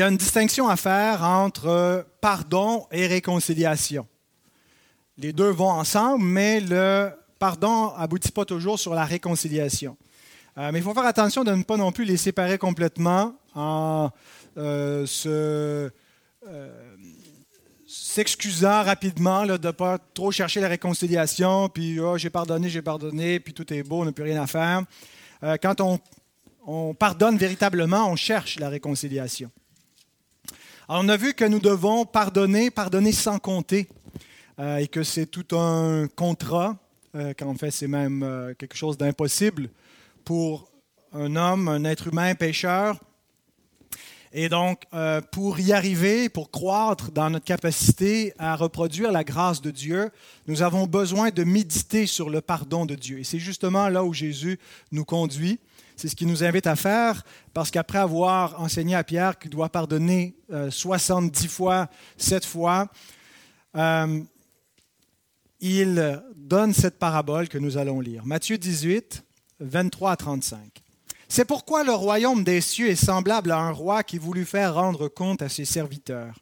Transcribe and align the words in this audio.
Il 0.00 0.04
y 0.04 0.06
a 0.06 0.10
une 0.10 0.16
distinction 0.16 0.68
à 0.68 0.76
faire 0.76 1.24
entre 1.24 2.06
pardon 2.20 2.86
et 2.92 3.08
réconciliation. 3.08 4.06
Les 5.16 5.32
deux 5.32 5.50
vont 5.50 5.70
ensemble, 5.70 6.22
mais 6.22 6.60
le 6.60 7.10
pardon 7.40 7.88
aboutit 7.96 8.30
pas 8.30 8.44
toujours 8.44 8.78
sur 8.78 8.94
la 8.94 9.04
réconciliation. 9.04 9.96
Euh, 10.56 10.70
mais 10.72 10.78
il 10.78 10.84
faut 10.84 10.94
faire 10.94 11.04
attention 11.04 11.42
de 11.42 11.50
ne 11.50 11.64
pas 11.64 11.76
non 11.76 11.90
plus 11.90 12.04
les 12.04 12.16
séparer 12.16 12.58
complètement 12.58 13.34
en 13.56 14.10
euh, 14.56 15.04
se, 15.04 15.90
euh, 16.46 16.96
s'excusant 17.88 18.84
rapidement 18.84 19.46
de 19.46 19.66
ne 19.66 19.72
pas 19.72 19.98
trop 20.14 20.30
chercher 20.30 20.60
la 20.60 20.68
réconciliation, 20.68 21.68
puis 21.68 21.98
oh, 21.98 22.16
j'ai 22.16 22.30
pardonné, 22.30 22.68
j'ai 22.68 22.82
pardonné, 22.82 23.40
puis 23.40 23.52
tout 23.52 23.72
est 23.72 23.82
beau, 23.82 24.02
on 24.02 24.04
n'a 24.04 24.12
plus 24.12 24.22
rien 24.22 24.40
à 24.40 24.46
faire. 24.46 24.84
quand 25.60 25.98
on 26.64 26.94
pardonne 26.94 27.36
véritablement, 27.36 28.08
on 28.08 28.14
cherche 28.14 28.60
la 28.60 28.68
réconciliation. 28.68 29.50
Alors, 30.90 31.02
on 31.04 31.08
a 31.10 31.18
vu 31.18 31.34
que 31.34 31.44
nous 31.44 31.58
devons 31.58 32.06
pardonner, 32.06 32.70
pardonner 32.70 33.12
sans 33.12 33.38
compter, 33.38 33.90
euh, 34.58 34.78
et 34.78 34.88
que 34.88 35.02
c'est 35.02 35.26
tout 35.26 35.54
un 35.54 36.08
contrat, 36.08 36.78
euh, 37.14 37.34
qu'en 37.38 37.54
fait 37.56 37.70
c'est 37.70 37.86
même 37.86 38.22
euh, 38.22 38.54
quelque 38.54 38.74
chose 38.74 38.96
d'impossible 38.96 39.68
pour 40.24 40.72
un 41.12 41.36
homme, 41.36 41.68
un 41.68 41.84
être 41.84 42.06
humain 42.06 42.34
pécheur. 42.34 42.98
Et 44.32 44.48
donc, 44.48 44.82
pour 45.32 45.58
y 45.58 45.72
arriver, 45.72 46.28
pour 46.28 46.50
croître 46.50 47.10
dans 47.10 47.30
notre 47.30 47.46
capacité 47.46 48.34
à 48.38 48.56
reproduire 48.56 49.10
la 49.10 49.24
grâce 49.24 49.62
de 49.62 49.70
Dieu, 49.70 50.10
nous 50.46 50.60
avons 50.60 50.86
besoin 50.86 51.30
de 51.30 51.44
méditer 51.44 52.06
sur 52.06 52.28
le 52.28 52.42
pardon 52.42 52.84
de 52.84 52.94
Dieu. 52.94 53.20
Et 53.20 53.24
c'est 53.24 53.38
justement 53.38 53.88
là 53.88 54.04
où 54.04 54.12
Jésus 54.12 54.58
nous 54.92 55.06
conduit. 55.06 55.58
C'est 55.98 56.06
ce 56.06 56.14
qu'il 56.14 56.28
nous 56.28 56.44
invite 56.44 56.68
à 56.68 56.76
faire, 56.76 57.24
parce 57.52 57.72
qu'après 57.72 57.98
avoir 57.98 58.60
enseigné 58.60 58.94
à 58.94 59.02
Pierre 59.02 59.36
qu'il 59.36 59.50
doit 59.50 59.68
pardonner 59.68 60.36
70 60.70 61.44
euh, 61.44 61.48
fois, 61.48 61.88
7 62.16 62.46
fois, 62.46 62.86
euh, 63.74 64.20
il 65.58 66.22
donne 66.36 66.72
cette 66.72 67.00
parabole 67.00 67.48
que 67.48 67.58
nous 67.58 67.78
allons 67.78 68.00
lire. 68.00 68.24
Matthieu 68.24 68.58
18, 68.58 69.24
23 69.58 70.12
à 70.12 70.16
35. 70.16 70.60
C'est 71.26 71.44
pourquoi 71.44 71.82
le 71.82 71.94
royaume 71.94 72.44
des 72.44 72.60
cieux 72.60 72.90
est 72.90 72.94
semblable 72.94 73.50
à 73.50 73.58
un 73.58 73.72
roi 73.72 74.04
qui 74.04 74.18
voulut 74.18 74.44
faire 74.44 74.74
rendre 74.74 75.08
compte 75.08 75.42
à 75.42 75.48
ses 75.48 75.64
serviteurs. 75.64 76.36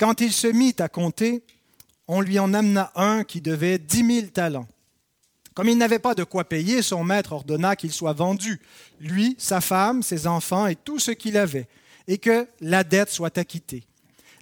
Quand 0.00 0.20
il 0.20 0.32
se 0.32 0.48
mit 0.48 0.74
à 0.80 0.88
compter, 0.88 1.44
on 2.08 2.20
lui 2.20 2.40
en 2.40 2.52
amena 2.54 2.90
un 2.96 3.22
qui 3.22 3.40
devait 3.40 3.78
dix 3.78 4.02
mille 4.02 4.32
talents. 4.32 4.66
Comme 5.60 5.68
il 5.68 5.76
n'avait 5.76 5.98
pas 5.98 6.14
de 6.14 6.24
quoi 6.24 6.44
payer, 6.44 6.80
son 6.80 7.04
maître 7.04 7.32
ordonna 7.32 7.76
qu'il 7.76 7.92
soit 7.92 8.14
vendu, 8.14 8.62
lui, 8.98 9.36
sa 9.36 9.60
femme, 9.60 10.02
ses 10.02 10.26
enfants 10.26 10.66
et 10.66 10.74
tout 10.74 10.98
ce 10.98 11.10
qu'il 11.10 11.36
avait, 11.36 11.68
et 12.08 12.16
que 12.16 12.48
la 12.62 12.82
dette 12.82 13.10
soit 13.10 13.36
acquittée. 13.36 13.84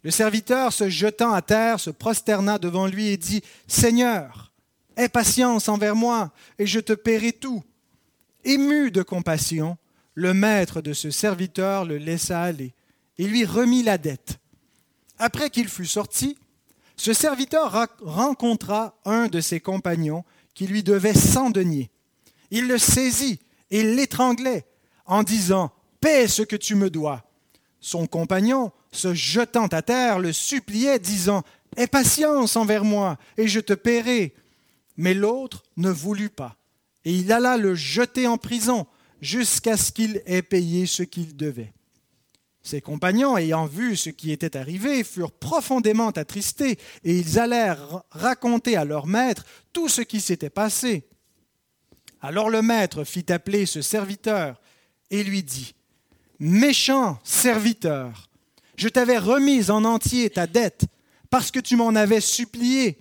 Le 0.05 0.13
serviteur, 0.13 0.73
se 0.73 0.89
jetant 0.89 1.33
à 1.33 1.43
terre, 1.43 1.81
se 1.81 1.91
prosterna 1.91 2.61
devant 2.61 2.87
lui 2.87 3.09
et 3.09 3.17
dit, 3.17 3.43
Seigneur, 3.67 4.53
aie 4.97 5.09
patience 5.09 5.69
envers 5.69 5.97
moi, 5.97 6.31
et 6.61 6.69
je 6.69 6.79
te 6.79 6.93
paierai 6.93 7.33
tout. 7.33 7.65
Ému 8.45 8.93
de 8.93 9.03
compassion, 9.03 9.77
le 10.15 10.35
maître 10.35 10.81
de 10.81 10.93
ce 10.93 11.11
serviteur 11.11 11.85
le 11.85 11.97
laissa 11.97 12.41
aller 12.43 12.75
et 13.19 13.27
lui 13.27 13.45
remit 13.45 13.83
la 13.83 13.99
dette. 13.99 14.39
Après 15.19 15.51
qu'il 15.51 15.67
fut 15.67 15.85
sorti, 15.85 16.39
ce 16.95 17.13
serviteur 17.13 17.89
rencontra 18.03 18.97
un 19.05 19.27
de 19.27 19.41
ses 19.41 19.59
compagnons 19.59 20.25
qui 20.59 20.67
lui 20.67 20.83
devait 20.83 21.15
cent 21.15 21.51
deniers. 21.51 21.89
Il 22.51 22.67
le 22.67 22.79
saisit 22.79 23.39
et 23.71 23.85
l'étranglait 23.85 24.67
en 25.07 25.23
disant 25.23 25.71
Paie 26.01 26.27
ce 26.27 26.43
que 26.43 26.57
tu 26.57 26.75
me 26.75 26.91
dois. 26.91 27.31
Son 27.79 28.09
compagnon, 28.09 28.73
se 28.91 29.15
jetant 29.15 29.69
à 29.69 29.83
terre, 29.83 30.19
le 30.19 30.33
suppliait, 30.33 30.99
disant 30.99 31.45
Aie 31.77 31.87
patience 31.87 32.57
envers 32.57 32.83
moi, 32.83 33.19
et 33.37 33.47
je 33.47 33.61
te 33.61 33.73
paierai. 33.73 34.35
Mais 34.97 35.15
l'autre 35.15 35.63
ne 35.77 35.91
voulut 35.91 36.29
pas, 36.29 36.57
et 37.05 37.13
il 37.13 37.31
alla 37.31 37.57
le 37.57 37.77
jeter 37.77 38.27
en 38.27 38.37
prison 38.37 38.89
jusqu'à 39.21 39.77
ce 39.77 39.93
qu'il 39.93 40.23
ait 40.27 40.43
payé 40.43 40.87
ce 40.87 41.05
qu'il 41.05 41.37
devait. 41.37 41.73
Ses 42.63 42.81
compagnons, 42.81 43.37
ayant 43.37 43.67
vu 43.67 43.97
ce 43.97 44.11
qui 44.11 44.33
était 44.33 44.57
arrivé, 44.57 45.05
furent 45.05 45.33
profondément 45.33 46.11
attristés, 46.11 46.79
et 47.05 47.17
ils 47.17 47.39
allèrent 47.39 48.03
raconter 48.11 48.77
à 48.77 48.85
leur 48.85 49.07
maître 49.07 49.45
tout 49.73 49.89
ce 49.89 50.03
qui 50.03 50.21
s'était 50.21 50.51
passé. 50.51 51.09
Alors 52.21 52.51
le 52.51 52.63
maître 52.63 53.05
fit 53.05 53.31
appeler 53.33 53.65
ce 53.65 53.81
serviteur 53.81 54.61
et 55.11 55.23
lui 55.23 55.43
dit, 55.43 55.75
Méchant 56.41 57.19
serviteur, 57.25 58.29
je 58.77 58.89
t'avais 58.89 59.19
remis 59.19 59.71
en 59.71 59.85
entier 59.85 60.31
ta 60.31 60.47
dette 60.47 60.85
parce 61.31 61.51
que 61.51 61.61
tu 61.61 61.77
m'en 61.77 61.95
avais 61.95 62.21
supplié. 62.21 62.99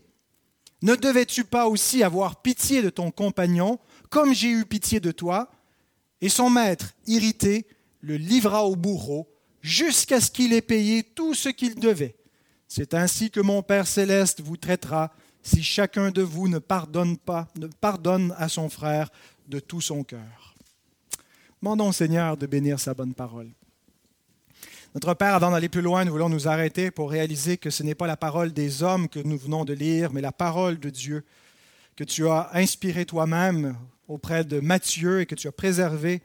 Ne 0.82 0.96
devais-tu 0.96 1.44
pas 1.44 1.68
aussi 1.68 2.04
avoir 2.04 2.42
pitié 2.42 2.82
de 2.82 2.90
ton 2.90 3.12
compagnon, 3.12 3.80
comme 4.10 4.34
j'ai 4.34 4.50
eu 4.50 4.66
pitié 4.66 5.00
de 5.00 5.12
toi? 5.12 5.52
Et 6.22 6.30
son 6.30 6.50
maître, 6.50 6.94
irrité, 7.06 7.68
le 8.02 8.18
livra 8.18 8.66
au 8.66 8.76
bourreau 8.76 9.28
jusqu'à 9.68 10.22
ce 10.22 10.32
qu'il 10.32 10.54
ait 10.54 10.62
payé 10.62 11.04
tout 11.04 11.34
ce 11.34 11.50
qu'il 11.50 11.76
devait. 11.76 12.16
C'est 12.68 12.94
ainsi 12.94 13.30
que 13.30 13.42
mon 13.42 13.62
Père 13.62 13.86
céleste 13.86 14.42
vous 14.42 14.58
traitera 14.58 15.12
si 15.44 15.62
chacun 15.62 16.10
de 16.10 16.22
vous 16.22 16.48
ne 16.48 16.60
pardonne 16.60 17.18
pas, 17.18 17.48
ne 17.58 17.68
pardonne 17.68 18.34
à 18.38 18.50
son 18.50 18.70
frère 18.70 19.10
de 19.48 19.60
tout 19.60 19.82
son 19.82 20.04
cœur. 20.04 20.56
Demandons 21.62 21.90
au 21.90 21.94
Seigneur 21.94 22.38
de 22.38 22.46
bénir 22.46 22.80
sa 22.80 22.94
bonne 22.94 23.14
parole. 23.14 23.50
Notre 24.96 25.14
Père, 25.14 25.36
avant 25.36 25.52
d'aller 25.52 25.70
plus 25.70 25.82
loin, 25.82 26.06
nous 26.06 26.12
voulons 26.12 26.30
nous 26.30 26.48
arrêter 26.48 26.90
pour 26.90 27.12
réaliser 27.12 27.58
que 27.58 27.70
ce 27.70 27.84
n'est 27.84 27.96
pas 27.96 28.08
la 28.08 28.18
parole 28.18 28.54
des 28.54 28.84
hommes 28.84 29.10
que 29.10 29.20
nous 29.20 29.38
venons 29.38 29.66
de 29.66 29.74
lire, 29.74 30.12
mais 30.14 30.22
la 30.22 30.32
parole 30.32 30.80
de 30.80 30.90
Dieu 30.90 31.24
que 31.96 32.04
tu 32.04 32.28
as 32.28 32.50
inspirée 32.54 33.06
toi-même 33.06 33.76
auprès 34.08 34.44
de 34.44 34.60
Matthieu 34.60 35.22
et 35.22 35.26
que 35.26 35.36
tu 35.36 35.48
as 35.48 35.52
préservée 35.52 36.22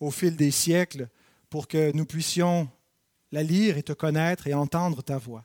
au 0.00 0.10
fil 0.10 0.36
des 0.36 0.50
siècles 0.50 1.08
pour 1.52 1.68
que 1.68 1.92
nous 1.92 2.06
puissions 2.06 2.66
la 3.30 3.42
lire 3.42 3.76
et 3.76 3.82
te 3.82 3.92
connaître 3.92 4.46
et 4.46 4.54
entendre 4.54 5.02
ta 5.02 5.18
voix. 5.18 5.44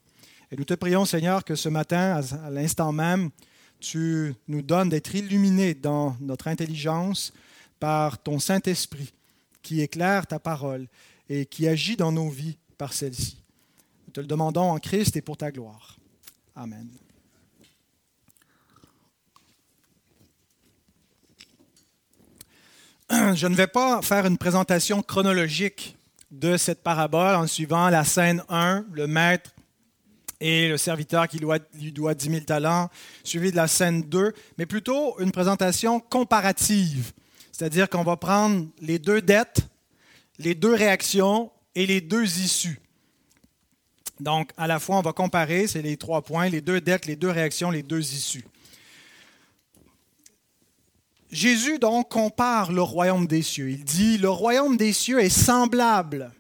Et 0.49 0.55
nous 0.55 0.63
te 0.63 0.73
prions, 0.73 1.03
Seigneur, 1.03 1.43
que 1.43 1.55
ce 1.55 1.67
matin, 1.67 2.21
à 2.45 2.49
l'instant 2.49 2.93
même, 2.93 3.29
tu 3.81 4.33
nous 4.47 4.61
donnes 4.61 4.87
d'être 4.87 5.13
illuminés 5.15 5.73
dans 5.73 6.15
notre 6.21 6.47
intelligence 6.47 7.33
par 7.77 8.23
ton 8.23 8.39
Saint-Esprit 8.39 9.13
qui 9.61 9.81
éclaire 9.81 10.25
ta 10.25 10.39
parole 10.39 10.87
et 11.27 11.45
qui 11.45 11.67
agit 11.67 11.97
dans 11.97 12.13
nos 12.13 12.29
vies 12.29 12.57
par 12.77 12.93
celle-ci. 12.93 13.43
Nous 14.05 14.13
te 14.13 14.21
le 14.21 14.27
demandons 14.27 14.71
en 14.71 14.79
Christ 14.79 15.17
et 15.17 15.21
pour 15.21 15.35
ta 15.35 15.51
gloire. 15.51 15.97
Amen. 16.55 16.87
Je 23.09 23.47
ne 23.47 23.55
vais 23.55 23.67
pas 23.67 24.01
faire 24.01 24.25
une 24.25 24.37
présentation 24.37 25.01
chronologique 25.01 25.96
de 26.31 26.57
cette 26.57 26.83
parabole 26.83 27.35
en 27.35 27.47
suivant 27.47 27.89
la 27.89 28.03
scène 28.03 28.43
1, 28.49 28.85
le 28.91 29.07
maître 29.07 29.51
et 30.39 30.69
le 30.69 30.77
serviteur 30.77 31.27
qui 31.27 31.39
lui 31.39 31.91
doit 31.91 32.13
10 32.13 32.29
000 32.29 32.41
talents, 32.41 32.89
suivi 33.23 33.51
de 33.51 33.55
la 33.55 33.67
scène 33.67 34.03
2, 34.03 34.33
mais 34.57 34.65
plutôt 34.65 35.19
une 35.19 35.31
présentation 35.31 35.99
comparative. 35.99 37.11
C'est-à-dire 37.51 37.89
qu'on 37.89 38.03
va 38.03 38.17
prendre 38.17 38.67
les 38.81 38.99
deux 38.99 39.21
dettes, 39.21 39.61
les 40.37 40.53
deux 40.53 40.73
réactions 40.73 41.51
et 41.73 41.87
les 41.87 42.01
deux 42.01 42.39
issues. 42.39 42.79
Donc, 44.19 44.51
à 44.57 44.67
la 44.67 44.79
fois, 44.79 44.97
on 44.97 45.01
va 45.01 45.13
comparer, 45.13 45.67
c'est 45.67 45.81
les 45.81 45.97
trois 45.97 46.21
points, 46.21 46.49
les 46.49 46.61
deux 46.61 46.81
dettes, 46.81 47.05
les 47.05 47.15
deux 47.15 47.29
réactions, 47.29 47.71
les 47.71 47.83
deux 47.83 48.13
issues. 48.13 48.45
Jésus 51.31 51.77
donc 51.79 52.09
compare 52.09 52.71
le 52.71 52.81
royaume 52.81 53.27
des 53.27 53.41
cieux. 53.41 53.69
Il 53.69 53.83
dit, 53.83 54.17
le 54.17 54.29
royaume 54.29 54.77
des 54.77 54.93
cieux 54.93 55.19
est 55.19 55.29
semblable. 55.29 56.31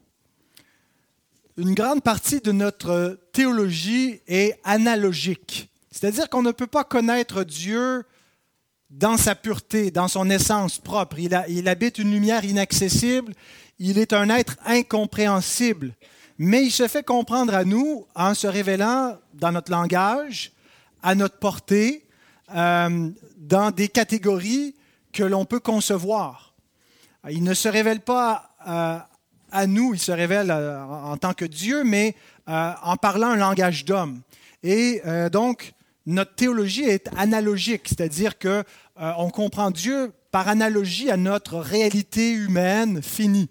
Une 1.57 1.73
grande 1.73 2.03
partie 2.03 2.39
de 2.39 2.51
notre 2.51 3.19
théologie 3.33 4.21
est 4.27 4.59
analogique. 4.63 5.69
C'est-à-dire 5.91 6.29
qu'on 6.29 6.43
ne 6.43 6.51
peut 6.51 6.67
pas 6.67 6.83
connaître 6.83 7.43
Dieu 7.43 8.03
dans 8.89 9.17
sa 9.17 9.35
pureté, 9.35 9.91
dans 9.91 10.07
son 10.07 10.29
essence 10.29 10.77
propre. 10.77 11.17
Il, 11.19 11.67
habite 11.67 11.97
une 11.97 12.11
lumière 12.11 12.45
inaccessible, 12.45 13.33
il 13.79 13.97
est 13.97 14.13
un 14.13 14.29
être 14.29 14.55
incompréhensible, 14.65 15.93
mais 16.37 16.63
il 16.63 16.71
se 16.71 16.87
fait 16.87 17.03
comprendre 17.03 17.53
à 17.53 17.65
nous 17.65 18.05
en 18.15 18.33
se 18.33 18.47
révélant 18.47 19.17
dans 19.33 19.51
notre 19.51 19.71
langage, 19.71 20.51
à 21.03 21.15
notre 21.15 21.37
portée, 21.37 22.05
euh, 22.55 23.09
dans 23.37 23.71
des 23.71 23.89
catégories 23.89 24.75
que 25.17 25.23
l'on 25.23 25.45
peut 25.45 25.59
concevoir. 25.59 26.53
Il 27.29 27.43
ne 27.43 27.53
se 27.53 27.67
révèle 27.67 28.01
pas 28.01 28.55
euh, 28.67 28.97
à 29.51 29.67
nous, 29.67 29.93
il 29.93 29.99
se 29.99 30.11
révèle 30.11 30.51
euh, 30.51 30.83
en 30.83 31.17
tant 31.17 31.33
que 31.33 31.45
Dieu, 31.45 31.83
mais 31.83 32.15
en 32.47 32.95
parlant 32.95 33.31
un 33.31 33.35
langage 33.35 33.83
d'homme. 33.83 34.21
Et 34.63 35.01
donc, 35.33 35.73
notre 36.05 36.33
théologie 36.33 36.85
est 36.85 37.09
analogique, 37.17 37.89
c'est-à-dire 37.89 38.37
que 38.37 38.63
on 38.95 39.29
comprend 39.29 39.69
Dieu 39.69 40.13
par 40.31 40.47
analogie 40.47 41.11
à 41.11 41.17
notre 41.17 41.57
réalité 41.57 42.31
humaine 42.31 43.01
finie. 43.03 43.49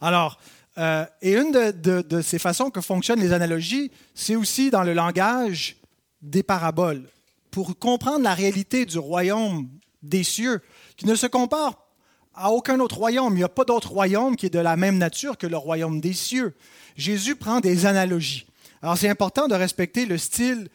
Alors, 0.00 0.40
Euh, 0.78 1.04
et 1.22 1.34
une 1.34 1.50
de, 1.50 2.20
ces 2.22 2.38
façons 2.38 2.70
que 2.70 2.80
fonctionnent 2.80 3.20
les 3.20 3.32
analogies, 3.32 3.90
c'est 4.14 4.36
aussi 4.36 4.70
dans 4.70 4.84
le 4.84 4.94
langage 4.94 5.76
des 6.22 6.44
paraboles. 6.44 7.10
Pour 7.50 7.78
comprendre 7.78 8.22
la 8.22 8.34
réalité 8.34 8.86
du 8.86 8.98
royaume 8.98 9.68
des 10.02 10.22
cieux, 10.22 10.60
qui 10.96 11.06
ne 11.06 11.14
se 11.14 11.26
compare 11.26 11.86
à 12.34 12.50
aucun 12.50 12.78
autre 12.80 12.96
royaume. 12.96 13.34
Il 13.34 13.38
n'y 13.38 13.44
a 13.44 13.48
pas 13.48 13.64
d'autre 13.64 13.90
royaume 13.90 14.36
qui 14.36 14.46
est 14.46 14.50
de 14.50 14.58
la 14.58 14.76
même 14.76 14.98
nature 14.98 15.36
que 15.36 15.46
le 15.46 15.56
royaume 15.56 16.00
des 16.00 16.12
cieux. 16.12 16.54
Jésus 16.96 17.36
prend 17.36 17.60
des 17.60 17.86
analogies. 17.86 18.46
Alors 18.82 18.96
c'est 18.96 19.08
important 19.08 19.48
de 19.48 19.54
respecter 19.54 20.06
le 20.06 20.18
style 20.18 20.68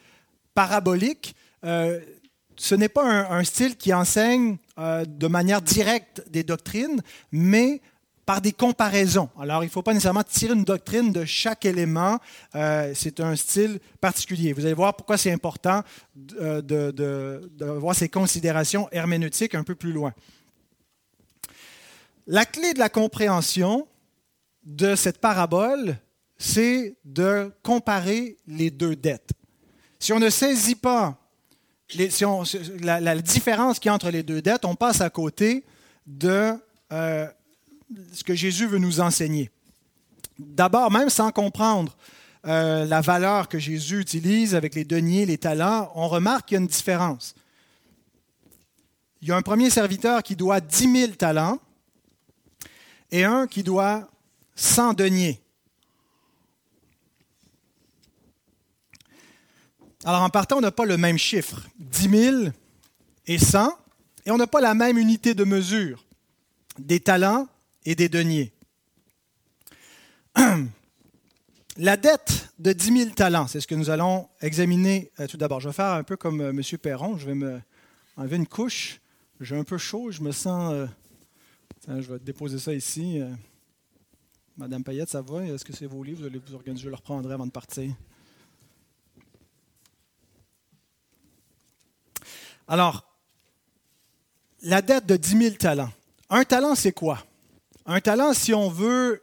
parabolique. 0.54 1.34
Euh, 1.64 2.00
ce 2.56 2.74
n'est 2.74 2.88
pas 2.88 3.04
un, 3.04 3.42
style 3.44 3.76
qui 3.76 3.92
enseigne 3.92 4.58
euh, 4.78 5.04
de 5.04 5.26
manière 5.26 5.62
directe 5.62 6.22
des 6.28 6.44
doctrines, 6.44 7.02
mais 7.32 7.80
par 8.26 8.40
des 8.40 8.52
comparaisons. 8.52 9.28
Alors, 9.38 9.62
il 9.62 9.66
ne 9.66 9.70
faut 9.70 9.82
pas 9.82 9.92
nécessairement 9.92 10.22
tirer 10.22 10.54
une 10.54 10.64
doctrine 10.64 11.12
de 11.12 11.24
chaque 11.24 11.64
élément. 11.64 12.18
Euh, 12.54 12.92
c'est 12.94 13.20
un 13.20 13.36
style 13.36 13.80
particulier. 14.00 14.52
Vous 14.52 14.64
allez 14.64 14.74
voir 14.74 14.94
pourquoi 14.94 15.18
c'est 15.18 15.32
important 15.32 15.82
de, 16.14 16.60
de, 16.60 17.64
voir 17.64 17.94
ces 17.94 18.08
considérations 18.08 18.88
herméneutiques 18.92 19.54
un 19.54 19.64
peu 19.64 19.74
plus 19.74 19.92
loin. 19.92 20.14
La 22.26 22.46
clé 22.46 22.72
de 22.72 22.78
la 22.78 22.88
compréhension 22.88 23.86
de 24.64 24.94
cette 24.94 25.18
parabole, 25.18 25.98
c'est 26.38 26.96
de 27.04 27.52
comparer 27.62 28.38
les 28.46 28.70
deux 28.70 28.96
dettes. 28.96 29.30
Si 29.98 30.12
on 30.12 30.18
ne 30.18 30.30
saisit 30.30 30.76
pas 30.76 31.18
la, 32.80 33.16
différence 33.20 33.78
qu'il 33.78 33.88
y 33.88 33.90
a 33.90 33.94
entre 33.94 34.10
les 34.10 34.22
deux 34.22 34.40
dettes, 34.40 34.64
on 34.64 34.74
passe 34.74 35.02
à 35.02 35.10
côté 35.10 35.64
de 36.06 36.54
euh, 36.92 37.26
ce 38.12 38.24
que 38.24 38.34
Jésus 38.34 38.66
veut 38.66 38.78
nous 38.78 39.00
enseigner. 39.00 39.50
D'abord, 40.38 40.90
même 40.90 41.10
sans 41.10 41.30
comprendre 41.30 41.96
euh, 42.46 42.84
la 42.84 43.00
valeur 43.00 43.48
que 43.48 43.58
Jésus 43.58 44.00
utilise 44.00 44.54
avec 44.54 44.74
les 44.74 44.84
deniers, 44.84 45.26
les 45.26 45.38
talents, 45.38 45.90
on 45.94 46.08
remarque 46.08 46.48
qu'il 46.48 46.56
y 46.56 46.58
a 46.58 46.60
une 46.60 46.66
différence. 46.66 47.34
Il 49.22 49.28
y 49.28 49.32
a 49.32 49.36
un 49.36 49.42
premier 49.42 49.70
serviteur 49.70 50.22
qui 50.22 50.36
doit 50.36 50.60
10 50.60 50.92
000 50.92 51.12
talents 51.12 51.58
et 53.10 53.24
un 53.24 53.46
qui 53.46 53.62
doit 53.62 54.08
100 54.56 54.94
deniers. 54.94 55.40
Alors 60.04 60.22
en 60.22 60.28
partant, 60.28 60.58
on 60.58 60.60
n'a 60.60 60.70
pas 60.70 60.84
le 60.84 60.98
même 60.98 61.16
chiffre, 61.16 61.62
10 61.78 62.10
000 62.10 62.42
et 63.26 63.38
100, 63.38 63.70
et 64.26 64.30
on 64.30 64.36
n'a 64.36 64.46
pas 64.46 64.60
la 64.60 64.74
même 64.74 64.98
unité 64.98 65.32
de 65.32 65.44
mesure 65.44 66.04
des 66.78 67.00
talents 67.00 67.48
et 67.84 67.94
des 67.94 68.08
deniers. 68.08 68.52
La 71.76 71.96
dette 71.96 72.52
de 72.58 72.72
10 72.72 72.98
000 72.98 73.10
talents, 73.10 73.48
c'est 73.48 73.60
ce 73.60 73.66
que 73.66 73.74
nous 73.74 73.90
allons 73.90 74.28
examiner 74.40 75.10
euh, 75.18 75.26
tout 75.26 75.36
d'abord. 75.36 75.58
Je 75.58 75.68
vais 75.68 75.74
faire 75.74 75.92
un 75.94 76.04
peu 76.04 76.16
comme 76.16 76.40
euh, 76.40 76.50
M. 76.50 76.62
Perron, 76.78 77.18
je 77.18 77.26
vais 77.26 77.34
me 77.34 77.60
enlever 78.16 78.36
une 78.36 78.46
couche. 78.46 79.00
J'ai 79.40 79.56
un 79.56 79.64
peu 79.64 79.78
chaud, 79.78 80.12
je 80.12 80.22
me 80.22 80.30
sens... 80.30 80.72
Euh, 80.72 80.86
je 81.88 82.12
vais 82.12 82.18
déposer 82.20 82.58
ça 82.58 82.72
ici. 82.72 83.20
Madame 84.56 84.82
Payette, 84.82 85.10
ça 85.10 85.20
va? 85.20 85.44
Est-ce 85.44 85.64
que 85.64 85.74
c'est 85.74 85.84
vos 85.84 86.02
livres? 86.02 86.20
Vous 86.20 86.26
allez 86.26 86.38
vous 86.38 86.54
organiser, 86.54 86.84
je 86.84 86.88
le 86.88 86.94
reprendrai 86.94 87.34
avant 87.34 87.44
de 87.44 87.50
partir. 87.50 87.92
Alors, 92.66 93.04
la 94.62 94.80
dette 94.80 95.04
de 95.04 95.16
10 95.16 95.38
000 95.38 95.54
talents. 95.56 95.92
Un 96.30 96.44
talent, 96.44 96.74
c'est 96.74 96.92
quoi? 96.92 97.18
Un 97.86 98.00
talent, 98.00 98.32
si 98.32 98.54
on 98.54 98.70
veut 98.70 99.20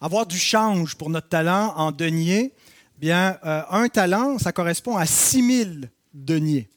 avoir 0.00 0.26
du 0.26 0.38
change 0.38 0.94
pour 0.94 1.10
notre 1.10 1.28
talent 1.28 1.74
en 1.76 1.90
denier, 1.90 2.52
bien, 2.98 3.38
euh, 3.44 3.62
un 3.70 3.88
talent, 3.88 4.38
ça 4.38 4.52
correspond 4.52 4.96
à 4.96 5.06
6 5.06 5.64
000 5.64 5.70
deniers. 6.14 6.68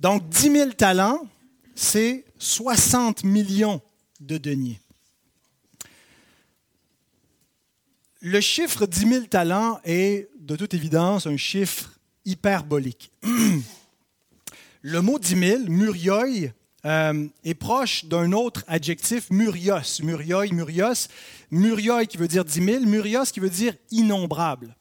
Donc, 0.00 0.28
10 0.28 0.52
000 0.52 0.70
talents, 0.72 1.26
c'est 1.74 2.24
60 2.38 3.24
millions 3.24 3.80
de 4.20 4.36
deniers. 4.36 4.80
Le 8.20 8.40
chiffre 8.40 8.86
10 8.86 9.08
000 9.08 9.24
talents 9.26 9.80
est, 9.84 10.28
de 10.38 10.56
toute 10.56 10.74
évidence, 10.74 11.26
un 11.26 11.36
chiffre 11.36 11.90
hyperbolique. 12.24 13.10
Le 14.82 15.00
mot 15.00 15.18
10 15.18 15.38
000, 15.38 15.60
murioi, 15.68 16.50
euh, 16.84 17.26
est 17.44 17.54
proche 17.54 18.04
d'un 18.04 18.32
autre 18.32 18.64
adjectif, 18.66 19.30
murios. 19.30 20.02
Murioi, 20.02 20.46
murios. 20.52 21.08
Murioi 21.50 22.04
qui 22.06 22.16
veut 22.16 22.28
dire 22.28 22.44
10 22.44 22.64
000, 22.64 22.84
murios 22.84 23.24
qui 23.32 23.40
veut 23.40 23.50
dire 23.50 23.74
innombrable. 23.90 24.76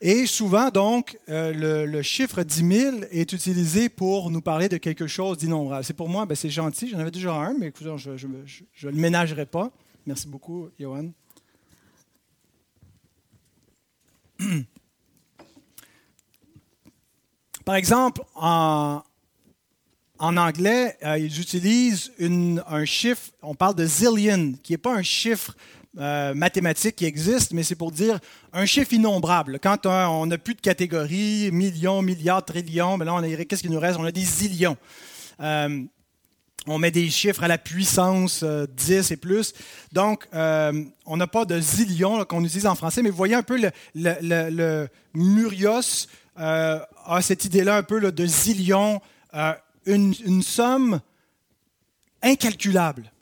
Et 0.00 0.26
souvent, 0.26 0.70
donc, 0.70 1.18
euh, 1.28 1.86
le, 1.86 2.02
chiffre 2.02 2.42
10 2.42 2.78
000 2.80 2.96
est 3.12 3.32
utilisé 3.32 3.88
pour 3.88 4.30
nous 4.30 4.40
parler 4.40 4.68
de 4.68 4.76
quelque 4.76 5.06
chose 5.06 5.38
d'innombrable. 5.38 5.84
C'est 5.84 5.94
pour 5.94 6.08
moi, 6.08 6.26
ben, 6.26 6.34
c'est 6.34 6.50
gentil. 6.50 6.88
J'en 6.88 6.98
avais 6.98 7.12
déjà 7.12 7.32
un, 7.34 7.54
mais 7.54 7.72
je 7.78 7.88
ne 7.88 8.92
le 8.92 8.98
ménagerai 8.98 9.46
pas. 9.46 9.70
Merci 10.04 10.26
beaucoup, 10.26 10.68
Johan. 10.78 11.12
Par 17.64 17.76
exemple, 17.76 18.22
en, 18.34 19.02
anglais, 20.36 20.96
euh, 21.04 21.18
ils 21.18 21.40
utilisent 21.40 22.12
un 22.20 22.84
chiffre, 22.84 23.30
on 23.42 23.54
parle 23.54 23.74
de 23.74 23.86
zillion, 23.86 24.54
qui 24.62 24.72
n'est 24.72 24.78
pas 24.78 24.94
un 24.94 25.02
chiffre 25.02 25.56
euh, 25.98 26.32
mathématique 26.34 26.96
qui 26.96 27.04
existe, 27.04 27.52
mais 27.52 27.62
c'est 27.62 27.74
pour 27.74 27.92
dire 27.92 28.18
un 28.52 28.64
chiffre 28.64 28.92
innombrable. 28.92 29.58
Quand 29.60 29.86
on 29.86 30.26
n'a 30.26 30.38
plus 30.38 30.54
de 30.54 30.60
catégories, 30.60 31.50
millions, 31.52 32.02
milliards, 32.02 32.44
trillions, 32.44 32.96
mais 32.96 33.04
là, 33.04 33.14
on 33.14 33.22
a, 33.22 33.44
qu'est-ce 33.44 33.62
qu'il 33.62 33.70
nous 33.70 33.80
reste? 33.80 33.98
On 33.98 34.04
a 34.04 34.12
des 34.12 34.24
zillions. 34.24 34.76
Euh, 35.40 35.82
on 36.66 36.78
met 36.78 36.92
des 36.92 37.10
chiffres 37.10 37.42
à 37.42 37.48
la 37.48 37.58
puissance 37.58 38.44
10 38.44 39.10
et 39.10 39.16
plus. 39.16 39.52
Donc, 39.90 40.28
on 40.32 41.16
n'a 41.16 41.26
pas 41.26 41.44
de 41.44 41.60
zillions 41.60 42.24
qu'on 42.24 42.44
utilise 42.44 42.66
en 42.66 42.76
français, 42.76 43.02
mais 43.02 43.10
vous 43.10 43.16
voyez 43.16 43.34
un 43.34 43.42
peu 43.42 43.58
le, 43.58 43.70
le 43.94 44.88
murios 45.12 46.06
euh, 46.38 46.78
a 47.04 47.20
cette 47.20 47.44
idée-là 47.44 47.76
un 47.76 47.82
peu 47.82 48.00
de 48.00 48.26
zillion, 48.26 49.00
euh, 49.88 50.12
une, 50.24 50.42
somme 50.42 51.00
incalculable. 52.22 53.12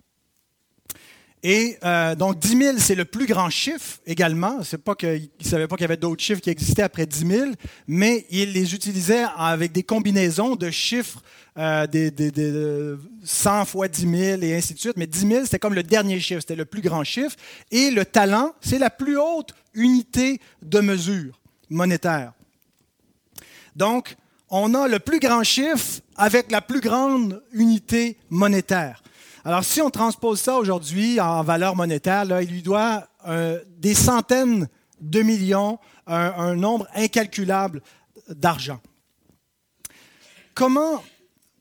Et 1.43 1.79
euh, 1.85 2.15
donc 2.15 2.39
10 2.39 2.49
000, 2.49 2.79
c'est 2.79 2.95
le 2.95 3.07
plus 3.07 3.27
grand 3.27 3.49
chiffre 3.49 3.99
également. 4.07 4.63
C'est 4.63 4.83
pas 4.83 4.95
qu'il 4.95 5.31
ne 5.41 5.45
savait 5.45 5.67
pas 5.67 5.77
qu'il 5.77 5.85
y 5.85 5.87
avait 5.87 5.97
d'autres 5.97 6.23
chiffres 6.23 6.41
qui 6.41 6.51
existaient 6.51 6.83
après 6.83 7.07
10 7.07 7.27
000, 7.27 7.51
mais 7.89 8.27
il 8.31 8.53
les 8.53 8.75
utilisait 8.75 9.25
avec 9.37 9.73
des 9.73 9.83
combinaisons 9.83 10.55
de 10.55 10.71
chiffres, 10.71 11.23
des, 11.57 12.13
100 13.25 13.65
fois 13.65 13.89
10 13.89 14.01
000 14.03 14.43
et 14.43 14.55
ainsi 14.55 14.75
de 14.75 14.79
suite. 14.79 14.99
Mais 14.99 15.07
10 15.07 15.29
000, 15.29 15.45
c'était 15.45 15.59
comme 15.59 15.75
le 15.75 15.83
dernier 15.83 16.21
chiffre, 16.21 16.41
c'était 16.41 16.57
le 16.57 16.67
plus 16.67 16.83
grand 16.83 17.05
chiffre. 17.05 17.37
Et 17.71 17.91
le 17.91 18.05
talent, 18.05 18.55
c'est 18.61 18.79
la 18.79 18.91
plus 18.91 19.17
haute 19.17 19.55
unité 19.73 20.41
de 20.61 20.81
mesure 20.81 21.41
monétaire. 21.71 22.33
Donc, 23.77 24.17
on 24.51 24.75
a 24.75 24.89
le 24.89 24.99
plus 24.99 25.21
grand 25.21 25.45
chiffre 25.45 26.01
avec 26.17 26.51
la 26.51 26.61
plus 26.61 26.81
grande 26.81 27.43
unité 27.53 28.19
monétaire. 28.29 29.03
Alors, 29.45 29.65
si 29.65 29.81
on 29.81 29.91
transpose 29.91 30.41
ça 30.41 30.57
aujourd'hui 30.57 31.21
en 31.21 31.43
valeur 31.43 31.77
monétaire, 31.77 32.25
il 32.43 32.51
lui 32.51 32.63
doit 32.63 33.09
euh, 33.27 33.59
des 33.79 33.95
centaines 33.95 34.69
de 35.01 35.23
millions, 35.23 35.79
un, 36.07 36.57
nombre 36.57 36.87
incalculable 36.95 37.81
d'argent. 38.29 38.81
Comment 40.55 41.03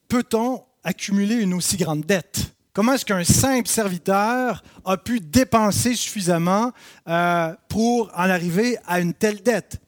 peut-on 0.07 0.63
accumuler 0.83 1.35
une 1.35 1.53
aussi 1.53 1.77
grande 1.77 2.05
dette? 2.05 2.51
Comment 2.73 2.93
est-ce 2.93 3.05
qu'un 3.05 3.23
simple 3.23 3.67
serviteur 3.67 4.63
a 4.83 4.97
pu 4.97 5.19
dépenser 5.19 5.95
suffisamment 5.95 6.71
euh, 7.07 7.53
pour 7.69 8.11
en 8.13 8.29
arriver 8.29 8.77
à 8.87 8.99
une 8.99 9.13
telle 9.13 9.41
dette? 9.41 9.79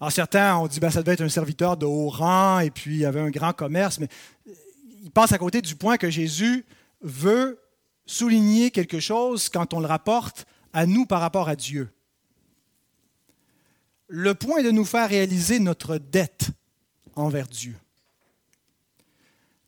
Alors 0.00 0.12
certains 0.12 0.56
ont 0.56 0.66
dit 0.66 0.76
que 0.76 0.80
ben, 0.82 0.90
ça 0.90 1.02
devait 1.02 1.14
être 1.14 1.22
un 1.22 1.28
serviteur 1.28 1.76
de 1.76 1.86
haut 1.86 2.08
rang 2.08 2.60
et 2.60 2.70
puis 2.70 2.96
il 2.96 3.00
y 3.00 3.04
avait 3.04 3.20
un 3.20 3.30
grand 3.30 3.52
commerce, 3.52 3.98
mais 3.98 4.08
il 5.02 5.10
passe 5.10 5.32
à 5.32 5.38
côté 5.38 5.62
du 5.62 5.74
point 5.74 5.96
que 5.96 6.10
Jésus 6.10 6.64
veut 7.00 7.58
souligner 8.04 8.70
quelque 8.70 9.00
chose 9.00 9.48
quand 9.48 9.74
on 9.74 9.80
le 9.80 9.86
rapporte 9.86 10.46
à 10.72 10.86
nous 10.86 11.06
par 11.06 11.20
rapport 11.20 11.48
à 11.48 11.56
Dieu. 11.56 11.88
Le 14.08 14.34
point 14.34 14.58
est 14.58 14.62
de 14.62 14.70
nous 14.70 14.84
faire 14.84 15.08
réaliser 15.08 15.58
notre 15.58 15.98
dette 15.98 16.50
envers 17.16 17.48
Dieu. 17.48 17.74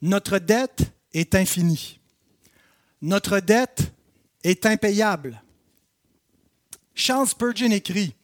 Notre 0.03 0.39
dette 0.39 0.93
est 1.13 1.35
infinie. 1.35 1.99
Notre 3.03 3.41
dette 3.41 3.93
est 4.45 4.67
impayable. 4.67 5.43
Charles 6.95 7.29
Spurgeon 7.29 7.71
écrit 7.71 8.15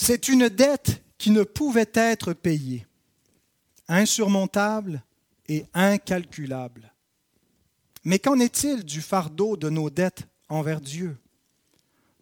c'est 0.00 0.28
une 0.28 0.48
dette 0.48 1.02
qui 1.18 1.30
ne 1.30 1.42
pouvait 1.42 1.90
être 1.92 2.32
payée, 2.32 2.86
insurmontable 3.86 5.02
et 5.46 5.66
incalculable. 5.74 6.90
Mais 8.04 8.18
qu'en 8.18 8.40
est-il 8.40 8.82
du 8.82 9.02
fardeau 9.02 9.58
de 9.58 9.68
nos 9.68 9.90
dettes 9.90 10.26
envers 10.48 10.80
Dieu? 10.80 11.18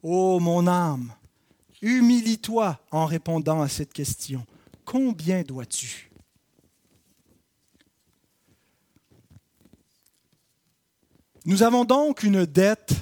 Ô 0.02 0.40
mon 0.40 0.66
âme, 0.66 1.12
humilie-toi 1.80 2.80
en 2.90 3.06
répondant 3.06 3.62
à 3.62 3.68
cette 3.68 3.92
question. 3.92 4.44
Combien 4.84 5.42
dois-tu? 5.42 6.10
Nous 11.44 11.62
avons 11.62 11.84
donc 11.84 12.24
une 12.24 12.44
dette 12.44 12.92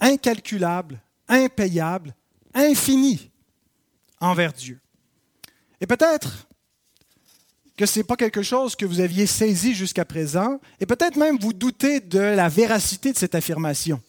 incalculable, 0.00 1.02
impayable, 1.28 2.14
infinie 2.54 3.31
envers 4.22 4.54
Dieu. 4.54 4.80
Et 5.80 5.86
peut-être 5.86 6.46
que 7.76 7.84
ce 7.86 7.98
n'est 7.98 8.04
pas 8.04 8.16
quelque 8.16 8.42
chose 8.42 8.76
que 8.76 8.86
vous 8.86 9.00
aviez 9.00 9.26
saisi 9.26 9.74
jusqu'à 9.74 10.04
présent, 10.04 10.60
et 10.80 10.86
peut-être 10.86 11.16
même 11.16 11.38
vous 11.38 11.52
doutez 11.52 12.00
de 12.00 12.20
la 12.20 12.48
véracité 12.48 13.12
de 13.12 13.18
cette 13.18 13.34
affirmation. 13.34 14.00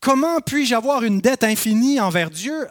Comment 0.00 0.40
puis-je 0.40 0.74
avoir 0.74 1.04
une 1.04 1.20
dette 1.20 1.44
infinie 1.44 2.00
envers 2.00 2.30
Dieu 2.30 2.66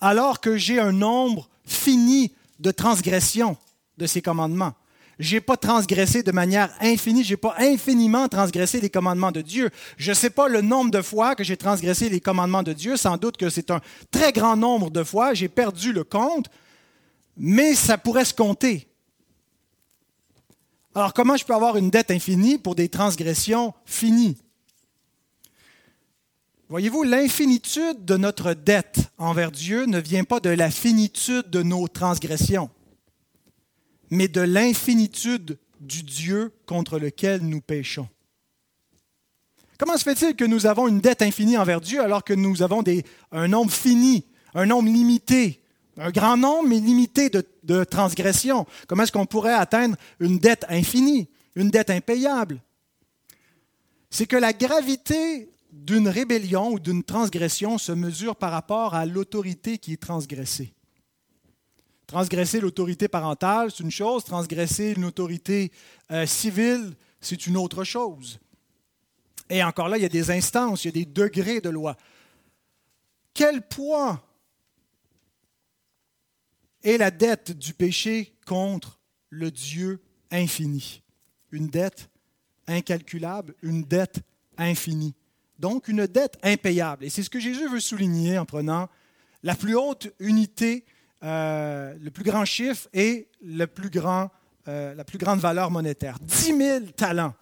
alors 0.00 0.40
que 0.40 0.56
j'ai 0.56 0.78
un 0.78 0.92
nombre 0.92 1.50
fini 1.66 2.32
de 2.60 2.70
transgressions 2.70 3.56
de 3.96 4.06
ses 4.06 4.22
commandements? 4.22 4.74
Je 5.18 5.34
n'ai 5.34 5.40
pas 5.40 5.56
transgressé 5.56 6.22
de 6.22 6.30
manière 6.30 6.72
infinie, 6.80 7.24
je 7.24 7.32
n'ai 7.32 7.36
pas 7.36 7.56
infiniment 7.58 8.28
transgressé 8.28 8.80
les 8.80 8.90
commandements 8.90 9.32
de 9.32 9.40
Dieu. 9.40 9.70
Je 9.96 10.12
sais 10.12 10.30
pas 10.30 10.48
le 10.48 10.60
nombre 10.60 10.92
de 10.92 11.02
fois 11.02 11.34
que 11.34 11.42
j'ai 11.42 11.56
transgressé 11.56 12.08
les 12.08 12.20
commandements 12.20 12.62
de 12.62 12.72
Dieu, 12.72 12.96
sans 12.96 13.16
doute 13.16 13.36
que 13.36 13.50
c'est 13.50 13.70
un 13.70 13.80
très 14.12 14.32
grand 14.32 14.56
nombre 14.56 14.90
de 14.90 15.02
fois, 15.02 15.34
j'ai 15.34 15.48
perdu 15.48 15.92
le 15.92 16.04
compte, 16.04 16.46
mais 17.36 17.74
ça 17.74 17.98
pourrait 17.98 18.24
se 18.24 18.34
compter. 18.34 18.86
Alors 20.94 21.12
comment 21.12 21.36
je 21.36 21.44
peux 21.44 21.54
avoir 21.54 21.76
une 21.76 21.90
dette 21.90 22.10
infinie 22.10 22.58
pour 22.58 22.74
des 22.74 22.88
transgressions 22.88 23.74
finies? 23.84 24.36
Voyez-vous, 26.68 27.02
l'infinitude 27.02 28.04
de 28.04 28.16
notre 28.18 28.52
dette 28.52 29.10
envers 29.16 29.50
Dieu 29.50 29.86
ne 29.86 29.98
vient 29.98 30.24
pas 30.24 30.38
de 30.38 30.50
la 30.50 30.70
finitude 30.70 31.48
de 31.48 31.62
nos 31.62 31.88
transgressions, 31.88 32.68
mais 34.10 34.28
de 34.28 34.40
l'infinitude 34.40 35.58
du 35.80 36.02
Dieu 36.02 36.52
contre 36.66 36.98
lequel 36.98 37.42
nous 37.42 37.60
péchons. 37.60 38.08
Comment 39.78 39.96
se 39.96 40.02
fait-il 40.02 40.34
que 40.34 40.44
nous 40.44 40.66
avons 40.66 40.88
une 40.88 41.00
dette 41.00 41.22
infinie 41.22 41.56
envers 41.56 41.80
Dieu 41.80 42.02
alors 42.02 42.24
que 42.24 42.34
nous 42.34 42.62
avons 42.62 42.82
un 43.30 43.48
nombre 43.48 43.70
fini, 43.70 44.24
un 44.54 44.66
nombre 44.66 44.88
limité, 44.90 45.62
un 45.96 46.10
grand 46.10 46.36
nombre 46.36 46.68
mais 46.68 46.80
limité 46.80 47.30
de, 47.30 47.46
de 47.62 47.84
transgressions? 47.84 48.66
Comment 48.88 49.04
est-ce 49.04 49.12
qu'on 49.12 49.26
pourrait 49.26 49.54
atteindre 49.54 49.96
une 50.18 50.38
dette 50.38 50.64
infinie, 50.68 51.28
une 51.54 51.70
dette 51.70 51.90
impayable? 51.90 52.60
C'est 54.10 54.26
que 54.26 54.36
la 54.36 54.52
gravité 54.52 55.48
d'une 55.70 56.08
rébellion 56.08 56.72
ou 56.72 56.80
d'une 56.80 57.04
transgression 57.04 57.78
se 57.78 57.92
mesure 57.92 58.34
par 58.34 58.50
rapport 58.50 58.94
à 58.94 59.06
l'autorité 59.06 59.78
qui 59.78 59.92
est 59.92 60.02
transgressée. 60.02 60.72
Transgresser 62.08 62.60
l'autorité 62.60 63.06
parentale, 63.06 63.70
c'est 63.70 63.84
une 63.84 63.92
chose, 63.92 64.24
transgresser 64.24 64.94
une 64.96 65.04
autorité 65.04 65.70
euh, 66.10 66.26
civile, 66.26 66.96
c'est 67.20 67.46
une 67.46 67.56
autre 67.56 67.84
chose. 67.84 68.40
Et 69.48 69.62
encore 69.62 69.88
là, 69.88 69.96
il 69.96 70.02
y 70.02 70.06
a 70.06 70.08
des 70.08 70.32
instances, 70.32 70.84
il 70.84 70.88
y 70.88 70.90
a 70.90 71.04
des 71.04 71.06
degrés 71.06 71.60
de 71.60 71.70
loi. 71.70 71.96
Quel 73.32 73.62
poids 73.62 74.20
est 76.82 76.98
la 76.98 77.12
dette 77.12 77.52
du 77.52 77.74
péché 77.74 78.34
contre 78.44 78.98
le 79.30 79.52
Dieu 79.52 80.02
infini? 80.32 81.02
Une 81.52 81.68
dette 81.68 82.10
incalculable, 82.66 83.54
une 83.62 83.84
dette 83.84 84.18
infinie 84.56 85.14
donc 85.58 85.88
une 85.88 86.06
dette 86.06 86.38
impayable. 86.42 87.04
Et 87.04 87.10
c'est 87.10 87.22
ce 87.22 87.30
que 87.30 87.40
Jésus 87.40 87.68
veut 87.68 87.80
souligner 87.80 88.38
en 88.38 88.44
prenant 88.44 88.88
la 89.42 89.54
plus 89.54 89.76
haute 89.76 90.08
unité, 90.20 90.84
euh, 91.24 91.94
le 92.00 92.10
plus 92.10 92.24
grand 92.24 92.44
chiffre 92.44 92.88
et 92.92 93.28
euh, 93.42 94.94
la 94.94 95.04
plus 95.04 95.18
grande 95.18 95.40
valeur 95.40 95.70
monétaire. 95.70 96.18
10 96.20 96.56
000 96.56 96.80
talents. 96.96 97.34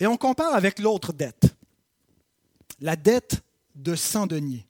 Et 0.00 0.06
on 0.06 0.16
compare 0.16 0.54
avec 0.54 0.80
l'autre 0.80 1.12
dette, 1.12 1.54
la 2.80 2.96
dette 2.96 3.40
de 3.76 3.94
100 3.94 4.26
deniers. 4.26 4.66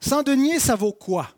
100 0.00 0.22
deniers, 0.22 0.58
ça 0.58 0.74
vaut 0.74 0.92
quoi? 0.92 1.28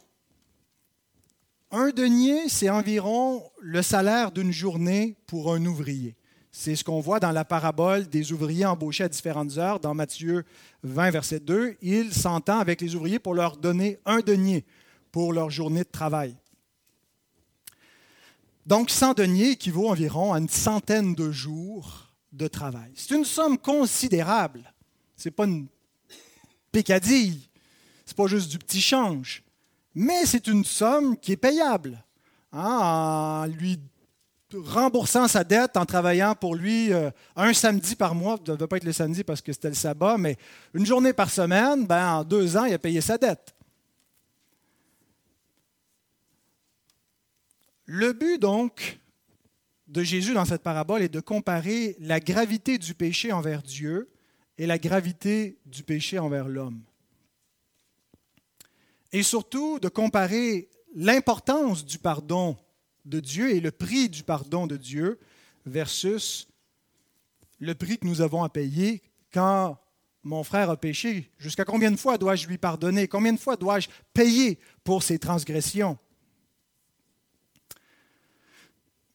Un 1.72 1.90
denier, 1.90 2.48
c'est 2.48 2.70
environ 2.70 3.50
le 3.60 3.82
salaire 3.82 4.30
d'une 4.30 4.52
journée 4.52 5.16
pour 5.26 5.52
un 5.52 5.64
ouvrier. 5.66 6.16
C'est 6.52 6.74
ce 6.74 6.82
qu'on 6.82 7.00
voit 7.00 7.20
dans 7.20 7.30
la 7.30 7.44
parabole 7.44 8.08
des 8.08 8.32
ouvriers 8.32 8.66
embauchés 8.66 9.04
à 9.04 9.08
différentes 9.08 9.56
heures 9.56 9.78
dans 9.78 9.94
Matthieu 9.94 10.44
20, 10.82 11.10
verset 11.10 11.40
2. 11.40 11.76
Il 11.80 12.12
s'entend 12.12 12.58
avec 12.58 12.80
les 12.80 12.96
ouvriers 12.96 13.20
pour 13.20 13.34
leur 13.34 13.56
donner 13.56 13.98
un 14.04 14.20
denier 14.20 14.64
pour 15.12 15.32
leur 15.32 15.50
journée 15.50 15.84
de 15.84 15.90
travail. 15.90 16.36
Donc 18.66 18.90
100 18.90 19.14
deniers 19.14 19.50
équivaut 19.52 19.88
environ 19.88 20.32
à 20.32 20.38
une 20.38 20.48
centaine 20.48 21.14
de 21.14 21.30
jours 21.30 22.12
de 22.32 22.46
travail. 22.46 22.92
C'est 22.94 23.14
une 23.14 23.24
somme 23.24 23.58
considérable. 23.58 24.72
Ce 25.16 25.28
n'est 25.28 25.32
pas 25.32 25.44
une 25.44 25.66
pécadille. 26.70 27.48
Ce 28.04 28.12
n'est 28.12 28.16
pas 28.16 28.26
juste 28.26 28.50
du 28.50 28.58
petit 28.58 28.80
change. 28.80 29.42
Mais 29.94 30.26
c'est 30.26 30.46
une 30.46 30.64
somme 30.64 31.16
qui 31.16 31.32
est 31.32 31.36
payable. 31.36 32.02
Hein, 32.52 33.46
lui 33.58 33.78
remboursant 34.54 35.28
sa 35.28 35.44
dette 35.44 35.76
en 35.76 35.84
travaillant 35.84 36.34
pour 36.34 36.54
lui 36.54 36.92
euh, 36.92 37.10
un 37.36 37.52
samedi 37.52 37.94
par 37.96 38.14
mois, 38.14 38.36
ça 38.36 38.52
ne 38.52 38.56
devait 38.56 38.68
pas 38.68 38.76
être 38.76 38.84
le 38.84 38.92
samedi 38.92 39.24
parce 39.24 39.40
que 39.40 39.52
c'était 39.52 39.68
le 39.68 39.74
sabbat, 39.74 40.18
mais 40.18 40.36
une 40.74 40.86
journée 40.86 41.12
par 41.12 41.30
semaine, 41.30 41.86
ben, 41.86 42.16
en 42.16 42.24
deux 42.24 42.56
ans, 42.56 42.64
il 42.64 42.74
a 42.74 42.78
payé 42.78 43.00
sa 43.00 43.18
dette. 43.18 43.54
Le 47.84 48.12
but 48.12 48.38
donc 48.40 49.00
de 49.88 50.02
Jésus 50.02 50.34
dans 50.34 50.44
cette 50.44 50.62
parabole 50.62 51.02
est 51.02 51.08
de 51.08 51.20
comparer 51.20 51.96
la 51.98 52.20
gravité 52.20 52.78
du 52.78 52.94
péché 52.94 53.32
envers 53.32 53.62
Dieu 53.62 54.08
et 54.58 54.66
la 54.66 54.78
gravité 54.78 55.58
du 55.66 55.82
péché 55.82 56.18
envers 56.18 56.46
l'homme. 56.46 56.82
Et 59.12 59.24
surtout 59.24 59.80
de 59.80 59.88
comparer 59.88 60.68
l'importance 60.94 61.84
du 61.84 61.98
pardon 61.98 62.56
de 63.04 63.20
Dieu 63.20 63.50
et 63.50 63.60
le 63.60 63.70
prix 63.70 64.08
du 64.08 64.22
pardon 64.22 64.66
de 64.66 64.76
Dieu 64.76 65.18
versus 65.66 66.48
le 67.58 67.74
prix 67.74 67.98
que 67.98 68.06
nous 68.06 68.20
avons 68.20 68.42
à 68.42 68.48
payer 68.48 69.02
quand 69.32 69.78
mon 70.22 70.44
frère 70.44 70.70
a 70.70 70.76
péché. 70.76 71.30
Jusqu'à 71.38 71.64
combien 71.64 71.90
de 71.90 71.96
fois 71.96 72.18
dois-je 72.18 72.46
lui 72.46 72.58
pardonner? 72.58 73.08
Combien 73.08 73.32
de 73.32 73.38
fois 73.38 73.56
dois-je 73.56 73.88
payer 74.12 74.58
pour 74.84 75.02
ses 75.02 75.18
transgressions? 75.18 75.98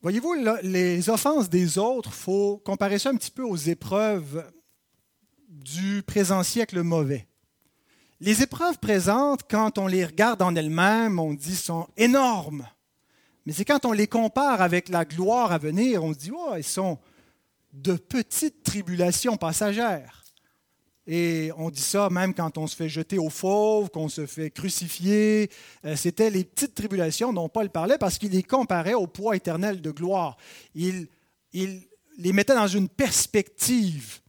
Voyez-vous, 0.01 0.35
les 0.61 1.09
offenses 1.09 1.49
des 1.49 1.79
autres, 1.79 2.09
il 2.11 2.15
faut 2.15 2.57
comparer 2.57 2.99
ça 2.99 3.09
un 3.09 3.15
petit 3.15 3.31
peu 3.31 3.43
aux 3.43 3.55
épreuves 3.55 4.51
du 5.49 6.03
présent 6.03 6.43
siècle 6.43 6.81
mauvais. 6.83 7.27
Les 8.19 8.43
épreuves 8.43 8.77
présentes, 8.79 9.41
quand 9.49 9.77
on 9.77 9.87
les 9.87 10.05
regarde 10.05 10.41
en 10.41 10.55
elles-mêmes, 10.55 11.19
on 11.19 11.33
dit 11.33 11.55
sont 11.55 11.87
énormes. 11.97 12.67
Mais 13.45 13.53
c'est 13.53 13.65
quand 13.65 13.85
on 13.85 13.91
les 13.91 14.07
compare 14.07 14.61
avec 14.61 14.89
la 14.89 15.05
gloire 15.05 15.51
à 15.51 15.57
venir, 15.57 16.03
on 16.03 16.13
se 16.13 16.19
dit, 16.19 16.31
oh, 16.35 16.53
ils 16.57 16.63
sont 16.63 16.97
de 17.73 17.93
petites 17.93 18.63
tribulations 18.63 19.37
passagères. 19.37 20.23
Et 21.07 21.51
on 21.57 21.69
dit 21.69 21.81
ça 21.81 22.09
même 22.09 22.33
quand 22.33 22.57
on 22.57 22.65
se 22.65 22.75
fait 22.75 22.89
jeter 22.89 23.19
au 23.19 23.29
fauve, 23.29 23.89
qu'on 23.89 24.09
se 24.09 24.25
fait 24.25 24.49
crucifier. 24.49 25.51
Euh, 25.85 25.95
c'était 25.95 26.31
les 26.31 26.43
petites 26.43 26.73
tribulations 26.73 27.31
dont 27.31 27.47
Paul 27.47 27.69
parlait 27.69 27.99
parce 27.99 28.17
qu'il 28.17 28.31
les 28.31 28.41
comparait 28.41 28.95
au 28.95 29.05
poids 29.05 29.35
éternel 29.35 29.81
de 29.81 29.91
gloire. 29.91 30.35
Il, 30.73 31.07
il 31.53 31.83
les 32.17 32.33
mettait 32.33 32.55
dans 32.55 32.67
une 32.67 32.89
perspective 32.89 34.19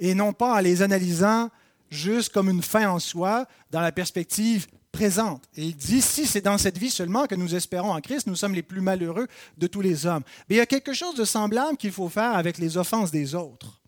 et 0.00 0.14
non 0.14 0.32
pas 0.32 0.56
en 0.56 0.58
les 0.58 0.82
analysant 0.82 1.50
juste 1.88 2.32
comme 2.32 2.48
une 2.48 2.62
fin 2.62 2.88
en 2.88 2.98
soi, 2.98 3.46
dans 3.70 3.80
la 3.80 3.92
perspective 3.92 4.66
présente. 4.92 5.42
Et 5.56 5.64
il 5.64 5.76
dit, 5.76 6.02
si 6.02 6.26
c'est 6.26 6.42
dans 6.42 6.58
cette 6.58 6.78
vie 6.78 6.90
seulement 6.90 7.26
que 7.26 7.34
nous 7.34 7.54
espérons 7.54 7.92
en 7.92 8.00
Christ, 8.00 8.26
nous 8.26 8.36
sommes 8.36 8.54
les 8.54 8.62
plus 8.62 8.82
malheureux 8.82 9.26
de 9.56 9.66
tous 9.66 9.80
les 9.80 10.06
hommes. 10.06 10.22
Mais 10.48 10.56
il 10.56 10.58
y 10.58 10.62
a 10.62 10.66
quelque 10.66 10.92
chose 10.92 11.16
de 11.16 11.24
semblable 11.24 11.78
qu'il 11.78 11.92
faut 11.92 12.10
faire 12.10 12.36
avec 12.36 12.58
les 12.58 12.76
offenses 12.76 13.10
des 13.10 13.34
autres. 13.34 13.80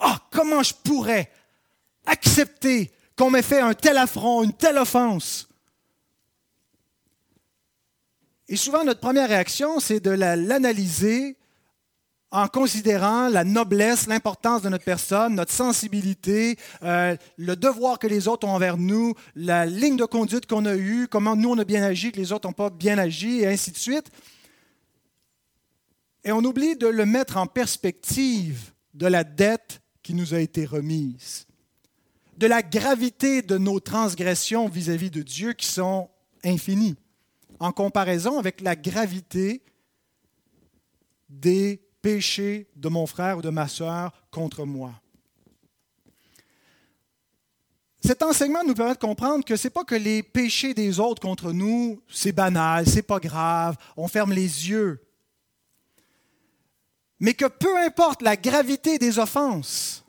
Ah, 0.00 0.20
comment 0.30 0.62
je 0.62 0.74
pourrais 0.74 1.30
accepter 2.06 2.90
qu'on 3.16 3.30
m'ait 3.30 3.42
fait 3.42 3.60
un 3.60 3.74
tel 3.74 3.98
affront, 3.98 4.42
une 4.42 4.54
telle 4.54 4.78
offense? 4.78 5.48
Et 8.48 8.56
souvent, 8.56 8.84
notre 8.84 9.00
première 9.00 9.28
réaction, 9.28 9.78
c'est 9.78 10.00
de 10.00 10.10
l'analyser 10.10 11.36
en 12.32 12.48
considérant 12.48 13.28
la 13.28 13.44
noblesse, 13.44 14.06
l'importance 14.06 14.62
de 14.62 14.70
notre 14.70 14.84
personne, 14.84 15.34
notre 15.34 15.52
sensibilité, 15.52 16.56
euh, 16.82 17.14
le 17.36 17.56
devoir 17.56 17.98
que 17.98 18.06
les 18.06 18.26
autres 18.26 18.48
ont 18.48 18.52
envers 18.52 18.78
nous, 18.78 19.14
la 19.36 19.66
ligne 19.66 19.98
de 19.98 20.06
conduite 20.06 20.46
qu'on 20.46 20.64
a 20.64 20.74
eue, 20.74 21.08
comment 21.08 21.36
nous 21.36 21.50
on 21.50 21.58
a 21.58 21.64
bien 21.64 21.82
agi, 21.82 22.10
que 22.10 22.16
les 22.16 22.32
autres 22.32 22.48
n'ont 22.48 22.54
pas 22.54 22.70
bien 22.70 22.96
agi, 22.96 23.40
et 23.40 23.46
ainsi 23.46 23.70
de 23.70 23.76
suite. 23.76 24.10
Et 26.24 26.32
on 26.32 26.38
oublie 26.38 26.74
de 26.74 26.86
le 26.86 27.04
mettre 27.04 27.36
en 27.36 27.46
perspective 27.46 28.72
de 28.94 29.06
la 29.06 29.24
dette 29.24 29.82
qui 30.02 30.14
nous 30.14 30.32
a 30.32 30.40
été 30.40 30.64
remise, 30.64 31.46
de 32.38 32.46
la 32.46 32.62
gravité 32.62 33.42
de 33.42 33.58
nos 33.58 33.78
transgressions 33.78 34.68
vis-à-vis 34.68 35.10
de 35.10 35.20
Dieu 35.20 35.52
qui 35.52 35.66
sont 35.66 36.08
infinies, 36.44 36.96
en 37.60 37.72
comparaison 37.72 38.38
avec 38.38 38.62
la 38.62 38.74
gravité 38.74 39.62
des 41.28 41.82
péchés 42.02 42.68
de 42.76 42.88
mon 42.88 43.06
frère 43.06 43.38
ou 43.38 43.42
de 43.42 43.48
ma 43.48 43.68
sœur 43.68 44.12
contre 44.30 44.66
moi. 44.66 44.92
Cet 48.04 48.22
enseignement 48.24 48.64
nous 48.64 48.74
permet 48.74 48.94
de 48.94 48.98
comprendre 48.98 49.44
que 49.44 49.54
ce 49.54 49.68
n'est 49.68 49.70
pas 49.70 49.84
que 49.84 49.94
les 49.94 50.24
péchés 50.24 50.74
des 50.74 50.98
autres 50.98 51.22
contre 51.22 51.52
nous, 51.52 52.02
c'est 52.08 52.32
banal, 52.32 52.86
c'est 52.86 53.02
pas 53.02 53.20
grave, 53.20 53.76
on 53.96 54.08
ferme 54.08 54.32
les 54.32 54.68
yeux. 54.68 55.00
Mais 57.20 57.34
que 57.34 57.46
peu 57.46 57.78
importe 57.78 58.22
la 58.22 58.36
gravité 58.36 58.98
des 58.98 59.20
offenses, 59.20 60.04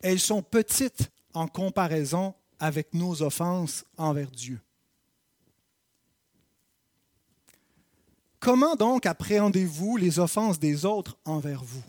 elles 0.00 0.20
sont 0.20 0.42
petites 0.42 1.10
en 1.32 1.48
comparaison 1.48 2.34
avec 2.60 2.94
nos 2.94 3.22
offenses 3.22 3.84
envers 3.96 4.30
Dieu. 4.30 4.60
Comment 8.44 8.76
donc 8.76 9.06
appréhendez-vous 9.06 9.96
les 9.96 10.18
offenses 10.18 10.58
des 10.58 10.84
autres 10.84 11.16
envers 11.24 11.64
vous? 11.64 11.82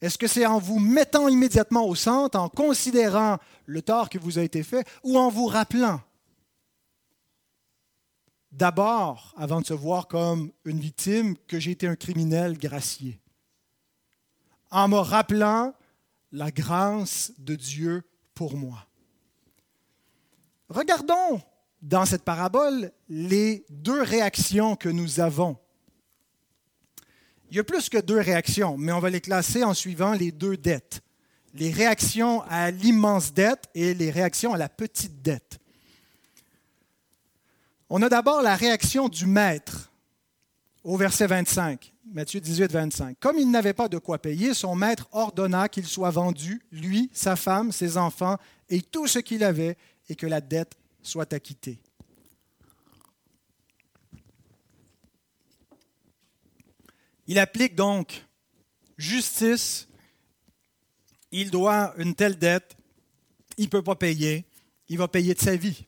Est-ce 0.00 0.18
que 0.18 0.26
c'est 0.26 0.44
en 0.44 0.58
vous 0.58 0.80
mettant 0.80 1.28
immédiatement 1.28 1.86
au 1.86 1.94
centre, 1.94 2.36
en 2.36 2.48
considérant 2.48 3.38
le 3.66 3.82
tort 3.82 4.08
qui 4.08 4.18
vous 4.18 4.36
a 4.36 4.42
été 4.42 4.64
fait, 4.64 4.84
ou 5.04 5.16
en 5.16 5.28
vous 5.28 5.46
rappelant? 5.46 6.00
D'abord, 8.50 9.32
avant 9.36 9.60
de 9.60 9.66
se 9.66 9.74
voir 9.74 10.08
comme 10.08 10.50
une 10.64 10.80
victime, 10.80 11.36
que 11.46 11.60
j'ai 11.60 11.70
été 11.70 11.86
un 11.86 11.94
criminel 11.94 12.58
gracié. 12.58 13.20
En 14.72 14.88
me 14.88 14.98
rappelant 14.98 15.72
la 16.32 16.50
grâce 16.50 17.30
de 17.38 17.54
Dieu 17.54 18.02
pour 18.34 18.56
moi. 18.56 18.88
Regardons 20.68 21.40
dans 21.80 22.06
cette 22.06 22.24
parabole 22.24 22.90
les 23.08 23.64
deux 23.70 24.02
réactions 24.02 24.74
que 24.74 24.88
nous 24.88 25.20
avons 25.20 25.61
il 27.52 27.56
y 27.56 27.58
a 27.58 27.64
plus 27.64 27.90
que 27.90 27.98
deux 27.98 28.18
réactions, 28.18 28.78
mais 28.78 28.92
on 28.92 28.98
va 28.98 29.10
les 29.10 29.20
classer 29.20 29.62
en 29.62 29.74
suivant 29.74 30.14
les 30.14 30.32
deux 30.32 30.56
dettes. 30.56 31.02
Les 31.52 31.70
réactions 31.70 32.40
à 32.48 32.70
l'immense 32.70 33.34
dette 33.34 33.64
et 33.74 33.92
les 33.92 34.10
réactions 34.10 34.54
à 34.54 34.56
la 34.56 34.70
petite 34.70 35.20
dette. 35.20 35.58
On 37.90 38.00
a 38.00 38.08
d'abord 38.08 38.40
la 38.40 38.56
réaction 38.56 39.10
du 39.10 39.26
maître 39.26 39.92
au 40.82 40.96
verset 40.96 41.26
25, 41.26 41.92
Matthieu 42.10 42.40
18, 42.40 42.72
25. 42.72 43.18
Comme 43.20 43.38
il 43.38 43.50
n'avait 43.50 43.74
pas 43.74 43.88
de 43.88 43.98
quoi 43.98 44.16
payer, 44.16 44.54
son 44.54 44.74
maître 44.74 45.06
ordonna 45.12 45.68
qu'il 45.68 45.86
soit 45.86 46.08
vendu, 46.08 46.62
lui, 46.72 47.10
sa 47.12 47.36
femme, 47.36 47.70
ses 47.70 47.98
enfants 47.98 48.38
et 48.70 48.80
tout 48.80 49.06
ce 49.06 49.18
qu'il 49.18 49.44
avait, 49.44 49.76
et 50.08 50.14
que 50.14 50.26
la 50.26 50.40
dette 50.40 50.72
soit 51.02 51.30
acquittée. 51.34 51.81
Il 57.32 57.38
applique 57.38 57.74
donc 57.74 58.26
justice, 58.98 59.88
il 61.30 61.50
doit 61.50 61.94
une 61.96 62.14
telle 62.14 62.38
dette, 62.38 62.76
il 63.56 63.64
ne 63.64 63.68
peut 63.70 63.80
pas 63.80 63.94
payer, 63.94 64.44
il 64.90 64.98
va 64.98 65.08
payer 65.08 65.32
de 65.32 65.40
sa 65.40 65.56
vie. 65.56 65.86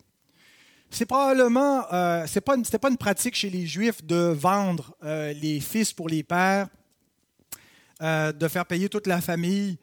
C'est 0.89 1.05
probablement, 1.05 1.85
euh, 1.93 2.27
pas, 2.47 2.89
une 2.89 2.97
pratique 2.97 3.35
chez 3.35 3.51
les 3.51 3.67
Juifs 3.67 4.03
de 4.03 4.33
vendre 4.33 4.97
euh, 5.05 5.35
les 5.35 5.61
fils 5.61 5.93
pour 5.93 6.09
les 6.09 6.23
pères, 6.23 6.67
euh, 8.01 8.33
de 8.33 8.49
faire 8.49 8.65
payer 8.65 8.89
toute 8.89 9.07
la 9.07 9.21
famille, 9.21 9.77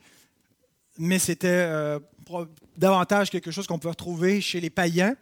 mais 0.97 1.19
c'était 1.19 1.69
davantage 2.75 3.29
quelque 3.29 3.51
chose 3.51 3.67
qu'on 3.67 3.77
peut 3.77 3.89
retrouver 3.89 4.41
chez 4.41 4.59
les 4.59 4.71
païens. 4.71 5.15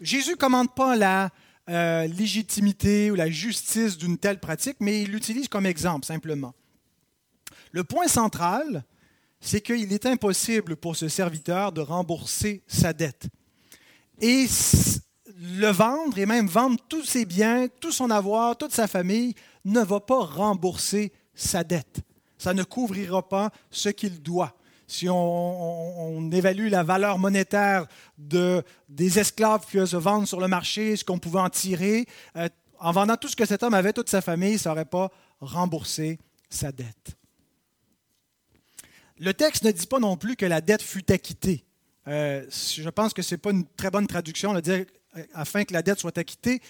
Jésus 0.00 0.30
ne 0.30 0.36
commande 0.36 0.74
pas 0.74 0.96
la 0.96 1.28
euh, 1.72 2.06
légitimité 2.06 3.10
ou 3.10 3.14
la 3.14 3.30
justice 3.30 3.96
d'une 3.96 4.18
telle 4.18 4.38
pratique, 4.38 4.76
mais 4.80 5.02
il 5.02 5.10
l'utilise 5.10 5.48
comme 5.48 5.66
exemple 5.66 6.06
simplement. 6.06 6.54
Le 7.70 7.82
point 7.82 8.08
central, 8.08 8.84
c'est 9.40 9.60
qu'il 9.60 9.92
est 9.92 10.06
impossible 10.06 10.76
pour 10.76 10.96
ce 10.96 11.08
serviteur 11.08 11.72
de 11.72 11.80
rembourser 11.80 12.62
sa 12.66 12.92
dette. 12.92 13.26
Et 14.20 14.46
le 15.58 15.68
vendre, 15.68 16.18
et 16.18 16.26
même 16.26 16.46
vendre 16.46 16.78
tous 16.88 17.04
ses 17.04 17.24
biens, 17.24 17.66
tout 17.80 17.90
son 17.90 18.10
avoir, 18.10 18.56
toute 18.56 18.72
sa 18.72 18.86
famille, 18.86 19.34
ne 19.64 19.80
va 19.80 19.98
pas 19.98 20.24
rembourser 20.24 21.12
sa 21.34 21.64
dette. 21.64 22.00
Ça 22.38 22.54
ne 22.54 22.62
couvrira 22.62 23.28
pas 23.28 23.50
ce 23.70 23.88
qu'il 23.88 24.22
doit 24.22 24.54
si 24.92 25.08
on, 25.08 26.30
évalue 26.30 26.68
la 26.68 26.82
valeur 26.82 27.18
monétaire 27.18 27.86
de, 28.18 28.62
des 28.88 29.18
esclaves 29.18 29.64
qui 29.64 29.78
se 29.86 29.96
vendre 29.96 30.28
sur 30.28 30.38
le 30.38 30.48
marché, 30.48 30.96
ce 30.96 31.04
qu'on 31.04 31.18
pouvait 31.18 31.40
en 31.40 31.48
tirer, 31.48 32.06
euh, 32.36 32.48
en 32.78 32.92
vendant 32.92 33.16
tout 33.16 33.28
ce 33.28 33.36
que 33.36 33.46
cet 33.46 33.62
homme 33.62 33.74
avait, 33.74 33.94
toute 33.94 34.10
sa 34.10 34.20
famille, 34.20 34.58
ça 34.58 34.70
n'aurait 34.70 34.84
pas 34.84 35.10
remboursé 35.40 36.18
sa 36.50 36.72
dette. 36.72 37.16
Le 39.18 39.32
texte 39.32 39.64
ne 39.64 39.70
dit 39.70 39.86
pas 39.86 39.98
non 39.98 40.16
plus 40.16 40.36
que 40.36 40.44
la 40.46 40.60
dette 40.60 40.82
fut 40.82 41.10
acquittée. 41.10 41.64
Euh, 42.08 42.44
je 42.50 42.88
pense 42.90 43.14
que 43.14 43.22
ce 43.22 43.34
n'est 43.34 43.38
pas 43.38 43.50
une 43.50 43.64
très 43.64 43.90
bonne 43.90 44.06
traduction, 44.06 44.52
de 44.52 44.60
dire 44.60 44.84
euh, 45.16 45.24
afin 45.32 45.64
que 45.64 45.72
la 45.72 45.82
dette 45.82 46.00
soit 46.00 46.18
acquittée. 46.18 46.60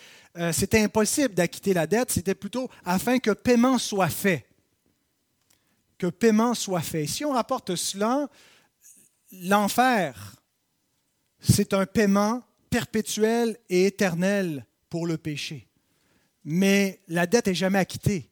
c'était 0.52 0.80
impossible 0.80 1.34
d'acquitter 1.34 1.74
la 1.74 1.86
dette, 1.86 2.10
c'était 2.12 2.34
plutôt 2.34 2.70
afin 2.84 3.18
que 3.18 3.32
paiement 3.32 3.78
soit 3.78 4.08
fait 4.08 4.46
que 6.02 6.08
paiement 6.08 6.52
soit 6.54 6.80
fait. 6.80 7.06
Si 7.06 7.24
on 7.24 7.30
rapporte 7.30 7.76
cela, 7.76 8.28
l'enfer, 9.30 10.34
c'est 11.38 11.74
un 11.74 11.86
paiement 11.86 12.42
perpétuel 12.70 13.56
et 13.68 13.86
éternel 13.86 14.66
pour 14.90 15.06
le 15.06 15.16
péché. 15.16 15.68
Mais 16.44 17.00
la 17.06 17.28
dette 17.28 17.46
n'est 17.46 17.54
jamais 17.54 17.78
acquittée, 17.78 18.28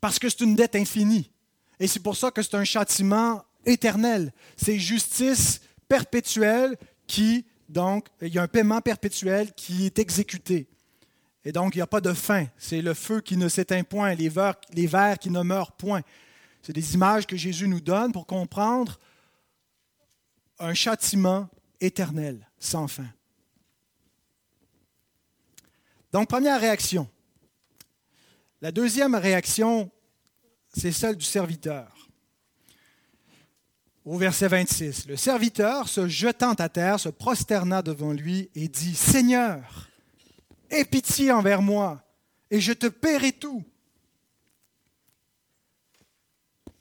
parce 0.00 0.20
que 0.20 0.28
c'est 0.28 0.42
une 0.42 0.54
dette 0.54 0.76
infinie. 0.76 1.32
Et 1.80 1.88
c'est 1.88 1.98
pour 1.98 2.16
ça 2.16 2.30
que 2.30 2.40
c'est 2.40 2.54
un 2.54 2.62
châtiment 2.62 3.42
éternel. 3.66 4.32
C'est 4.56 4.78
justice 4.78 5.60
perpétuelle 5.88 6.76
qui, 7.08 7.44
donc, 7.68 8.06
il 8.20 8.32
y 8.32 8.38
a 8.38 8.42
un 8.42 8.48
paiement 8.48 8.80
perpétuel 8.80 9.52
qui 9.54 9.86
est 9.86 9.98
exécuté. 9.98 10.68
Et 11.44 11.50
donc, 11.50 11.74
il 11.74 11.78
n'y 11.78 11.82
a 11.82 11.88
pas 11.88 12.00
de 12.00 12.12
fin. 12.12 12.46
C'est 12.56 12.80
le 12.80 12.94
feu 12.94 13.20
qui 13.20 13.36
ne 13.36 13.48
s'éteint 13.48 13.82
point, 13.82 14.14
les 14.14 14.28
vers, 14.28 14.54
les 14.72 14.86
vers 14.86 15.18
qui 15.18 15.30
ne 15.30 15.42
meurent 15.42 15.72
point. 15.72 16.02
C'est 16.62 16.72
des 16.72 16.94
images 16.94 17.26
que 17.26 17.36
Jésus 17.36 17.66
nous 17.66 17.80
donne 17.80 18.12
pour 18.12 18.26
comprendre 18.26 18.98
un 20.58 20.74
châtiment 20.74 21.48
éternel, 21.80 22.48
sans 22.58 22.86
fin. 22.86 23.08
Donc, 26.12 26.28
première 26.28 26.60
réaction. 26.60 27.08
La 28.60 28.70
deuxième 28.70 29.16
réaction, 29.16 29.90
c'est 30.72 30.92
celle 30.92 31.16
du 31.16 31.24
serviteur. 31.24 31.92
Au 34.04 34.16
verset 34.16 34.48
26, 34.48 35.06
le 35.06 35.16
serviteur, 35.16 35.88
se 35.88 36.06
jetant 36.06 36.54
à 36.54 36.68
terre, 36.68 37.00
se 37.00 37.08
prosterna 37.08 37.82
devant 37.82 38.12
lui 38.12 38.50
et 38.54 38.68
dit, 38.68 38.94
Seigneur, 38.94 39.88
aie 40.70 40.84
pitié 40.84 41.32
envers 41.32 41.62
moi, 41.62 42.04
et 42.50 42.60
je 42.60 42.72
te 42.72 42.86
paierai 42.86 43.32
tout. 43.32 43.64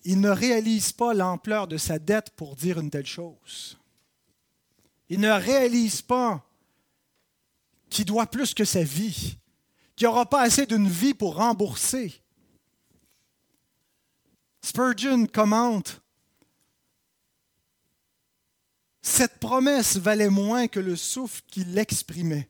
Il 0.03 0.19
ne 0.19 0.29
réalise 0.29 0.91
pas 0.91 1.13
l'ampleur 1.13 1.67
de 1.67 1.77
sa 1.77 1.99
dette 1.99 2.31
pour 2.31 2.55
dire 2.55 2.79
une 2.79 2.89
telle 2.89 3.05
chose. 3.05 3.77
Il 5.09 5.19
ne 5.19 5.31
réalise 5.31 6.01
pas 6.01 6.45
qu'il 7.89 8.05
doit 8.05 8.27
plus 8.27 8.53
que 8.53 8.65
sa 8.65 8.83
vie, 8.83 9.37
qu'il 9.95 10.07
n'y 10.07 10.13
aura 10.13 10.25
pas 10.25 10.41
assez 10.41 10.65
d'une 10.65 10.87
vie 10.87 11.13
pour 11.13 11.35
rembourser. 11.35 12.13
Spurgeon 14.61 15.25
commente, 15.27 16.01
Cette 19.01 19.39
promesse 19.39 19.97
valait 19.97 20.29
moins 20.29 20.67
que 20.67 20.79
le 20.79 20.95
souffle 20.95 21.41
qui 21.47 21.63
l'exprimait. 21.63 22.47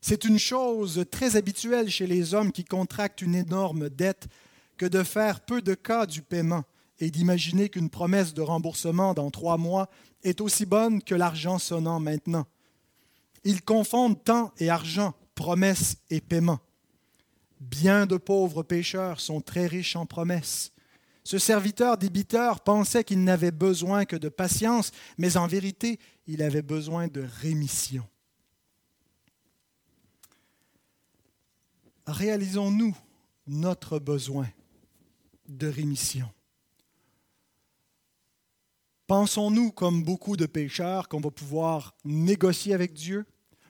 C'est 0.00 0.24
une 0.24 0.38
chose 0.38 1.04
très 1.10 1.34
habituelle 1.34 1.90
chez 1.90 2.06
les 2.06 2.32
hommes 2.32 2.52
qui 2.52 2.64
contractent 2.64 3.22
une 3.22 3.34
énorme 3.34 3.90
dette 3.90 4.28
que 4.78 4.86
de 4.86 5.02
faire 5.02 5.40
peu 5.40 5.60
de 5.60 5.74
cas 5.74 6.06
du 6.06 6.22
paiement 6.22 6.64
et 7.00 7.10
d'imaginer 7.10 7.68
qu'une 7.68 7.90
promesse 7.90 8.32
de 8.32 8.42
remboursement 8.42 9.12
dans 9.12 9.30
trois 9.30 9.58
mois 9.58 9.90
est 10.22 10.40
aussi 10.40 10.64
bonne 10.64 11.02
que 11.02 11.14
l'argent 11.14 11.58
sonnant 11.58 12.00
maintenant. 12.00 12.46
Ils 13.44 13.62
confondent 13.62 14.22
temps 14.22 14.52
et 14.58 14.70
argent, 14.70 15.14
promesse 15.34 15.96
et 16.10 16.20
paiement. 16.20 16.60
Bien 17.60 18.06
de 18.06 18.16
pauvres 18.16 18.62
pécheurs 18.62 19.20
sont 19.20 19.40
très 19.40 19.66
riches 19.66 19.96
en 19.96 20.06
promesses. 20.06 20.72
Ce 21.24 21.38
serviteur 21.38 21.98
débiteur 21.98 22.60
pensait 22.60 23.04
qu'il 23.04 23.22
n'avait 23.22 23.50
besoin 23.50 24.04
que 24.04 24.16
de 24.16 24.28
patience, 24.28 24.92
mais 25.18 25.36
en 25.36 25.46
vérité, 25.46 25.98
il 26.26 26.42
avait 26.42 26.62
besoin 26.62 27.06
de 27.08 27.26
rémission. 27.40 28.06
Réalisons-nous 32.06 32.96
notre 33.46 33.98
besoin 33.98 34.46
de 35.48 35.66
rémission. 35.66 36.28
Pensons-nous, 39.06 39.72
comme 39.72 40.02
beaucoup 40.02 40.36
de 40.36 40.46
pécheurs, 40.46 41.08
qu'on 41.08 41.20
va 41.20 41.30
pouvoir 41.30 41.94
négocier 42.04 42.74
avec 42.74 42.92
Dieu, 42.92 43.24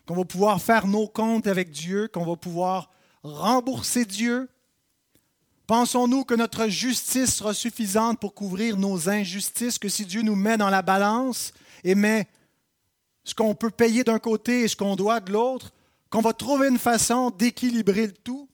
qu'on 0.05 0.17
va 0.17 0.25
pouvoir 0.25 0.61
faire 0.61 0.87
nos 0.87 1.07
comptes 1.07 1.47
avec 1.47 1.71
Dieu, 1.71 2.09
qu'on 2.09 2.27
va 2.27 2.37
pouvoir 2.37 2.91
rembourser 3.23 4.05
Dieu? 4.05 4.49
Pensons-nous 5.69 6.25
que 6.25 6.35
notre 6.35 6.67
justice 6.69 7.37
sera 7.37 7.55
suffisante 7.55 8.19
pour 8.19 8.35
couvrir 8.35 8.77
nos 8.77 9.09
injustices, 9.09 9.79
que 9.79 9.88
si 9.88 10.07
Dieu 10.07 10.23
nous 10.23 10.35
met 10.35 10.57
dans 10.57 10.71
la 10.71 10.83
balance 10.83 11.53
et 11.85 11.95
met 11.95 12.27
ce 13.23 13.35
qu'on 13.35 13.55
peut 13.55 13.71
payer 13.71 14.03
d'un 14.03 14.19
côté 14.19 14.62
et 14.62 14.69
ce 14.69 14.77
qu'on 14.77 14.97
doit 14.97 15.21
de 15.21 15.31
l'autre, 15.31 15.71
qu'on 16.11 16.23
va 16.23 16.33
trouver 16.33 16.69
une 16.69 16.79
façon 16.79 17.31
d'équilibrer 17.31 18.07
le 18.07 18.14
tout? 18.14 18.48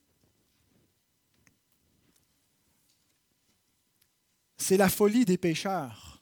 C'est 4.57 4.77
la 4.77 4.89
folie 4.89 5.25
des 5.25 5.37
pécheurs 5.37 6.15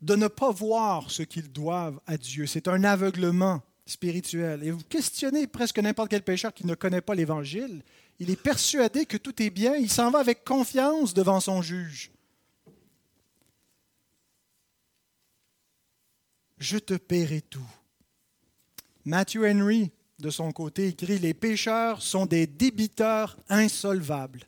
de 0.00 0.16
ne 0.16 0.28
pas 0.28 0.50
voir 0.50 1.10
ce 1.10 1.22
qu'ils 1.22 1.52
doivent 1.52 2.00
à 2.06 2.16
Dieu. 2.16 2.46
C'est 2.46 2.68
un 2.68 2.84
aveuglement 2.84 3.62
spirituel. 3.86 4.62
Et 4.62 4.70
vous 4.70 4.82
questionnez 4.88 5.46
presque 5.46 5.78
n'importe 5.78 6.10
quel 6.10 6.22
pécheur 6.22 6.54
qui 6.54 6.66
ne 6.66 6.74
connaît 6.74 7.00
pas 7.00 7.14
l'Évangile, 7.14 7.82
il 8.18 8.30
est 8.30 8.40
persuadé 8.40 9.06
que 9.06 9.16
tout 9.16 9.42
est 9.42 9.50
bien, 9.50 9.74
il 9.76 9.90
s'en 9.90 10.10
va 10.10 10.20
avec 10.20 10.44
confiance 10.44 11.14
devant 11.14 11.40
son 11.40 11.62
juge. 11.62 12.10
Je 16.58 16.78
te 16.78 16.94
paierai 16.94 17.40
tout. 17.40 17.66
Matthew 19.04 19.44
Henry, 19.44 19.90
de 20.18 20.30
son 20.30 20.52
côté, 20.52 20.88
écrit 20.88 21.18
Les 21.18 21.32
pécheurs 21.32 22.02
sont 22.02 22.26
des 22.26 22.46
débiteurs 22.46 23.38
insolvables. 23.48 24.44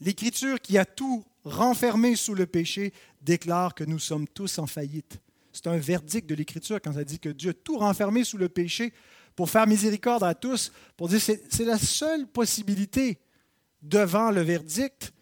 L'Écriture 0.00 0.60
qui 0.60 0.76
a 0.76 0.84
tout 0.84 1.24
renfermé 1.44 2.16
sous 2.16 2.34
le 2.34 2.46
péché 2.46 2.92
déclare 3.22 3.74
que 3.74 3.84
nous 3.84 3.98
sommes 3.98 4.26
tous 4.26 4.58
en 4.58 4.66
faillite. 4.66 5.20
C'est 5.52 5.66
un 5.68 5.76
verdict 5.76 6.28
de 6.28 6.34
l'Écriture 6.34 6.80
quand 6.82 6.94
ça 6.94 7.04
dit 7.04 7.18
que 7.18 7.28
Dieu 7.28 7.50
a 7.50 7.54
tout 7.54 7.78
renfermé 7.78 8.24
sous 8.24 8.38
le 8.38 8.48
péché 8.48 8.92
pour 9.36 9.50
faire 9.50 9.66
miséricorde 9.66 10.24
à 10.24 10.34
tous, 10.34 10.72
pour 10.96 11.08
dire 11.08 11.24
que 11.24 11.32
c'est 11.48 11.64
la 11.64 11.78
seule 11.78 12.26
possibilité 12.26 13.18
devant 13.82 14.30
le 14.30 14.40
verdict, 14.40 15.12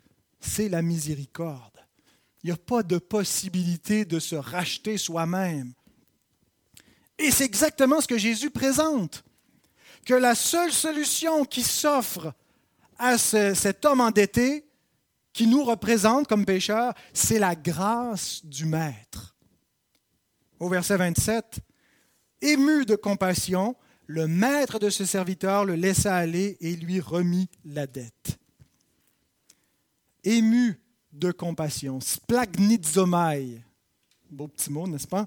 c'est 0.40 0.68
la 0.68 0.82
miséricorde. 0.82 1.78
Il 2.42 2.48
n'y 2.48 2.52
a 2.52 2.56
pas 2.56 2.82
de 2.82 2.98
possibilité 2.98 4.04
de 4.04 4.18
se 4.18 4.34
racheter 4.34 4.98
soi-même. 4.98 5.72
Et 7.18 7.30
c'est 7.30 7.44
exactement 7.44 8.00
ce 8.00 8.08
que 8.08 8.18
Jésus 8.18 8.50
présente, 8.50 9.22
que 10.04 10.14
la 10.14 10.34
seule 10.34 10.72
solution 10.72 11.44
qui 11.44 11.62
s'offre 11.62 12.34
à 12.98 13.18
cet 13.18 13.84
homme 13.84 14.00
endetté, 14.00 14.64
qui 15.32 15.46
nous 15.46 15.64
représente 15.64 16.26
comme 16.26 16.44
pécheurs, 16.44 16.94
c'est 17.12 17.38
la 17.38 17.54
grâce 17.54 18.44
du 18.44 18.66
Maître. 18.66 19.36
Au 20.60 20.68
verset 20.68 20.96
27, 20.96 21.60
ému 22.40 22.84
de 22.84 22.94
compassion, 22.94 23.74
le 24.06 24.26
maître 24.28 24.78
de 24.78 24.90
ce 24.90 25.04
serviteur 25.04 25.64
le 25.64 25.74
laissa 25.74 26.14
aller 26.14 26.56
et 26.60 26.76
lui 26.76 27.00
remit 27.00 27.48
la 27.64 27.86
dette. 27.86 28.38
Ému 30.22 30.80
de 31.12 31.32
compassion, 31.32 32.00
splagnizomai, 32.00 33.62
beau 34.30 34.48
petit 34.48 34.70
mot, 34.70 34.86
n'est-ce 34.86 35.06
pas? 35.06 35.26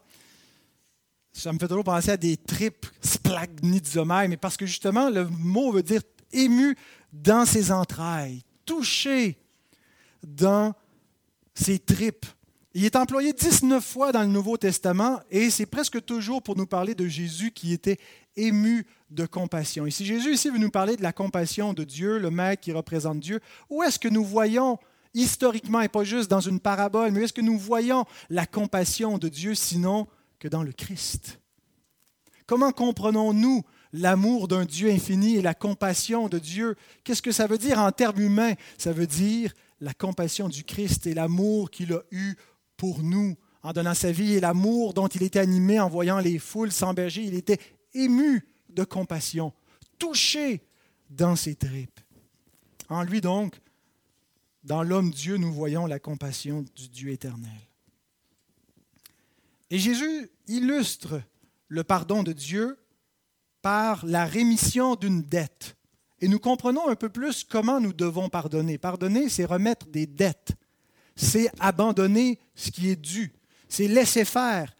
Ça 1.34 1.52
me 1.52 1.60
fait 1.60 1.68
toujours 1.68 1.84
penser 1.84 2.12
à 2.12 2.18
des 2.18 2.38
tripes, 2.38 2.86
splagnizomai, 3.02 4.28
mais 4.30 4.38
parce 4.38 4.56
que 4.56 4.65
justement, 4.65 5.10
le 5.10 5.28
mot 5.28 5.72
veut 5.72 5.84
dire 5.84 6.02
ému 6.32 6.78
dans 7.12 7.46
ses 7.46 7.72
entrailles, 7.72 8.41
touché 8.65 9.38
dans 10.26 10.74
ses 11.54 11.80
tripes. 11.80 12.26
Il 12.74 12.84
est 12.84 12.98
employé 12.98 13.32
19 13.32 13.84
fois 13.84 14.12
dans 14.12 14.22
le 14.22 14.28
Nouveau 14.28 14.58
Testament 14.58 15.22
et 15.32 15.50
c'est 15.50 15.66
presque 15.66 16.04
toujours 16.04 16.44
pour 16.44 16.58
nous 16.58 16.66
parler 16.66 16.94
de 16.94 17.08
Jésus 17.08 17.52
qui 17.52 17.72
était 17.72 17.98
ému 18.36 18.86
de 19.10 19.26
compassion. 19.26 19.86
Et 19.86 19.92
si 19.92 20.06
Jésus 20.06 20.34
ici 20.34 20.50
veut 20.50 20.58
nous 20.58 20.70
parler 20.70 20.98
de 20.98 21.04
la 21.04 21.14
compassion 21.14 21.74
de 21.74 21.86
Dieu, 21.86 22.18
le 22.20 22.32
Maître 22.32 22.62
qui 22.62 22.74
représente 22.74 23.22
Dieu, 23.22 23.40
où 23.70 23.82
est-ce 23.82 23.98
que 23.98 24.10
nous 24.10 24.26
voyons 24.26 24.78
historiquement 25.14 25.80
et 25.80 25.88
pas 25.88 26.04
juste 26.04 26.30
dans 26.30 26.42
une 26.42 26.60
parabole, 26.60 27.12
mais 27.12 27.22
où 27.22 27.24
est-ce 27.24 27.32
que 27.32 27.40
nous 27.40 27.58
voyons 27.58 28.04
la 28.30 28.46
compassion 28.46 29.18
de 29.18 29.30
Dieu 29.30 29.56
sinon 29.56 30.08
que 30.40 30.50
dans 30.50 30.64
le 30.64 30.74
Christ? 30.74 31.40
Comment 32.46 32.74
comprenons-nous 32.74 33.64
l'amour 33.94 34.50
d'un 34.50 34.66
Dieu 34.66 34.92
infini 34.92 35.38
et 35.38 35.42
la 35.42 35.54
compassion 35.54 36.28
de 36.28 36.40
Dieu? 36.40 36.76
Qu'est-ce 37.06 37.22
que 37.22 37.32
ça 37.32 37.48
veut 37.48 37.58
dire 37.58 37.80
en 37.80 37.92
termes 37.94 38.20
humains? 38.20 38.54
Ça 38.78 38.92
veut 38.92 39.08
dire 39.08 39.54
la 39.80 39.94
compassion 39.94 40.50
du 40.50 40.64
Christ 40.64 41.08
et 41.08 41.14
l'amour 41.14 41.70
qu'il 41.70 41.94
a 41.94 42.02
eu 42.12 42.36
pour 42.78 43.04
nous 43.04 43.36
en 43.64 43.74
donnant 43.74 43.94
sa 43.94 44.12
vie 44.12 44.34
et 44.34 44.40
l'amour 44.40 44.94
dont 44.94 45.08
il 45.08 45.24
était 45.24 45.40
animé 45.40 45.80
en 45.80 45.90
voyant 45.90 46.20
les 46.20 46.40
foules 46.40 46.72
s'emberger. 46.72 47.24
Il 47.24 47.34
était 47.34 47.60
ému 47.94 48.48
de 48.70 48.84
compassion, 48.84 49.54
touché 49.98 50.64
dans 51.10 51.36
ses 51.36 51.56
tripes. 51.56 52.00
En 52.90 53.04
lui 53.04 53.22
donc, 53.22 53.60
dans 54.64 54.84
l'homme 54.84 55.12
Dieu, 55.12 55.38
nous 55.38 55.54
voyons 55.54 55.86
la 55.86 56.00
compassion 56.00 56.64
du 56.76 56.90
Dieu 56.90 57.12
éternel. 57.12 57.52
Et 59.70 59.80
Jésus 59.80 60.30
illustre 60.48 61.22
le 61.68 61.84
pardon 61.84 62.24
de 62.24 62.34
Dieu 62.34 62.78
par 63.62 64.06
la 64.06 64.26
rémission 64.26 64.96
d'une 64.96 65.24
dette. 65.24 65.76
Et 66.21 66.28
nous 66.28 66.39
comprenons 66.39 66.88
un 66.88 66.95
peu 66.95 67.10
plus 67.10 67.43
comment 67.43 67.80
nous 67.80 67.93
devons 67.93 68.30
pardonner. 68.30 68.78
Pardonner, 68.78 69.30
c'est 69.30 69.45
remettre 69.45 69.88
des 69.88 70.08
dettes. 70.08 70.54
C'est 71.15 71.49
abandonner 71.60 72.39
ce 72.56 72.71
qui 72.71 72.89
est 72.89 72.95
dû. 72.95 73.34
C'est 73.67 73.88
laisser 73.88 74.25
faire. 74.25 74.75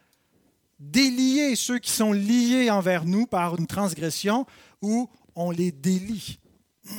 Délier 0.80 1.56
ceux 1.56 1.80
qui 1.80 1.91
sont 1.91 2.12
liés 2.12 2.69
envers 2.69 3.06
nous 3.06 3.26
par 3.28 3.58
une 3.58 3.67
transgression 3.67 4.45
ou 4.82 5.10
on 5.36 5.52
les 5.52 5.71
délie. 5.71 6.39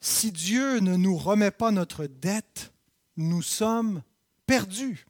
si 0.00 0.32
Dieu 0.32 0.78
ne 0.80 0.96
nous 0.96 1.16
remet 1.16 1.50
pas 1.50 1.70
notre 1.70 2.06
dette, 2.06 2.72
nous 3.16 3.42
sommes 3.42 4.02
perdus 4.46 5.07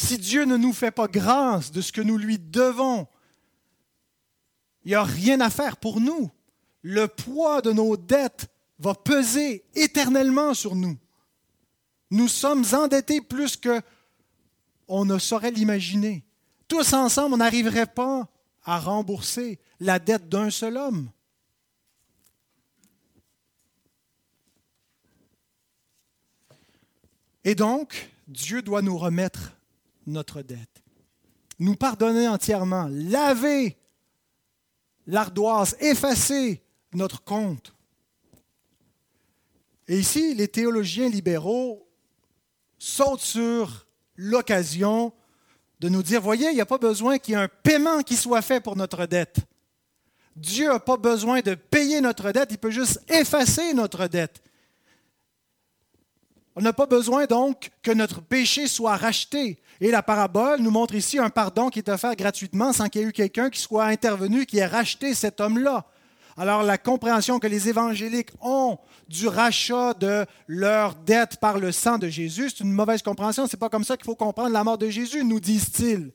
si 0.00 0.18
Dieu 0.18 0.44
ne 0.44 0.56
nous 0.56 0.72
fait 0.72 0.90
pas 0.90 1.06
grâce 1.06 1.70
de 1.70 1.80
ce 1.80 1.92
que 1.92 2.00
nous 2.00 2.16
lui 2.16 2.38
devons, 2.38 3.06
il 4.84 4.88
n'y 4.88 4.94
a 4.94 5.04
rien 5.04 5.40
à 5.40 5.50
faire 5.50 5.76
pour 5.76 6.00
nous. 6.00 6.30
Le 6.82 7.06
poids 7.06 7.60
de 7.60 7.72
nos 7.72 7.96
dettes 7.96 8.48
va 8.78 8.94
peser 8.94 9.64
éternellement 9.74 10.54
sur 10.54 10.74
nous. 10.74 10.96
Nous 12.10 12.28
sommes 12.28 12.64
endettés 12.72 13.20
plus 13.20 13.56
que 13.56 13.82
on 14.88 15.04
ne 15.04 15.18
saurait 15.18 15.52
l'imaginer. 15.52 16.24
Tous 16.66 16.94
ensemble, 16.94 17.34
on 17.34 17.38
n'arriverait 17.38 17.86
pas 17.86 18.26
à 18.64 18.80
rembourser 18.80 19.60
la 19.78 19.98
dette 19.98 20.28
d'un 20.28 20.50
seul 20.50 20.76
homme. 20.76 21.10
Et 27.44 27.54
donc, 27.54 28.10
Dieu 28.26 28.62
doit 28.62 28.82
nous 28.82 28.98
remettre 28.98 29.52
notre 30.10 30.42
dette. 30.42 30.82
Nous 31.58 31.76
pardonner 31.76 32.28
entièrement, 32.28 32.88
laver 32.90 33.76
l'ardoise, 35.06 35.76
effacer 35.80 36.62
notre 36.94 37.22
compte. 37.22 37.74
Et 39.88 39.98
ici, 39.98 40.34
les 40.34 40.48
théologiens 40.48 41.08
libéraux 41.08 41.86
sautent 42.78 43.20
sur 43.20 43.86
l'occasion 44.16 45.12
de 45.80 45.88
nous 45.88 46.02
dire, 46.02 46.20
voyez, 46.20 46.48
il 46.50 46.54
n'y 46.54 46.60
a 46.60 46.66
pas 46.66 46.78
besoin 46.78 47.18
qu'il 47.18 47.34
y 47.34 47.36
ait 47.36 47.40
un 47.40 47.48
paiement 47.48 48.02
qui 48.02 48.16
soit 48.16 48.42
fait 48.42 48.60
pour 48.60 48.76
notre 48.76 49.06
dette. 49.06 49.38
Dieu 50.36 50.68
n'a 50.68 50.78
pas 50.78 50.96
besoin 50.96 51.40
de 51.40 51.54
payer 51.54 52.00
notre 52.00 52.30
dette, 52.32 52.50
il 52.52 52.58
peut 52.58 52.70
juste 52.70 53.00
effacer 53.10 53.74
notre 53.74 54.06
dette. 54.06 54.42
On 56.54 56.62
n'a 56.62 56.72
pas 56.72 56.86
besoin 56.86 57.26
donc 57.26 57.70
que 57.82 57.90
notre 57.90 58.20
péché 58.20 58.66
soit 58.66 58.96
racheté. 58.96 59.60
Et 59.80 59.90
la 59.90 60.02
parabole 60.02 60.60
nous 60.60 60.70
montre 60.70 60.94
ici 60.94 61.18
un 61.18 61.30
pardon 61.30 61.70
qui 61.70 61.78
est 61.78 61.88
offert 61.88 62.14
gratuitement 62.14 62.72
sans 62.72 62.88
qu'il 62.88 63.00
y 63.00 63.04
ait 63.04 63.08
eu 63.08 63.12
quelqu'un 63.12 63.48
qui 63.48 63.60
soit 63.60 63.86
intervenu, 63.86 64.44
qui 64.44 64.58
ait 64.58 64.66
racheté 64.66 65.14
cet 65.14 65.40
homme-là. 65.40 65.86
Alors 66.36 66.62
la 66.62 66.78
compréhension 66.78 67.38
que 67.38 67.46
les 67.46 67.68
évangéliques 67.68 68.30
ont 68.40 68.78
du 69.08 69.26
rachat 69.26 69.94
de 69.94 70.26
leur 70.46 70.94
dette 70.94 71.38
par 71.38 71.58
le 71.58 71.72
sang 71.72 71.98
de 71.98 72.08
Jésus, 72.08 72.50
c'est 72.50 72.60
une 72.60 72.72
mauvaise 72.72 73.02
compréhension. 73.02 73.46
Ce 73.46 73.56
n'est 73.56 73.58
pas 73.60 73.68
comme 73.68 73.84
ça 73.84 73.96
qu'il 73.96 74.04
faut 74.04 74.14
comprendre 74.14 74.50
la 74.50 74.62
mort 74.62 74.78
de 74.78 74.88
Jésus, 74.88 75.24
nous 75.24 75.40
disent-ils. 75.40 76.12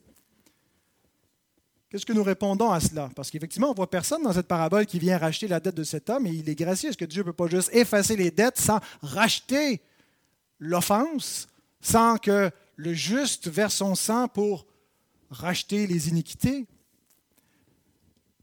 Qu'est-ce 1.90 2.06
que 2.06 2.12
nous 2.12 2.24
répondons 2.24 2.70
à 2.70 2.80
cela? 2.80 3.08
Parce 3.14 3.30
qu'effectivement, 3.30 3.68
on 3.68 3.70
ne 3.70 3.76
voit 3.76 3.90
personne 3.90 4.22
dans 4.22 4.32
cette 4.32 4.48
parabole 4.48 4.86
qui 4.86 4.98
vient 4.98 5.18
racheter 5.18 5.48
la 5.48 5.60
dette 5.60 5.76
de 5.76 5.84
cet 5.84 6.10
homme 6.10 6.26
et 6.26 6.30
il 6.30 6.48
est 6.48 6.54
gracieux. 6.54 6.90
Est-ce 6.90 6.96
que 6.96 7.04
Dieu 7.04 7.22
ne 7.22 7.26
peut 7.26 7.32
pas 7.32 7.46
juste 7.48 7.70
effacer 7.72 8.16
les 8.16 8.30
dettes 8.30 8.58
sans 8.58 8.80
racheter 9.02 9.80
l'offense, 10.58 11.46
sans 11.80 12.16
que 12.16 12.50
le 12.76 12.92
juste 12.92 13.48
verse 13.48 13.76
son 13.76 13.94
sang 13.94 14.28
pour 14.28 14.66
racheter 15.30 15.86
les 15.86 16.08
iniquités. 16.08 16.66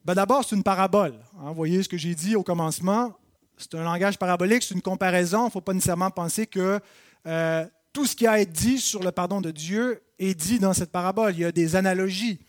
Ben, 0.03 0.15
D'abord, 0.15 0.43
c'est 0.43 0.55
une 0.55 0.63
parabole. 0.63 1.13
Hein. 1.37 1.49
vous 1.49 1.55
voyez 1.55 1.81
ce 1.83 1.89
que 1.89 1.97
j'ai 1.97 2.15
dit 2.15 2.35
au 2.35 2.43
commencement. 2.43 3.15
C'est 3.57 3.75
un 3.75 3.83
langage 3.83 4.17
parabolique, 4.17 4.63
c'est 4.63 4.73
une 4.73 4.81
comparaison. 4.81 5.43
Il 5.43 5.45
ne 5.45 5.51
faut 5.51 5.61
pas 5.61 5.73
nécessairement 5.73 6.09
penser 6.11 6.47
que 6.47 6.79
euh, 7.27 7.65
tout 7.93 8.05
ce 8.05 8.15
qui 8.15 8.27
a 8.27 8.39
été 8.39 8.51
dit 8.51 8.79
sur 8.79 9.03
le 9.03 9.11
pardon 9.11 9.39
de 9.39 9.51
Dieu 9.51 10.01
est 10.19 10.33
dit 10.33 10.59
dans 10.59 10.73
cette 10.73 10.91
parabole. 10.91 11.33
Il 11.35 11.41
y 11.41 11.45
a 11.45 11.51
des 11.51 11.75
analogies. 11.75 12.39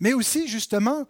Mais 0.00 0.12
aussi, 0.12 0.48
justement, 0.48 1.06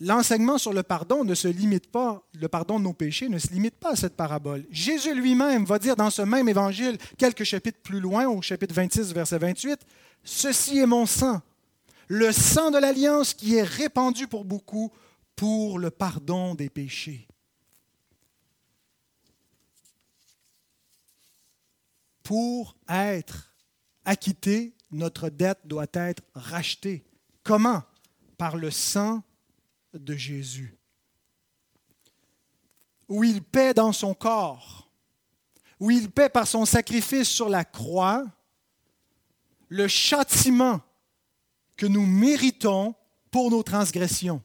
l'enseignement 0.00 0.56
sur 0.56 0.72
le 0.72 0.82
pardon 0.82 1.24
ne 1.24 1.34
se 1.34 1.46
limite 1.46 1.90
pas, 1.90 2.26
le 2.34 2.48
pardon 2.48 2.78
de 2.78 2.84
nos 2.84 2.94
péchés 2.94 3.28
ne 3.28 3.38
se 3.38 3.48
limite 3.48 3.76
pas 3.76 3.90
à 3.90 3.96
cette 3.96 4.16
parabole. 4.16 4.64
Jésus 4.70 5.14
lui-même 5.14 5.64
va 5.64 5.78
dire 5.78 5.94
dans 5.94 6.10
ce 6.10 6.22
même 6.22 6.48
évangile, 6.48 6.96
quelques 7.18 7.44
chapitres 7.44 7.80
plus 7.82 8.00
loin, 8.00 8.26
au 8.26 8.40
chapitre 8.40 8.74
26, 8.74 9.12
verset 9.12 9.38
28, 9.38 9.80
Ceci 10.24 10.78
est 10.78 10.86
mon 10.86 11.06
sang, 11.06 11.40
le 12.08 12.32
sang 12.32 12.70
de 12.70 12.78
l'alliance 12.78 13.34
qui 13.34 13.56
est 13.56 13.62
répandu 13.62 14.26
pour 14.26 14.44
beaucoup 14.44 14.90
pour 15.36 15.78
le 15.78 15.90
pardon 15.90 16.54
des 16.54 16.68
péchés. 16.68 17.26
Pour 22.22 22.76
être 22.88 23.52
acquitté, 24.04 24.74
notre 24.90 25.30
dette 25.30 25.60
doit 25.64 25.86
être 25.94 26.22
rachetée. 26.34 27.04
Comment? 27.42 27.82
Par 28.36 28.56
le 28.56 28.70
sang 28.70 29.22
de 29.94 30.14
Jésus, 30.14 30.76
où 33.08 33.24
il 33.24 33.42
paie 33.42 33.74
dans 33.74 33.92
son 33.92 34.14
corps, 34.14 34.88
où 35.78 35.90
il 35.90 36.10
paie 36.10 36.28
par 36.28 36.46
son 36.46 36.64
sacrifice 36.64 37.28
sur 37.28 37.48
la 37.48 37.64
croix 37.64 38.24
le 39.68 39.88
châtiment 39.88 40.80
que 41.76 41.86
nous 41.86 42.06
méritons 42.06 42.94
pour 43.30 43.50
nos 43.50 43.62
transgressions. 43.62 44.42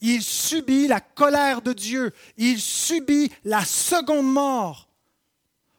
Il 0.00 0.22
subit 0.22 0.86
la 0.86 1.00
colère 1.00 1.62
de 1.62 1.72
Dieu, 1.72 2.12
il 2.36 2.60
subit 2.60 3.32
la 3.44 3.64
seconde 3.64 4.30
mort, 4.30 4.88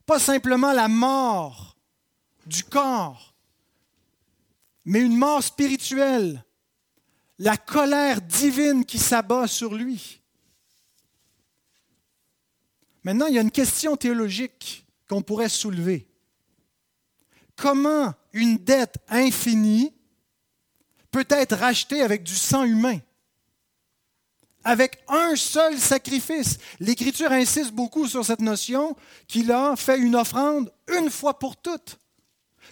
pas 0.06 0.20
simplement 0.20 0.74
la 0.74 0.88
mort 0.88 1.78
du 2.46 2.64
corps, 2.64 3.34
mais 4.84 5.00
une 5.00 5.18
mort 5.18 5.44
spirituelle, 5.44 6.45
la 7.40 7.58
colère 7.58 8.22
divine 8.22 8.86
qui 8.86 8.98
s'abat 8.98 9.48
sur 9.48 9.74
lui. 9.74 10.22
Maintenant, 13.04 13.28
il 13.28 13.36
y 13.36 13.38
a 13.38 13.42
une 13.42 13.52
question 13.52 13.96
théologique 13.96 14.86
qu'on 15.08 15.22
pourrait 15.22 15.50
soulever. 15.50 16.08
Comment 17.56 18.14
une 18.34 18.58
dette 18.58 18.98
infinie 19.08 19.94
peut 21.12 21.28
être 21.30 21.56
rachetée 21.56 22.02
avec 22.02 22.24
du 22.24 22.36
sang 22.36 22.64
humain? 22.64 23.00
Avec 24.64 25.04
un 25.08 25.36
seul 25.36 25.78
sacrifice. 25.78 26.58
L'Écriture 26.80 27.32
insiste 27.32 27.72
beaucoup 27.72 28.08
sur 28.08 28.26
cette 28.26 28.42
notion 28.42 28.96
qu'il 29.28 29.52
a 29.52 29.76
fait 29.76 30.00
une 30.00 30.16
offrande 30.16 30.74
une 30.88 31.12
fois 31.12 31.38
pour 31.38 31.56
toutes. 31.56 32.00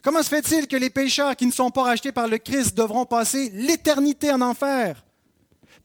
Comment 0.03 0.21
se 0.21 0.27
fait-il 0.27 0.67
que 0.67 0.75
les 0.75 0.89
pécheurs 0.89 1.35
qui 1.37 1.45
ne 1.45 1.51
sont 1.51 1.71
pas 1.71 1.83
rachetés 1.83 2.11
par 2.11 2.27
le 2.27 2.37
Christ 2.37 2.75
devront 2.75 3.05
passer 3.05 3.49
l'éternité 3.53 4.31
en 4.33 4.41
enfer, 4.41 5.05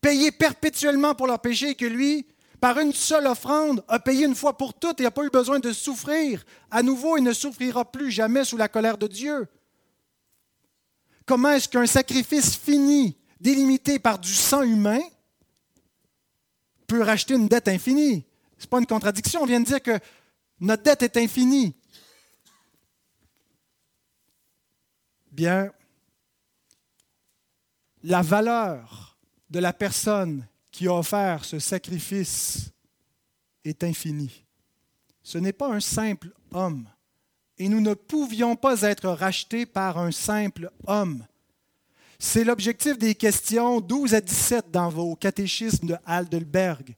payer 0.00 0.32
perpétuellement 0.32 1.14
pour 1.14 1.28
leurs 1.28 1.38
péchés, 1.38 1.76
que 1.76 1.84
lui, 1.84 2.26
par 2.60 2.80
une 2.80 2.92
seule 2.92 3.28
offrande, 3.28 3.84
a 3.86 4.00
payé 4.00 4.26
une 4.26 4.34
fois 4.34 4.58
pour 4.58 4.74
toutes 4.74 4.98
et 4.98 5.04
n'a 5.04 5.12
pas 5.12 5.24
eu 5.24 5.30
besoin 5.30 5.60
de 5.60 5.72
souffrir 5.72 6.44
à 6.68 6.82
nouveau 6.82 7.16
et 7.16 7.20
ne 7.20 7.32
souffrira 7.32 7.84
plus 7.84 8.10
jamais 8.10 8.44
sous 8.44 8.56
la 8.56 8.66
colère 8.66 8.98
de 8.98 9.06
Dieu? 9.06 9.46
Comment 11.24 11.50
est-ce 11.50 11.68
qu'un 11.68 11.86
sacrifice 11.86 12.56
fini, 12.56 13.16
délimité 13.40 14.00
par 14.00 14.18
du 14.18 14.34
sang 14.34 14.62
humain, 14.62 15.00
peut 16.88 17.02
racheter 17.02 17.34
une 17.34 17.46
dette 17.46 17.68
infinie? 17.68 18.24
Ce 18.58 18.64
n'est 18.64 18.68
pas 18.68 18.80
une 18.80 18.86
contradiction. 18.86 19.42
On 19.42 19.46
vient 19.46 19.60
de 19.60 19.66
dire 19.66 19.80
que 19.80 19.96
notre 20.58 20.82
dette 20.82 21.02
est 21.02 21.16
infinie. 21.18 21.76
Bien, 25.38 25.70
la 28.02 28.22
valeur 28.22 29.16
de 29.50 29.60
la 29.60 29.72
personne 29.72 30.44
qui 30.72 30.88
a 30.88 30.94
offert 30.94 31.44
ce 31.44 31.60
sacrifice 31.60 32.72
est 33.64 33.84
infinie. 33.84 34.44
Ce 35.22 35.38
n'est 35.38 35.52
pas 35.52 35.72
un 35.72 35.78
simple 35.78 36.32
homme. 36.52 36.88
Et 37.56 37.68
nous 37.68 37.80
ne 37.80 37.94
pouvions 37.94 38.56
pas 38.56 38.82
être 38.82 39.10
rachetés 39.10 39.64
par 39.64 39.98
un 39.98 40.10
simple 40.10 40.72
homme. 40.88 41.24
C'est 42.18 42.42
l'objectif 42.42 42.98
des 42.98 43.14
questions 43.14 43.80
12 43.80 44.14
à 44.14 44.20
17 44.20 44.72
dans 44.72 44.88
vos 44.88 45.14
catéchismes 45.14 45.86
de 45.86 45.96
Heidelberg, 46.04 46.96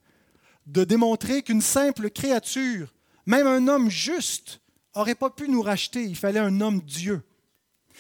de 0.65 0.85
démontrer 0.85 1.43
qu'une 1.43 1.61
simple 1.61 2.09
créature, 2.09 2.95
même 3.27 3.47
un 3.47 3.69
homme 3.69 3.91
juste, 3.91 4.63
n'aurait 4.97 5.15
pas 5.15 5.29
pu 5.29 5.47
nous 5.47 5.61
racheter. 5.61 6.05
Il 6.05 6.17
fallait 6.17 6.41
un 6.41 6.63
homme 6.63 6.81
Dieu. 6.81 7.23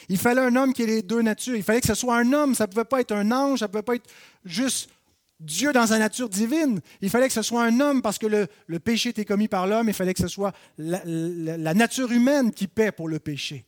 Il 0.08 0.18
fallait 0.18 0.40
un 0.40 0.56
homme 0.56 0.72
qui 0.72 0.82
ait 0.82 0.86
les 0.86 1.02
deux 1.02 1.22
natures. 1.22 1.56
Il 1.56 1.62
fallait 1.62 1.80
que 1.80 1.86
ce 1.86 1.94
soit 1.94 2.16
un 2.16 2.32
homme, 2.32 2.54
ça 2.54 2.66
ne 2.66 2.70
pouvait 2.70 2.84
pas 2.84 3.00
être 3.00 3.12
un 3.12 3.30
ange, 3.30 3.60
ça 3.60 3.66
ne 3.66 3.70
pouvait 3.70 3.82
pas 3.82 3.94
être 3.96 4.08
juste 4.44 4.90
Dieu 5.40 5.72
dans 5.72 5.86
sa 5.86 5.98
nature 5.98 6.28
divine. 6.28 6.80
Il 7.00 7.10
fallait 7.10 7.28
que 7.28 7.34
ce 7.34 7.42
soit 7.42 7.64
un 7.64 7.80
homme 7.80 8.02
parce 8.02 8.18
que 8.18 8.26
le, 8.26 8.78
péché 8.78 9.10
était 9.10 9.24
commis 9.24 9.48
par 9.48 9.66
l'homme, 9.66 9.88
il 9.88 9.94
fallait 9.94 10.14
que 10.14 10.22
ce 10.22 10.28
soit 10.28 10.52
la, 10.78 11.00
la, 11.04 11.74
nature 11.74 12.12
humaine 12.12 12.52
qui 12.52 12.66
paie 12.66 12.92
pour 12.92 13.08
le 13.08 13.18
péché. 13.18 13.64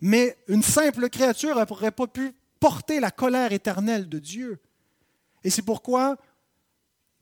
Mais 0.00 0.36
une 0.46 0.62
simple 0.62 1.08
créature 1.08 1.56
n'aurait 1.56 1.90
pas 1.90 2.06
pu 2.06 2.32
porter 2.60 3.00
la 3.00 3.10
colère 3.10 3.52
éternelle 3.52 4.08
de 4.08 4.18
Dieu. 4.18 4.58
Et 5.42 5.50
c'est 5.50 5.62
pourquoi 5.62 6.16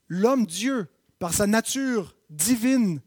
l'homme 0.07 0.45
Dieu, 0.45 0.87
par 1.19 1.33
sa 1.33 1.47
nature 1.47 2.15
divine, 2.29 3.01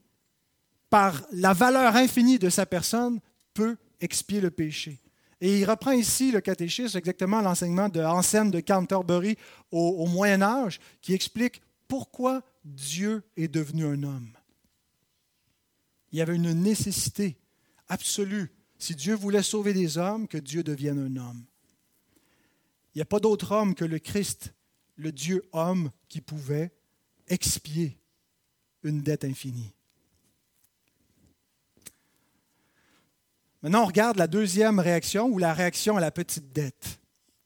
par 0.89 1.23
la 1.31 1.53
valeur 1.53 1.95
infinie 1.97 2.39
de 2.39 2.51
sa 2.51 2.67
personne, 2.67 3.21
peut 3.55 3.77
expier 4.01 4.41
le 4.41 4.51
péché. 4.51 4.99
Et 5.41 5.61
il 5.61 5.65
reprend 5.65 5.93
ici 5.93 6.33
le 6.33 6.41
catéchisme, 6.41 6.99
exactement 6.99 7.41
l'enseignement 7.41 7.89
de 7.89 8.01
Anselme 8.01 8.51
de 8.51 8.61
Canterbury 8.61 9.37
au, 9.71 10.07
Moyen 10.07 10.43
Âge, 10.43 10.81
qui 11.01 11.15
explique 11.15 11.63
pourquoi 11.89 12.43
Dieu 12.65 13.23
est 13.37 13.49
devenu 13.49 13.87
un 13.87 14.03
homme. 14.03 14.31
Il 16.13 16.19
y 16.19 16.23
avait 16.23 16.37
une 16.37 16.53
nécessité 16.53 17.39
absolue, 17.89 18.53
si 18.79 18.95
Dieu 18.95 19.15
voulait 19.15 19.43
sauver 19.43 19.73
des 19.73 19.97
hommes, 19.97 20.29
que 20.29 20.39
Dieu 20.39 20.63
devienne 20.63 20.99
un 20.99 21.17
homme. 21.17 21.45
Il 22.95 22.99
n'y 22.99 23.03
a 23.03 23.07
pas 23.07 23.21
d'autre 23.21 23.53
homme 23.53 23.75
que 23.75 23.85
le 23.85 23.99
Christ, 23.99 24.53
le 24.97 25.13
Dieu 25.13 25.49
homme, 25.53 25.91
qui 26.09 26.21
pouvait 26.21 26.73
expier 27.29 27.97
une 28.83 29.01
dette 29.01 29.25
infinie. 29.25 29.73
Maintenant, 33.63 33.83
on 33.83 33.87
regarde 33.87 34.17
la 34.17 34.27
deuxième 34.27 34.79
réaction 34.79 35.27
ou 35.27 35.39
la 35.39 35.53
réaction 35.53 35.97
à 35.97 36.01
la 36.01 36.11
petite 36.11 36.53
dette. 36.53 37.01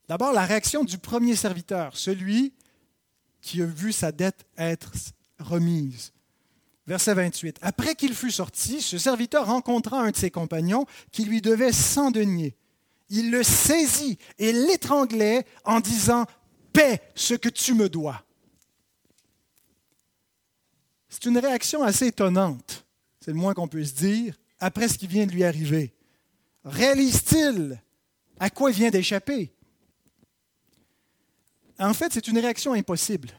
D'abord, 0.09 0.33
la 0.33 0.45
réaction 0.45 0.85
du 0.85 0.99
premier 0.99 1.35
serviteur, 1.35 1.97
celui 1.97 2.53
qui 3.41 3.63
a 3.63 3.67
vu 3.67 3.93
sa 3.93 4.13
dette 4.13 4.47
être 4.57 4.93
remise. 5.39 6.13
Verset 6.87 7.15
28. 7.15 7.59
Après 7.63 7.95
qu'il 7.95 8.15
fut 8.15 8.31
sorti, 8.31 8.81
ce 8.81 8.99
serviteur 8.99 9.47
rencontra 9.47 10.01
un 10.03 10.11
de 10.11 10.17
ses 10.17 10.31
compagnons 10.31 10.87
qui 11.11 11.25
lui 11.25 11.41
devait 11.41 11.73
100 11.73 12.11
deniers. 12.13 12.57
Il 13.09 13.31
le 13.31 13.43
saisit 13.43 14.19
et 14.39 14.53
l'étranglait 14.53 15.47
en 15.65 15.81
disant 15.81 16.27
Paix 16.73 17.01
ce 17.15 17.35
que 17.35 17.49
tu 17.49 17.75
me 17.75 17.89
dois. 17.89 18.23
C'est 21.09 21.27
une 21.27 21.39
réaction 21.39 21.83
assez 21.83 22.09
étonnante, 22.09 22.85
c'est 23.21 23.31
le 23.31 23.37
moins 23.37 23.55
qu'on 23.55 23.69
puisse 23.69 23.95
dire, 23.95 24.35
après 24.59 24.89
ce 24.89 24.99
qui 24.99 25.07
vient 25.07 25.27
de 25.27 25.33
lui 25.33 25.45
arriver 25.45 25.95
réalise-t-il 26.65 27.81
à 28.39 28.51
quoi 28.51 28.71
il 28.71 28.77
vient 28.77 28.91
d'échapper? 28.91 29.53
En 31.79 31.95
fait, 31.95 32.13
c'est 32.13 32.29
une 32.29 32.39
réaction 32.39 32.73
impossible. 32.73 33.31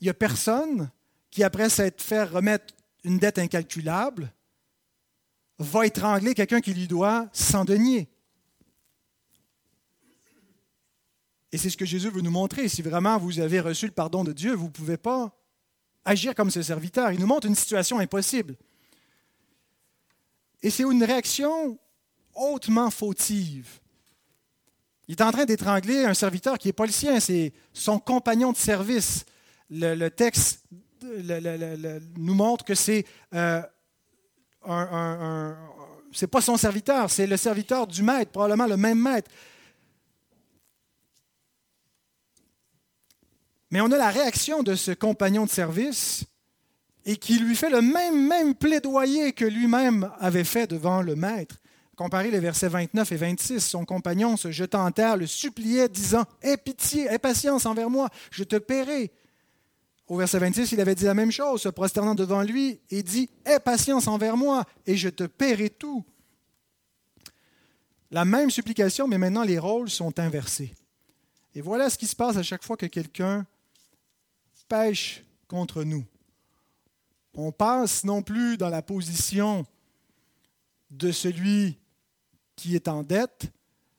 Il 0.00 0.04
n'y 0.04 0.10
a 0.10 0.14
personne 0.14 0.90
qui, 1.30 1.42
après 1.42 1.68
s'être 1.68 2.02
fait 2.02 2.24
remettre 2.24 2.74
une 3.02 3.18
dette 3.18 3.38
incalculable, 3.38 4.32
va 5.58 5.86
étrangler 5.86 6.34
quelqu'un 6.34 6.60
qui 6.60 6.74
lui 6.74 6.88
doit 6.88 7.28
100 7.32 7.64
deniers. 7.64 8.08
Et 11.52 11.58
c'est 11.58 11.70
ce 11.70 11.76
que 11.76 11.84
Jésus 11.84 12.10
veut 12.10 12.20
nous 12.20 12.30
montrer. 12.30 12.68
Si 12.68 12.82
vraiment 12.82 13.16
vous 13.18 13.38
avez 13.38 13.60
reçu 13.60 13.86
le 13.86 13.92
pardon 13.92 14.24
de 14.24 14.32
Dieu, 14.32 14.54
vous 14.54 14.66
ne 14.66 14.72
pouvez 14.72 14.96
pas 14.96 15.32
agir 16.04 16.34
comme 16.34 16.50
ce 16.50 16.62
serviteur. 16.62 17.12
Il 17.12 17.20
nous 17.20 17.26
montre 17.26 17.46
une 17.46 17.54
situation 17.54 18.00
impossible. 18.00 18.56
Et 20.64 20.70
c'est 20.70 20.82
une 20.82 21.04
réaction 21.04 21.78
hautement 22.34 22.90
fautive. 22.90 23.68
Il 25.06 25.12
est 25.12 25.22
en 25.22 25.30
train 25.30 25.44
d'étrangler 25.44 26.06
un 26.06 26.14
serviteur 26.14 26.56
qui 26.56 26.68
n'est 26.68 26.72
pas 26.72 26.86
le 26.86 26.90
sien, 26.90 27.20
c'est 27.20 27.52
son 27.74 27.98
compagnon 27.98 28.50
de 28.50 28.56
service. 28.56 29.26
Le, 29.68 30.08
texte 30.08 30.64
nous 31.02 32.34
montre 32.34 32.64
que 32.64 32.74
c'est 32.74 33.04
euh, 33.34 33.60
c'est 36.12 36.28
pas 36.28 36.40
son 36.40 36.56
serviteur, 36.56 37.10
c'est 37.10 37.26
le 37.26 37.36
serviteur 37.36 37.86
du 37.86 38.02
maître, 38.02 38.30
probablement 38.30 38.66
le 38.66 38.78
même 38.78 38.98
maître. 38.98 39.30
Mais 43.70 43.82
on 43.82 43.92
a 43.92 43.98
la 43.98 44.08
réaction 44.08 44.62
de 44.62 44.76
ce 44.76 44.92
compagnon 44.92 45.44
de 45.44 45.50
service 45.50 46.24
et 47.04 47.16
qui 47.16 47.38
lui 47.38 47.54
fait 47.54 47.70
le 47.70 47.82
même, 47.82 48.26
même 48.26 48.54
plaidoyer 48.54 49.32
que 49.32 49.44
lui-même 49.44 50.10
avait 50.18 50.44
fait 50.44 50.66
devant 50.66 51.02
le 51.02 51.16
maître. 51.16 51.56
Comparez 51.96 52.30
les 52.30 52.40
versets 52.40 52.68
29 52.68 53.12
et 53.12 53.16
26. 53.16 53.60
Son 53.60 53.84
compagnon 53.84 54.36
se 54.36 54.50
jetant 54.50 54.84
en 54.84 54.90
terre 54.90 55.16
le 55.16 55.26
suppliait, 55.26 55.88
disant 55.88 56.24
Aie 56.42 56.56
pitié, 56.56 57.06
aie 57.06 57.18
patience 57.18 57.66
envers 57.66 57.90
moi, 57.90 58.08
je 58.30 58.44
te 58.44 58.56
paierai. 58.56 59.12
Au 60.06 60.16
verset 60.16 60.38
26, 60.38 60.72
il 60.72 60.80
avait 60.80 60.94
dit 60.94 61.04
la 61.04 61.14
même 61.14 61.30
chose, 61.30 61.62
se 61.62 61.68
prosternant 61.68 62.14
devant 62.14 62.42
lui, 62.42 62.80
et 62.90 63.02
dit 63.02 63.30
Aie 63.44 63.60
patience 63.60 64.08
envers 64.08 64.36
moi, 64.36 64.64
et 64.86 64.96
je 64.96 65.08
te 65.08 65.24
paierai 65.24 65.70
tout. 65.70 66.04
La 68.10 68.24
même 68.24 68.50
supplication, 68.50 69.08
mais 69.08 69.18
maintenant 69.18 69.44
les 69.44 69.58
rôles 69.58 69.90
sont 69.90 70.18
inversés. 70.18 70.74
Et 71.54 71.60
voilà 71.60 71.88
ce 71.90 71.98
qui 71.98 72.06
se 72.06 72.16
passe 72.16 72.36
à 72.36 72.42
chaque 72.42 72.64
fois 72.64 72.76
que 72.76 72.86
quelqu'un 72.86 73.46
pêche 74.68 75.22
contre 75.48 75.84
nous. 75.84 76.04
On 77.34 77.50
passe 77.52 78.04
non 78.04 78.22
plus 78.22 78.56
dans 78.56 78.68
la 78.68 78.82
position 78.82 79.66
de 80.90 81.10
celui 81.10 81.78
qui 82.54 82.76
est 82.76 82.88
en 82.88 83.02
dette, 83.02 83.52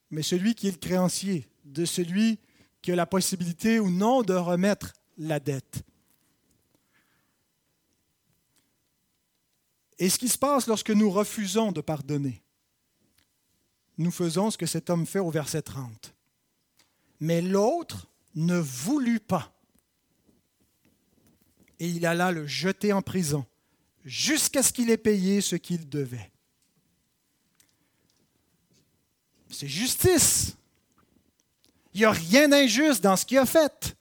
mais 0.10 0.22
celui 0.22 0.56
qui 0.56 0.68
est 0.68 0.72
le 0.72 0.78
créancier, 0.78 1.50
de 1.66 1.84
celui 1.84 2.40
qui 2.82 2.92
a 2.92 2.96
la 2.96 3.06
possibilité 3.06 3.80
ou 3.80 3.90
non 3.90 4.22
de 4.22 4.34
remettre 4.34 4.94
la 5.18 5.40
dette. 5.40 5.84
Et 9.98 10.10
ce 10.10 10.18
qui 10.18 10.30
se 10.30 10.38
passe 10.38 10.68
lorsque 10.68 10.92
nous 10.92 11.10
refusons 11.10 11.72
de 11.72 11.82
pardonner, 11.82 12.42
nous 13.98 14.12
faisons 14.12 14.52
ce 14.52 14.58
que 14.58 14.66
cet 14.66 14.90
homme 14.90 15.06
fait 15.06 15.20
au 15.20 15.32
verset 15.32 15.62
30. 15.62 16.14
Mais 17.20 17.42
l'autre 17.42 18.08
ne 18.36 18.58
voulut 18.58 19.22
pas. 19.22 19.55
Et 21.80 21.90
il 21.90 22.06
alla 22.06 22.32
le 22.32 22.48
jeter 22.48 22.94
en 22.94 23.02
prison 23.02 23.46
jusqu'à 24.06 24.62
ce 24.62 24.72
qu'il 24.72 24.90
ait 24.90 24.98
payé 24.98 25.42
ce 25.42 25.56
qu'il 25.56 25.90
devait. 25.90 26.32
C'est 29.50 29.68
justice. 29.68 30.56
Il 31.94 32.00
n'y 32.00 32.06
a 32.06 32.12
rien 32.12 32.50
d'injuste 32.50 33.04
dans 33.04 33.16
ce 33.16 33.26
qu'il 33.26 33.38
a 33.38 33.46
fait. 33.46 33.96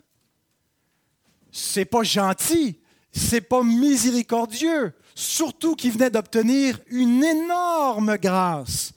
C'est 1.52 1.84
pas 1.84 2.02
gentil, 2.02 2.80
c'est 3.12 3.40
pas 3.40 3.62
miséricordieux, 3.62 4.92
surtout 5.14 5.76
qu'il 5.76 5.92
venait 5.92 6.10
d'obtenir 6.10 6.80
une 6.88 7.22
énorme 7.22 8.16
grâce. 8.16 8.92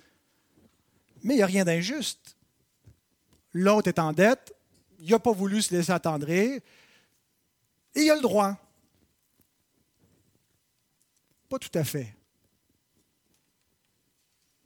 Mais 1.23 1.35
il 1.35 1.37
n'y 1.37 1.43
a 1.43 1.47
rien 1.47 1.63
d'injuste. 1.63 2.35
L'autre 3.53 3.89
est 3.89 3.99
en 3.99 4.13
dette, 4.13 4.53
il 4.99 5.11
n'a 5.11 5.19
pas 5.19 5.31
voulu 5.31 5.61
se 5.61 5.75
laisser 5.75 5.91
attendrir, 5.91 6.59
et 7.93 8.01
il 8.01 8.09
a 8.09 8.15
le 8.15 8.21
droit. 8.21 8.57
Pas 11.49 11.59
tout 11.59 11.77
à 11.77 11.83
fait. 11.83 12.15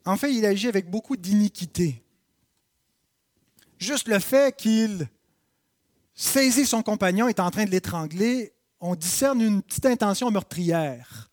En 0.05 0.17
fait, 0.17 0.33
il 0.33 0.45
agit 0.45 0.67
avec 0.67 0.89
beaucoup 0.89 1.15
d'iniquité. 1.15 2.03
Juste 3.77 4.07
le 4.07 4.19
fait 4.19 4.55
qu'il 4.55 5.07
saisit 6.13 6.65
son 6.65 6.83
compagnon, 6.83 7.27
est 7.27 7.39
en 7.39 7.51
train 7.51 7.65
de 7.65 7.71
l'étrangler, 7.71 8.53
on 8.79 8.95
discerne 8.95 9.41
une 9.41 9.61
petite 9.61 9.85
intention 9.85 10.31
meurtrière. 10.31 11.29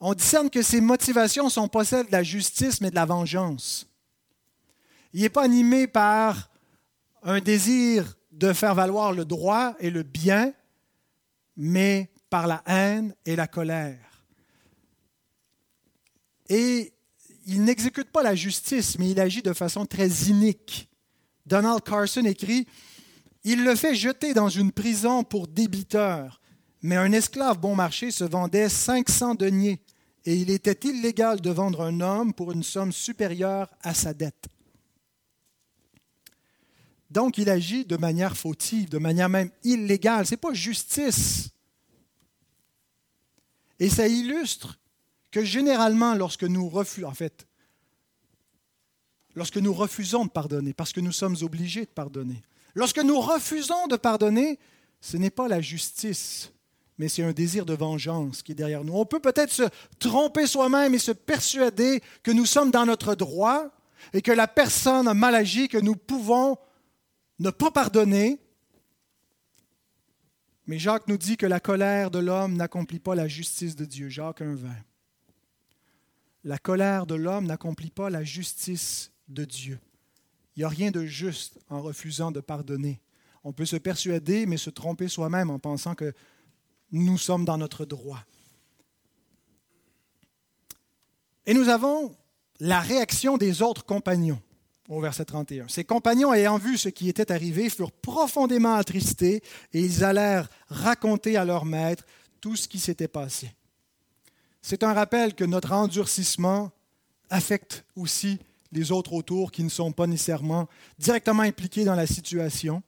On 0.00 0.14
discerne 0.14 0.50
que 0.50 0.62
ses 0.62 0.80
motivations 0.80 1.44
ne 1.44 1.50
sont 1.50 1.68
pas 1.68 1.84
celles 1.84 2.06
de 2.06 2.12
la 2.12 2.22
justice, 2.22 2.80
mais 2.80 2.90
de 2.90 2.94
la 2.94 3.06
vengeance. 3.06 3.88
Il 5.12 5.22
n'est 5.22 5.28
pas 5.28 5.44
animé 5.44 5.86
par 5.86 6.50
un 7.22 7.40
désir 7.40 8.16
de 8.32 8.52
faire 8.52 8.74
valoir 8.74 9.12
le 9.12 9.24
droit 9.24 9.74
et 9.78 9.90
le 9.90 10.02
bien, 10.02 10.52
mais 11.56 12.10
par 12.28 12.46
la 12.46 12.62
haine 12.66 13.14
et 13.24 13.36
la 13.36 13.46
colère. 13.46 14.13
Et 16.48 16.92
il 17.46 17.64
n'exécute 17.64 18.10
pas 18.10 18.22
la 18.22 18.34
justice, 18.34 18.98
mais 18.98 19.10
il 19.10 19.20
agit 19.20 19.42
de 19.42 19.52
façon 19.52 19.86
très 19.86 20.08
inique. 20.08 20.88
Donald 21.46 21.82
Carson 21.82 22.24
écrit 22.24 22.66
Il 23.44 23.64
le 23.64 23.74
fait 23.74 23.94
jeter 23.94 24.34
dans 24.34 24.48
une 24.48 24.72
prison 24.72 25.24
pour 25.24 25.46
débiteur, 25.46 26.40
mais 26.82 26.96
un 26.96 27.12
esclave 27.12 27.58
bon 27.58 27.74
marché 27.74 28.10
se 28.10 28.24
vendait 28.24 28.68
500 28.68 29.34
deniers, 29.34 29.80
et 30.24 30.34
il 30.36 30.50
était 30.50 30.88
illégal 30.88 31.40
de 31.40 31.50
vendre 31.50 31.82
un 31.82 32.00
homme 32.00 32.32
pour 32.32 32.52
une 32.52 32.62
somme 32.62 32.92
supérieure 32.92 33.70
à 33.82 33.94
sa 33.94 34.14
dette. 34.14 34.48
Donc, 37.10 37.38
il 37.38 37.48
agit 37.48 37.84
de 37.84 37.96
manière 37.96 38.36
fautive, 38.36 38.88
de 38.88 38.98
manière 38.98 39.28
même 39.28 39.50
illégale. 39.62 40.26
Ce 40.26 40.32
n'est 40.32 40.38
pas 40.38 40.52
justice. 40.52 41.50
Et 43.78 43.88
ça 43.88 44.08
illustre 44.08 44.78
que 45.34 45.42
généralement, 45.42 46.14
lorsque 46.14 46.44
nous 46.44 46.68
refusons, 46.68 47.08
en 47.08 47.12
fait, 47.12 47.48
lorsque 49.34 49.56
nous 49.56 49.74
refusons 49.74 50.26
de 50.26 50.30
pardonner, 50.30 50.72
parce 50.72 50.92
que 50.92 51.00
nous 51.00 51.10
sommes 51.10 51.34
obligés 51.42 51.86
de 51.86 51.90
pardonner, 51.90 52.44
lorsque 52.76 53.00
nous 53.00 53.20
refusons 53.20 53.88
de 53.88 53.96
pardonner, 53.96 54.60
ce 55.00 55.16
n'est 55.16 55.30
pas 55.30 55.48
la 55.48 55.60
justice, 55.60 56.52
mais 56.98 57.08
c'est 57.08 57.24
un 57.24 57.32
désir 57.32 57.66
de 57.66 57.74
vengeance 57.74 58.44
qui 58.44 58.52
est 58.52 58.54
derrière 58.54 58.84
nous. 58.84 58.94
On 58.94 59.06
peut 59.06 59.18
peut-être 59.18 59.50
se 59.50 59.64
tromper 59.98 60.46
soi-même 60.46 60.94
et 60.94 61.00
se 61.00 61.10
persuader 61.10 62.00
que 62.22 62.30
nous 62.30 62.46
sommes 62.46 62.70
dans 62.70 62.86
notre 62.86 63.16
droit 63.16 63.70
et 64.12 64.22
que 64.22 64.30
la 64.30 64.46
personne 64.46 65.08
a 65.08 65.14
mal 65.14 65.34
agi, 65.34 65.66
que 65.66 65.78
nous 65.78 65.96
pouvons 65.96 66.56
ne 67.40 67.50
pas 67.50 67.72
pardonner. 67.72 68.38
Mais 70.68 70.78
Jacques 70.78 71.08
nous 71.08 71.18
dit 71.18 71.36
que 71.36 71.46
la 71.46 71.58
colère 71.58 72.12
de 72.12 72.20
l'homme 72.20 72.56
n'accomplit 72.56 73.00
pas 73.00 73.16
la 73.16 73.26
justice 73.26 73.74
de 73.74 73.84
Dieu. 73.84 74.08
Jacques 74.08 74.40
1.20 74.40 74.68
la 76.44 76.58
colère 76.58 77.06
de 77.06 77.14
l'homme 77.14 77.46
n'accomplit 77.46 77.90
pas 77.90 78.10
la 78.10 78.22
justice 78.22 79.12
de 79.28 79.44
Dieu. 79.44 79.80
Il 80.54 80.60
n'y 80.60 80.64
a 80.64 80.68
rien 80.68 80.90
de 80.90 81.04
juste 81.04 81.58
en 81.68 81.80
refusant 81.80 82.30
de 82.30 82.40
pardonner. 82.40 83.00
On 83.42 83.52
peut 83.52 83.64
se 83.64 83.76
persuader, 83.76 84.46
mais 84.46 84.56
se 84.56 84.70
tromper 84.70 85.08
soi-même 85.08 85.50
en 85.50 85.58
pensant 85.58 85.94
que 85.94 86.12
nous 86.92 87.18
sommes 87.18 87.44
dans 87.44 87.58
notre 87.58 87.84
droit. 87.84 88.24
Et 91.46 91.54
nous 91.54 91.68
avons 91.68 92.14
la 92.60 92.80
réaction 92.80 93.36
des 93.36 93.62
autres 93.62 93.84
compagnons 93.84 94.40
au 94.88 95.00
verset 95.00 95.24
31. 95.24 95.68
Ces 95.68 95.84
compagnons, 95.84 96.32
ayant 96.32 96.58
vu 96.58 96.78
ce 96.78 96.88
qui 96.88 97.08
était 97.08 97.32
arrivé, 97.32 97.68
furent 97.68 97.92
profondément 97.92 98.74
attristés 98.74 99.42
et 99.72 99.80
ils 99.80 100.04
allèrent 100.04 100.48
raconter 100.68 101.36
à 101.36 101.44
leur 101.44 101.64
maître 101.64 102.04
tout 102.40 102.56
ce 102.56 102.68
qui 102.68 102.78
s'était 102.78 103.08
passé. 103.08 103.50
C'est 104.66 104.82
un 104.82 104.94
rappel 104.94 105.34
que 105.34 105.44
notre 105.44 105.72
endurcissement 105.72 106.72
affecte 107.28 107.84
aussi 107.96 108.38
les 108.72 108.92
autres 108.92 109.12
autour 109.12 109.52
qui 109.52 109.62
ne 109.62 109.68
sont 109.68 109.92
pas 109.92 110.06
nécessairement 110.06 110.70
directement 110.98 111.42
impliqués 111.42 111.84
dans 111.84 111.94
la 111.94 112.06
situation. 112.06 112.82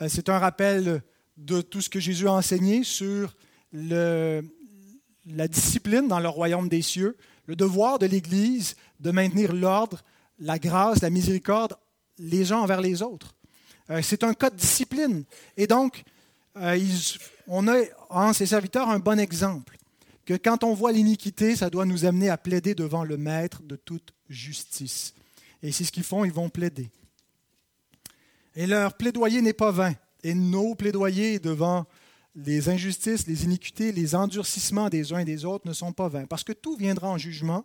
Euh, 0.00 0.08
c'est 0.08 0.30
un 0.30 0.38
rappel 0.38 1.02
de 1.36 1.60
tout 1.60 1.82
ce 1.82 1.90
que 1.90 2.00
Jésus 2.00 2.26
a 2.26 2.32
enseigné 2.32 2.84
sur 2.84 3.36
la 3.74 4.40
discipline 5.46 6.08
dans 6.08 6.20
le 6.20 6.28
royaume 6.30 6.70
des 6.70 6.80
cieux, 6.80 7.18
le 7.44 7.54
devoir 7.54 7.98
de 7.98 8.06
l'Église 8.06 8.74
de 8.98 9.10
maintenir 9.10 9.52
l'ordre, 9.52 10.02
la 10.38 10.58
grâce, 10.58 11.02
la 11.02 11.10
miséricorde 11.10 11.74
les 12.16 12.50
uns 12.50 12.60
envers 12.60 12.80
les 12.80 13.02
autres. 13.02 13.34
Euh, 13.90 14.00
c'est 14.02 14.24
un 14.24 14.32
cas 14.32 14.48
de 14.48 14.56
discipline. 14.56 15.24
Et 15.58 15.66
donc, 15.66 16.02
euh, 16.56 16.80
on 17.46 17.68
a 17.68 17.76
en 18.08 18.32
ses 18.32 18.46
serviteurs 18.46 18.88
un 18.88 19.00
bon 19.00 19.20
exemple 19.20 19.77
que 20.28 20.34
quand 20.34 20.62
on 20.62 20.74
voit 20.74 20.92
l'iniquité, 20.92 21.56
ça 21.56 21.70
doit 21.70 21.86
nous 21.86 22.04
amener 22.04 22.28
à 22.28 22.36
plaider 22.36 22.74
devant 22.74 23.02
le 23.02 23.16
Maître 23.16 23.62
de 23.62 23.76
toute 23.76 24.12
justice. 24.28 25.14
Et 25.62 25.72
c'est 25.72 25.84
ce 25.84 25.90
qu'ils 25.90 26.02
font, 26.02 26.22
ils 26.22 26.30
vont 26.30 26.50
plaider. 26.50 26.90
Et 28.54 28.66
leur 28.66 28.92
plaidoyer 28.98 29.40
n'est 29.40 29.54
pas 29.54 29.70
vain. 29.70 29.94
Et 30.22 30.34
nos 30.34 30.74
plaidoyers 30.74 31.38
devant 31.38 31.86
les 32.34 32.68
injustices, 32.68 33.26
les 33.26 33.44
iniquités, 33.44 33.90
les 33.90 34.14
endurcissements 34.14 34.90
des 34.90 35.14
uns 35.14 35.20
et 35.20 35.24
des 35.24 35.46
autres 35.46 35.66
ne 35.66 35.72
sont 35.72 35.94
pas 35.94 36.08
vains. 36.08 36.26
Parce 36.26 36.44
que 36.44 36.52
tout 36.52 36.76
viendra 36.76 37.08
en 37.08 37.16
jugement 37.16 37.64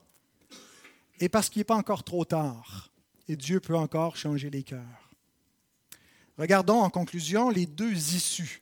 et 1.20 1.28
parce 1.28 1.49
qu'il 1.49 1.59
n'est 1.59 1.66
pas 1.66 1.76
encore 1.76 2.05
trop 2.05 2.24
tard. 2.24 2.93
Et 3.28 3.36
Dieu 3.36 3.59
peut 3.59 3.76
encore 3.76 4.16
changer 4.16 4.49
les 4.49 4.64
cœurs. 4.64 5.11
Regardons 6.38 6.80
en 6.80 6.89
conclusion 6.89 7.49
les 7.49 7.66
deux 7.66 7.91
issues. 8.16 8.61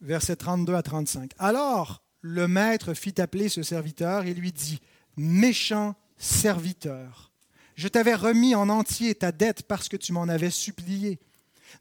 Versets 0.00 0.36
32 0.36 0.74
à 0.74 0.82
35. 0.82 1.32
Alors, 1.38 2.02
le 2.26 2.48
maître 2.48 2.92
fit 2.92 3.20
appeler 3.20 3.48
ce 3.48 3.62
serviteur 3.62 4.26
et 4.26 4.34
lui 4.34 4.52
dit, 4.52 4.80
Méchant 5.16 5.94
serviteur, 6.18 7.32
je 7.76 7.88
t'avais 7.88 8.14
remis 8.14 8.54
en 8.54 8.68
entier 8.68 9.14
ta 9.14 9.32
dette 9.32 9.62
parce 9.62 9.88
que 9.88 9.96
tu 9.96 10.12
m'en 10.12 10.24
avais 10.24 10.50
supplié. 10.50 11.20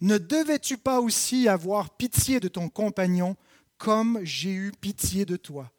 Ne 0.01 0.17
devais-tu 0.17 0.77
pas 0.77 1.01
aussi 1.01 1.47
avoir 1.47 1.89
pitié 1.97 2.39
de 2.39 2.47
ton 2.47 2.69
compagnon 2.69 3.35
comme 3.77 4.19
j'ai 4.23 4.53
eu 4.53 4.71
pitié 4.79 5.25
de 5.25 5.35
toi? 5.35 5.71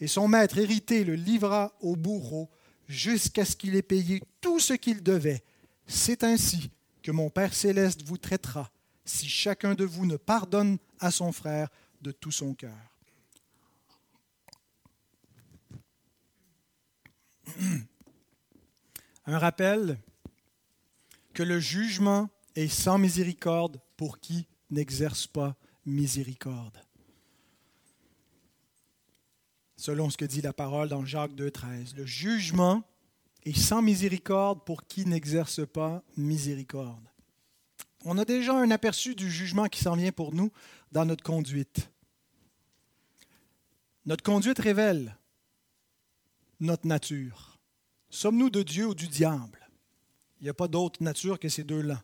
Et 0.00 0.06
son 0.06 0.26
maître 0.26 0.58
hérité 0.58 1.04
le 1.04 1.14
livra 1.14 1.72
au 1.80 1.94
bourreau 1.94 2.48
jusqu'à 2.88 3.44
ce 3.44 3.56
qu'il 3.56 3.76
ait 3.76 3.82
payé 3.82 4.22
tout 4.40 4.58
ce 4.58 4.72
qu'il 4.72 5.02
devait. 5.02 5.42
C'est 5.86 6.24
ainsi 6.24 6.70
que 7.02 7.10
mon 7.10 7.30
Père 7.30 7.54
céleste 7.54 8.02
vous 8.04 8.18
traitera 8.18 8.70
si 9.04 9.28
chacun 9.28 9.74
de 9.74 9.84
vous 9.84 10.06
ne 10.06 10.16
pardonne 10.16 10.78
à 10.98 11.10
son 11.10 11.32
frère 11.32 11.68
de 12.00 12.12
tout 12.12 12.32
son 12.32 12.54
cœur. 12.54 12.97
Un 19.26 19.38
rappel 19.38 19.98
que 21.34 21.42
le 21.42 21.60
jugement 21.60 22.30
est 22.54 22.68
sans 22.68 22.98
miséricorde 22.98 23.80
pour 23.96 24.20
qui 24.20 24.46
n'exerce 24.70 25.26
pas 25.26 25.56
miséricorde. 25.86 26.78
Selon 29.76 30.10
ce 30.10 30.16
que 30.16 30.24
dit 30.24 30.40
la 30.40 30.52
parole 30.52 30.88
dans 30.88 31.04
Jacques 31.04 31.34
2.13, 31.34 31.94
le 31.94 32.04
jugement 32.04 32.82
est 33.44 33.56
sans 33.56 33.80
miséricorde 33.82 34.64
pour 34.64 34.86
qui 34.86 35.06
n'exerce 35.06 35.66
pas 35.66 36.02
miséricorde. 36.16 37.08
On 38.04 38.18
a 38.18 38.24
déjà 38.24 38.54
un 38.54 38.70
aperçu 38.70 39.14
du 39.14 39.30
jugement 39.30 39.66
qui 39.66 39.80
s'en 39.80 39.94
vient 39.94 40.12
pour 40.12 40.34
nous 40.34 40.50
dans 40.92 41.04
notre 41.04 41.22
conduite. 41.22 41.90
Notre 44.06 44.24
conduite 44.24 44.58
révèle 44.58 45.16
notre 46.60 46.86
nature. 46.86 47.58
Sommes-nous 48.10 48.50
de 48.50 48.62
Dieu 48.62 48.86
ou 48.86 48.94
du 48.94 49.08
diable? 49.08 49.68
Il 50.40 50.44
n'y 50.44 50.50
a 50.50 50.54
pas 50.54 50.68
d'autre 50.68 51.02
nature 51.02 51.38
que 51.38 51.48
ces 51.48 51.64
deux-là. 51.64 52.02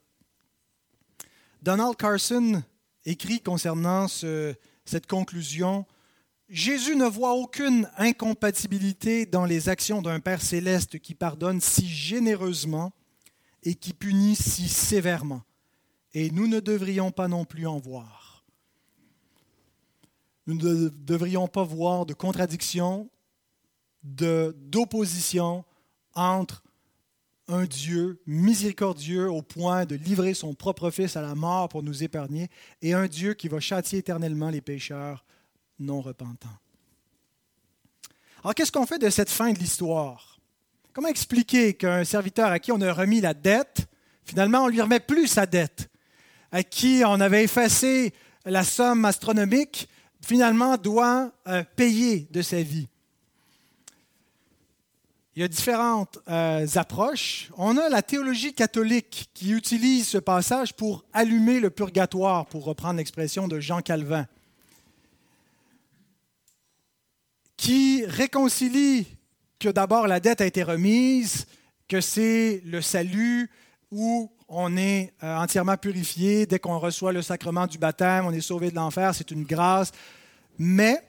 Donald 1.62 1.96
Carson 1.96 2.62
écrit 3.04 3.40
concernant 3.40 4.06
cette 4.08 5.06
conclusion, 5.06 5.86
Jésus 6.48 6.94
ne 6.94 7.06
voit 7.06 7.32
aucune 7.34 7.88
incompatibilité 7.96 9.24
dans 9.24 9.46
les 9.46 9.68
actions 9.68 10.02
d'un 10.02 10.20
Père 10.20 10.42
céleste 10.42 10.98
qui 10.98 11.14
pardonne 11.14 11.60
si 11.60 11.86
généreusement 11.88 12.92
et 13.62 13.74
qui 13.74 13.94
punit 13.94 14.36
si 14.36 14.68
sévèrement. 14.68 15.42
Et 16.12 16.30
nous 16.30 16.46
ne 16.46 16.60
devrions 16.60 17.10
pas 17.10 17.28
non 17.28 17.44
plus 17.44 17.66
en 17.66 17.78
voir. 17.78 18.44
Nous 20.46 20.54
ne 20.54 20.88
devrions 20.90 21.48
pas 21.48 21.64
voir 21.64 22.04
de 22.04 22.12
contradiction, 22.12 23.08
d'opposition 24.04 25.64
entre 26.14 26.62
un 27.48 27.64
Dieu 27.64 28.20
miséricordieux 28.26 29.30
au 29.30 29.42
point 29.42 29.84
de 29.84 29.96
livrer 29.96 30.34
son 30.34 30.54
propre 30.54 30.90
Fils 30.90 31.16
à 31.16 31.22
la 31.22 31.34
mort 31.34 31.68
pour 31.68 31.82
nous 31.82 32.02
épargner, 32.02 32.48
et 32.80 32.94
un 32.94 33.06
Dieu 33.06 33.34
qui 33.34 33.48
va 33.48 33.60
châtier 33.60 33.98
éternellement 33.98 34.50
les 34.50 34.60
pécheurs 34.60 35.24
non 35.78 36.00
repentants. 36.00 36.48
Alors 38.42 38.54
qu'est-ce 38.54 38.72
qu'on 38.72 38.86
fait 38.86 38.98
de 38.98 39.10
cette 39.10 39.30
fin 39.30 39.52
de 39.52 39.58
l'histoire? 39.58 40.38
Comment 40.92 41.08
expliquer 41.08 41.74
qu'un 41.74 42.04
serviteur 42.04 42.50
à 42.50 42.58
qui 42.58 42.72
on 42.72 42.80
a 42.80 42.92
remis 42.92 43.20
la 43.20 43.34
dette, 43.34 43.86
finalement 44.24 44.60
on 44.60 44.66
ne 44.66 44.72
lui 44.72 44.80
remet 44.80 45.00
plus 45.00 45.26
sa 45.26 45.46
dette, 45.46 45.90
à 46.52 46.62
qui 46.62 47.02
on 47.04 47.20
avait 47.20 47.44
effacé 47.44 48.14
la 48.44 48.64
somme 48.64 49.04
astronomique, 49.04 49.88
finalement 50.22 50.76
doit 50.76 51.32
euh, 51.48 51.64
payer 51.76 52.28
de 52.30 52.42
sa 52.42 52.62
vie 52.62 52.88
il 55.36 55.40
y 55.40 55.44
a 55.44 55.48
différentes 55.48 56.18
euh, 56.28 56.66
approches. 56.76 57.50
On 57.56 57.76
a 57.76 57.88
la 57.88 58.02
théologie 58.02 58.54
catholique 58.54 59.30
qui 59.34 59.50
utilise 59.50 60.06
ce 60.06 60.18
passage 60.18 60.74
pour 60.74 61.04
allumer 61.12 61.58
le 61.58 61.70
purgatoire, 61.70 62.46
pour 62.46 62.64
reprendre 62.64 62.98
l'expression 62.98 63.48
de 63.48 63.58
Jean 63.58 63.80
Calvin, 63.80 64.26
qui 67.56 68.04
réconcilie 68.06 69.06
que 69.58 69.68
d'abord 69.68 70.06
la 70.06 70.20
dette 70.20 70.40
a 70.40 70.46
été 70.46 70.62
remise, 70.62 71.46
que 71.88 72.00
c'est 72.00 72.62
le 72.64 72.80
salut 72.80 73.50
où 73.90 74.30
on 74.48 74.76
est 74.76 75.14
euh, 75.24 75.36
entièrement 75.36 75.76
purifié 75.76 76.46
dès 76.46 76.60
qu'on 76.60 76.78
reçoit 76.78 77.12
le 77.12 77.22
sacrement 77.22 77.66
du 77.66 77.78
baptême, 77.78 78.26
on 78.26 78.32
est 78.32 78.40
sauvé 78.40 78.70
de 78.70 78.76
l'enfer, 78.76 79.12
c'est 79.14 79.32
une 79.32 79.44
grâce. 79.44 79.90
Mais 80.58 81.02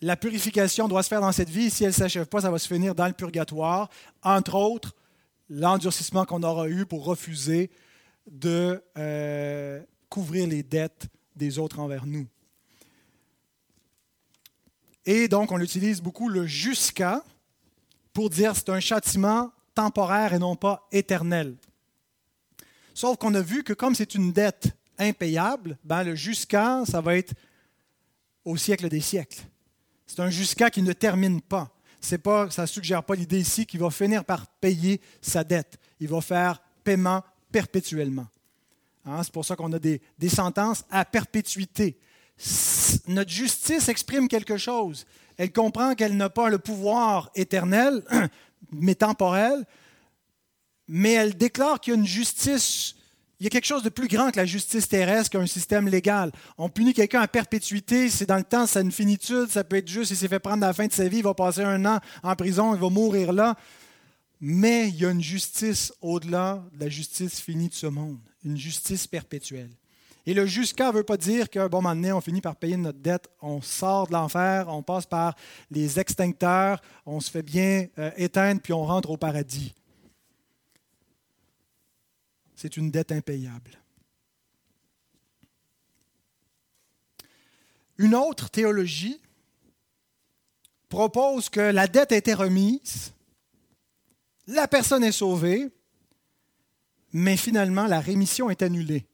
la 0.00 0.16
purification 0.16 0.88
doit 0.88 1.02
se 1.02 1.08
faire 1.08 1.20
dans 1.20 1.32
cette 1.32 1.50
vie. 1.50 1.70
Si 1.70 1.84
elle 1.84 1.90
ne 1.90 1.94
s'achève 1.94 2.26
pas, 2.26 2.40
ça 2.40 2.50
va 2.50 2.58
se 2.58 2.66
finir 2.66 2.94
dans 2.94 3.06
le 3.06 3.12
purgatoire. 3.12 3.90
Entre 4.22 4.54
autres, 4.54 4.94
l'endurcissement 5.48 6.24
qu'on 6.24 6.42
aura 6.42 6.68
eu 6.68 6.86
pour 6.86 7.04
refuser 7.04 7.70
de 8.30 8.82
euh, 8.96 9.82
couvrir 10.08 10.46
les 10.46 10.62
dettes 10.62 11.06
des 11.36 11.58
autres 11.58 11.78
envers 11.80 12.06
nous. 12.06 12.26
Et 15.04 15.28
donc, 15.28 15.52
on 15.52 15.60
utilise 15.60 16.00
beaucoup 16.00 16.28
le 16.28 16.46
jusqu'à 16.46 17.24
pour 18.12 18.30
dire 18.30 18.54
c'est 18.54 18.68
un 18.68 18.80
châtiment 18.80 19.50
temporaire 19.74 20.34
et 20.34 20.38
non 20.38 20.56
pas 20.56 20.86
éternel. 20.92 21.56
Sauf 22.94 23.16
qu'on 23.16 23.34
a 23.34 23.40
vu 23.40 23.64
que 23.64 23.72
comme 23.72 23.94
c'est 23.94 24.14
une 24.14 24.32
dette 24.32 24.68
impayable, 24.98 25.78
ben 25.84 26.02
le 26.02 26.14
jusqu'à, 26.14 26.84
ça 26.86 27.00
va 27.00 27.16
être 27.16 27.32
au 28.44 28.56
siècle 28.56 28.88
des 28.88 29.00
siècles. 29.00 29.42
C'est 30.10 30.18
un 30.18 30.28
jusqu'à 30.28 30.70
qui 30.70 30.82
ne 30.82 30.92
termine 30.92 31.40
pas. 31.40 31.70
C'est 32.00 32.18
pas, 32.18 32.50
ça 32.50 32.62
ne 32.62 32.66
suggère 32.66 33.04
pas 33.04 33.14
l'idée 33.14 33.38
ici 33.38 33.64
qu'il 33.64 33.78
va 33.78 33.90
finir 33.90 34.24
par 34.24 34.48
payer 34.48 35.00
sa 35.22 35.44
dette. 35.44 35.78
Il 36.00 36.08
va 36.08 36.20
faire 36.20 36.60
paiement 36.82 37.22
perpétuellement. 37.52 38.26
Hein, 39.06 39.22
c'est 39.22 39.32
pour 39.32 39.44
ça 39.44 39.54
qu'on 39.54 39.72
a 39.72 39.78
des, 39.78 40.02
des 40.18 40.28
sentences 40.28 40.82
à 40.90 41.04
perpétuité. 41.04 41.96
Notre 43.06 43.30
justice 43.30 43.88
exprime 43.88 44.26
quelque 44.26 44.56
chose. 44.56 45.06
Elle 45.36 45.52
comprend 45.52 45.94
qu'elle 45.94 46.16
n'a 46.16 46.28
pas 46.28 46.48
le 46.48 46.58
pouvoir 46.58 47.30
éternel, 47.36 48.02
mais 48.72 48.96
temporel, 48.96 49.64
mais 50.88 51.12
elle 51.12 51.36
déclare 51.36 51.78
qu'il 51.78 51.92
y 51.92 51.96
a 51.96 52.00
une 52.00 52.06
justice 52.06 52.96
il 53.40 53.44
y 53.44 53.46
a 53.46 53.50
quelque 53.50 53.66
chose 53.66 53.82
de 53.82 53.88
plus 53.88 54.06
grand 54.06 54.30
que 54.30 54.36
la 54.36 54.44
justice 54.44 54.86
terrestre 54.86 55.30
qu'un 55.30 55.46
système 55.46 55.88
légal. 55.88 56.30
On 56.58 56.68
punit 56.68 56.92
quelqu'un 56.92 57.22
à 57.22 57.28
perpétuité, 57.28 58.10
c'est 58.10 58.26
dans 58.26 58.36
le 58.36 58.44
temps, 58.44 58.66
c'est 58.66 58.82
une 58.82 58.92
finitude, 58.92 59.48
ça 59.48 59.64
peut 59.64 59.76
être 59.76 59.88
juste, 59.88 60.10
il 60.10 60.16
s'est 60.16 60.28
fait 60.28 60.38
prendre 60.38 60.60
la 60.60 60.74
fin 60.74 60.86
de 60.86 60.92
sa 60.92 61.08
vie, 61.08 61.18
il 61.18 61.24
va 61.24 61.32
passer 61.32 61.62
un 61.62 61.84
an 61.86 62.00
en 62.22 62.36
prison, 62.36 62.74
il 62.74 62.80
va 62.80 62.90
mourir 62.90 63.32
là. 63.32 63.56
Mais 64.42 64.88
il 64.88 64.96
y 64.96 65.06
a 65.06 65.10
une 65.10 65.22
justice 65.22 65.92
au-delà 66.02 66.62
de 66.74 66.84
la 66.84 66.90
justice 66.90 67.40
finie 67.40 67.70
de 67.70 67.74
ce 67.74 67.86
monde, 67.86 68.18
une 68.44 68.58
justice 68.58 69.06
perpétuelle. 69.06 69.70
Et 70.26 70.34
le 70.34 70.44
jusqu'à 70.44 70.88
ne 70.88 70.98
veut 70.98 71.02
pas 71.02 71.16
dire 71.16 71.48
qu'un 71.48 71.68
bon 71.68 71.80
moment 71.80 71.94
donné, 71.94 72.12
on 72.12 72.20
finit 72.20 72.42
par 72.42 72.56
payer 72.56 72.76
notre 72.76 72.98
dette, 72.98 73.28
on 73.40 73.62
sort 73.62 74.06
de 74.06 74.12
l'enfer, 74.12 74.66
on 74.68 74.82
passe 74.82 75.06
par 75.06 75.34
les 75.70 75.98
extincteurs, 75.98 76.82
on 77.06 77.20
se 77.20 77.30
fait 77.30 77.42
bien 77.42 77.86
euh, 77.98 78.10
éteindre, 78.18 78.60
puis 78.60 78.74
on 78.74 78.84
rentre 78.84 79.08
au 79.10 79.16
paradis 79.16 79.72
c'est 82.60 82.76
une 82.76 82.90
dette 82.90 83.10
impayable. 83.10 83.80
Une 87.96 88.14
autre 88.14 88.50
théologie 88.50 89.18
propose 90.90 91.48
que 91.48 91.60
la 91.60 91.86
dette 91.86 92.12
a 92.12 92.18
été 92.18 92.34
remise, 92.34 93.14
la 94.46 94.68
personne 94.68 95.04
est 95.04 95.12
sauvée, 95.12 95.70
mais 97.14 97.38
finalement 97.38 97.86
la 97.86 98.00
rémission 98.00 98.50
est 98.50 98.60
annulée. 98.60 99.06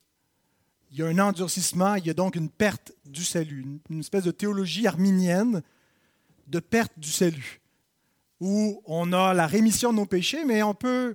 Il 0.90 0.98
y 0.98 1.02
a 1.02 1.06
un 1.06 1.18
endurcissement, 1.20 1.94
il 1.94 2.06
y 2.06 2.10
a 2.10 2.14
donc 2.14 2.34
une 2.34 2.50
perte 2.50 2.90
du 3.04 3.24
salut, 3.24 3.64
une 3.90 4.00
espèce 4.00 4.24
de 4.24 4.32
théologie 4.32 4.88
arminienne 4.88 5.62
de 6.48 6.58
perte 6.58 6.98
du 6.98 7.12
salut, 7.12 7.60
où 8.40 8.82
on 8.86 9.12
a 9.12 9.34
la 9.34 9.46
rémission 9.46 9.92
de 9.92 9.98
nos 9.98 10.06
péchés, 10.06 10.44
mais 10.44 10.64
on 10.64 10.74
peut 10.74 11.14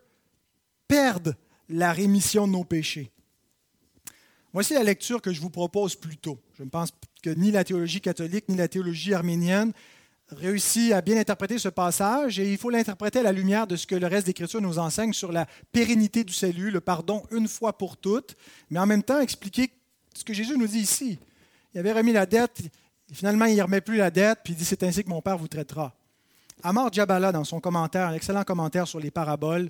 perdre 0.87 1.33
la 1.71 1.93
rémission 1.93 2.47
de 2.47 2.53
nos 2.53 2.63
péchés. 2.63 3.11
Voici 4.53 4.73
la 4.73 4.83
lecture 4.83 5.21
que 5.21 5.31
je 5.31 5.39
vous 5.39 5.49
propose 5.49 5.95
plus 5.95 6.17
tôt. 6.17 6.37
Je 6.57 6.63
ne 6.63 6.69
pense 6.69 6.91
que 7.23 7.29
ni 7.29 7.51
la 7.51 7.63
théologie 7.63 8.01
catholique 8.01 8.49
ni 8.49 8.57
la 8.57 8.67
théologie 8.67 9.13
arménienne 9.13 9.71
réussit 10.29 10.93
à 10.93 11.01
bien 11.01 11.17
interpréter 11.17 11.57
ce 11.57 11.69
passage 11.69 12.39
et 12.39 12.51
il 12.51 12.57
faut 12.57 12.69
l'interpréter 12.69 13.19
à 13.19 13.23
la 13.23 13.31
lumière 13.31 13.67
de 13.67 13.75
ce 13.75 13.85
que 13.85 13.95
le 13.95 14.07
reste 14.07 14.25
des 14.25 14.31
Écritures 14.31 14.61
nous 14.61 14.79
enseigne 14.79 15.13
sur 15.13 15.31
la 15.31 15.45
pérennité 15.71 16.23
du 16.23 16.33
salut, 16.33 16.71
le 16.71 16.81
pardon 16.81 17.23
une 17.31 17.47
fois 17.47 17.77
pour 17.77 17.97
toutes, 17.97 18.35
mais 18.69 18.79
en 18.79 18.85
même 18.85 19.03
temps 19.03 19.19
expliquer 19.19 19.71
ce 20.13 20.23
que 20.23 20.33
Jésus 20.33 20.57
nous 20.57 20.67
dit 20.67 20.79
ici. 20.79 21.19
Il 21.73 21.79
avait 21.79 21.91
remis 21.93 22.13
la 22.13 22.25
dette, 22.25 22.61
finalement 23.11 23.45
il 23.45 23.57
ne 23.57 23.63
remet 23.63 23.81
plus 23.81 23.97
la 23.97 24.11
dette, 24.11 24.39
puis 24.43 24.53
il 24.53 24.57
dit 24.57 24.65
c'est 24.65 24.83
ainsi 24.83 25.03
que 25.03 25.09
mon 25.09 25.21
Père 25.21 25.37
vous 25.37 25.47
traitera. 25.47 25.93
Amar 26.63 26.91
Djabala, 26.91 27.31
dans 27.31 27.43
son 27.43 27.59
commentaire, 27.59 28.07
un 28.07 28.13
excellent 28.13 28.43
commentaire 28.43 28.87
sur 28.87 28.99
les 28.99 29.11
paraboles, 29.11 29.69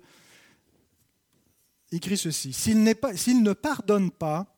écrit 1.91 2.17
ceci. 2.17 2.53
S'il, 2.53 2.83
ne 2.83 3.53
pardonne 3.53 4.11
pas, 4.11 4.55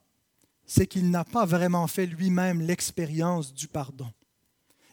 c'est 0.66 0.88
qu'il 0.88 1.10
n'a 1.10 1.24
pas 1.24 1.46
vraiment 1.46 1.88
fait 1.88 2.06
lui-même 2.06 2.62
l'expérience 2.62 3.54
du 3.54 3.68
pardon. 3.68 4.12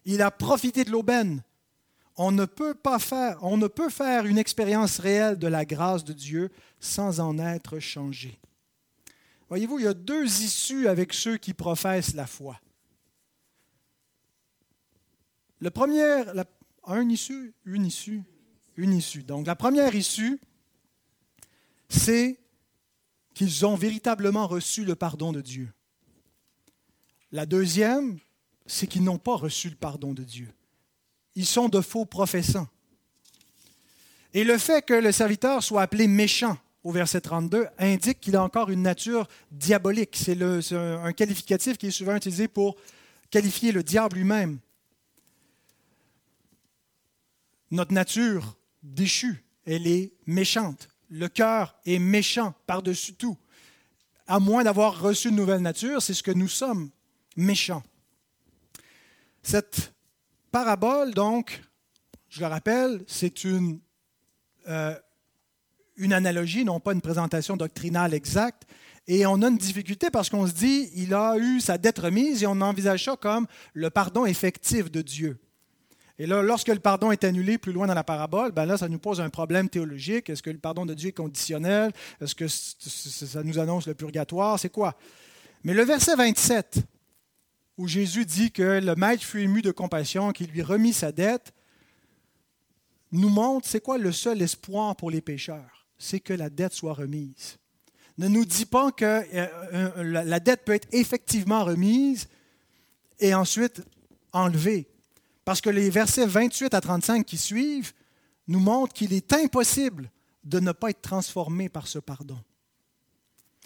Il 0.04 0.22
a 0.22 0.30
profité 0.30 0.84
de 0.84 0.90
l'aubaine. 0.90 1.42
On 2.16 2.32
ne 2.32 2.44
peut 2.44 2.74
pas 2.74 2.98
faire, 2.98 3.38
une 4.26 4.38
expérience 4.38 4.98
réelle 4.98 5.38
de 5.38 5.46
la 5.46 5.64
grâce 5.64 6.04
de 6.04 6.12
Dieu 6.12 6.50
sans 6.80 7.20
en 7.20 7.38
être 7.38 7.78
changé. 7.78 8.38
Voyez-vous, 9.48 9.78
il 9.78 9.84
y 9.84 9.88
a 9.88 9.94
deux 9.94 10.24
issues 10.24 10.88
avec 10.88 11.12
ceux 11.12 11.36
qui 11.36 11.54
professent 11.54 12.14
la 12.14 12.26
foi. 12.26 12.60
Le 15.60 15.70
premier, 15.70 16.24
un 16.84 17.08
issue, 17.08 17.54
une 17.64 17.84
issue, 17.84 18.22
une 18.76 18.94
issue. 18.94 19.22
Donc 19.22 19.46
la 19.46 19.56
première 19.56 19.94
issue, 19.94 20.40
c'est 21.90 22.38
qu'ils 23.34 23.66
ont 23.66 23.74
véritablement 23.74 24.46
reçu 24.46 24.84
le 24.84 24.94
pardon 24.94 25.32
de 25.32 25.40
Dieu. 25.40 25.68
La 27.32 27.44
deuxième, 27.44 28.18
c'est 28.66 28.86
qu'ils 28.86 29.04
n'ont 29.04 29.18
pas 29.18 29.36
reçu 29.36 29.68
le 29.68 29.76
pardon 29.76 30.14
de 30.14 30.24
Dieu. 30.24 30.48
Ils 31.34 31.46
sont 31.46 31.68
de 31.68 31.80
faux 31.80 32.06
professants. 32.06 32.68
Et 34.32 34.44
le 34.44 34.58
fait 34.58 34.84
que 34.84 34.94
le 34.94 35.12
serviteur 35.12 35.62
soit 35.62 35.82
appelé 35.82 36.06
méchant 36.06 36.56
au 36.84 36.92
verset 36.92 37.20
32 37.20 37.66
indique 37.78 38.20
qu'il 38.20 38.36
a 38.36 38.42
encore 38.42 38.70
une 38.70 38.82
nature 38.82 39.28
diabolique. 39.50 40.16
C'est 40.16 40.40
un 40.42 41.12
qualificatif 41.12 41.76
qui 41.76 41.88
est 41.88 41.90
souvent 41.90 42.14
utilisé 42.14 42.46
pour 42.46 42.76
qualifier 43.30 43.72
le 43.72 43.82
diable 43.82 44.16
lui-même. 44.16 44.58
Notre 47.72 47.92
nature 47.92 48.56
déchue, 48.82 49.44
elle 49.64 49.86
est 49.86 50.12
méchante. 50.26 50.89
Le 51.10 51.28
cœur 51.28 51.76
est 51.84 51.98
méchant 51.98 52.54
par-dessus 52.66 53.14
tout. 53.14 53.36
À 54.26 54.38
moins 54.38 54.62
d'avoir 54.62 55.00
reçu 55.00 55.28
une 55.28 55.36
nouvelle 55.36 55.60
nature, 55.60 56.00
c'est 56.00 56.14
ce 56.14 56.22
que 56.22 56.30
nous 56.30 56.48
sommes, 56.48 56.90
méchants. 57.36 57.82
Cette 59.42 59.92
parabole, 60.52 61.12
donc, 61.12 61.62
je 62.28 62.40
le 62.40 62.46
rappelle, 62.46 63.02
c'est 63.08 63.42
une, 63.42 63.80
euh, 64.68 64.96
une 65.96 66.12
analogie, 66.12 66.64
non 66.64 66.78
pas 66.78 66.92
une 66.92 67.00
présentation 67.00 67.56
doctrinale 67.56 68.14
exacte. 68.14 68.62
Et 69.08 69.26
on 69.26 69.42
a 69.42 69.48
une 69.48 69.58
difficulté 69.58 70.10
parce 70.10 70.30
qu'on 70.30 70.46
se 70.46 70.52
dit, 70.52 70.90
il 70.94 71.12
a 71.14 71.36
eu 71.36 71.60
sa 71.60 71.76
dette 71.76 71.98
remise 71.98 72.44
et 72.44 72.46
on 72.46 72.60
envisage 72.60 73.04
ça 73.04 73.16
comme 73.16 73.48
le 73.74 73.90
pardon 73.90 74.26
effectif 74.26 74.90
de 74.90 75.02
Dieu. 75.02 75.40
Et 76.20 76.26
là, 76.26 76.42
lorsque 76.42 76.68
le 76.68 76.80
pardon 76.80 77.12
est 77.12 77.24
annulé 77.24 77.56
plus 77.56 77.72
loin 77.72 77.86
dans 77.86 77.94
la 77.94 78.04
parabole, 78.04 78.52
ben 78.52 78.66
là, 78.66 78.76
ça 78.76 78.90
nous 78.90 78.98
pose 78.98 79.22
un 79.22 79.30
problème 79.30 79.70
théologique. 79.70 80.28
Est-ce 80.28 80.42
que 80.42 80.50
le 80.50 80.58
pardon 80.58 80.84
de 80.84 80.92
Dieu 80.92 81.08
est 81.08 81.12
conditionnel? 81.12 81.92
Est-ce 82.20 82.34
que 82.34 82.46
ça 82.46 83.42
nous 83.42 83.58
annonce 83.58 83.86
le 83.86 83.94
purgatoire? 83.94 84.60
C'est 84.60 84.68
quoi? 84.68 84.98
Mais 85.64 85.72
le 85.72 85.82
verset 85.82 86.16
27, 86.16 86.80
où 87.78 87.88
Jésus 87.88 88.26
dit 88.26 88.52
que 88.52 88.80
le 88.84 88.94
maître 88.96 89.22
fut 89.22 89.40
ému 89.40 89.62
de 89.62 89.70
compassion, 89.70 90.32
qu'il 90.32 90.50
lui 90.50 90.60
remit 90.60 90.92
sa 90.92 91.10
dette, 91.10 91.54
nous 93.12 93.30
montre 93.30 93.66
c'est 93.66 93.80
quoi 93.80 93.96
le 93.96 94.12
seul 94.12 94.42
espoir 94.42 94.96
pour 94.96 95.10
les 95.10 95.22
pécheurs? 95.22 95.86
C'est 95.96 96.20
que 96.20 96.34
la 96.34 96.50
dette 96.50 96.74
soit 96.74 96.92
remise. 96.92 97.56
Ne 98.18 98.28
nous 98.28 98.44
dit 98.44 98.66
pas 98.66 98.92
que 98.92 99.06
euh, 99.06 99.46
euh, 99.72 100.22
la 100.26 100.38
dette 100.38 100.66
peut 100.66 100.74
être 100.74 100.88
effectivement 100.92 101.64
remise 101.64 102.28
et 103.20 103.32
ensuite 103.32 103.80
enlevée. 104.34 104.86
Parce 105.50 105.60
que 105.60 105.68
les 105.68 105.90
versets 105.90 106.26
28 106.26 106.74
à 106.74 106.80
35 106.80 107.26
qui 107.26 107.36
suivent 107.36 107.92
nous 108.46 108.60
montrent 108.60 108.92
qu'il 108.92 109.12
est 109.12 109.32
impossible 109.32 110.08
de 110.44 110.60
ne 110.60 110.70
pas 110.70 110.90
être 110.90 111.02
transformé 111.02 111.68
par 111.68 111.88
ce 111.88 111.98
pardon. 111.98 112.38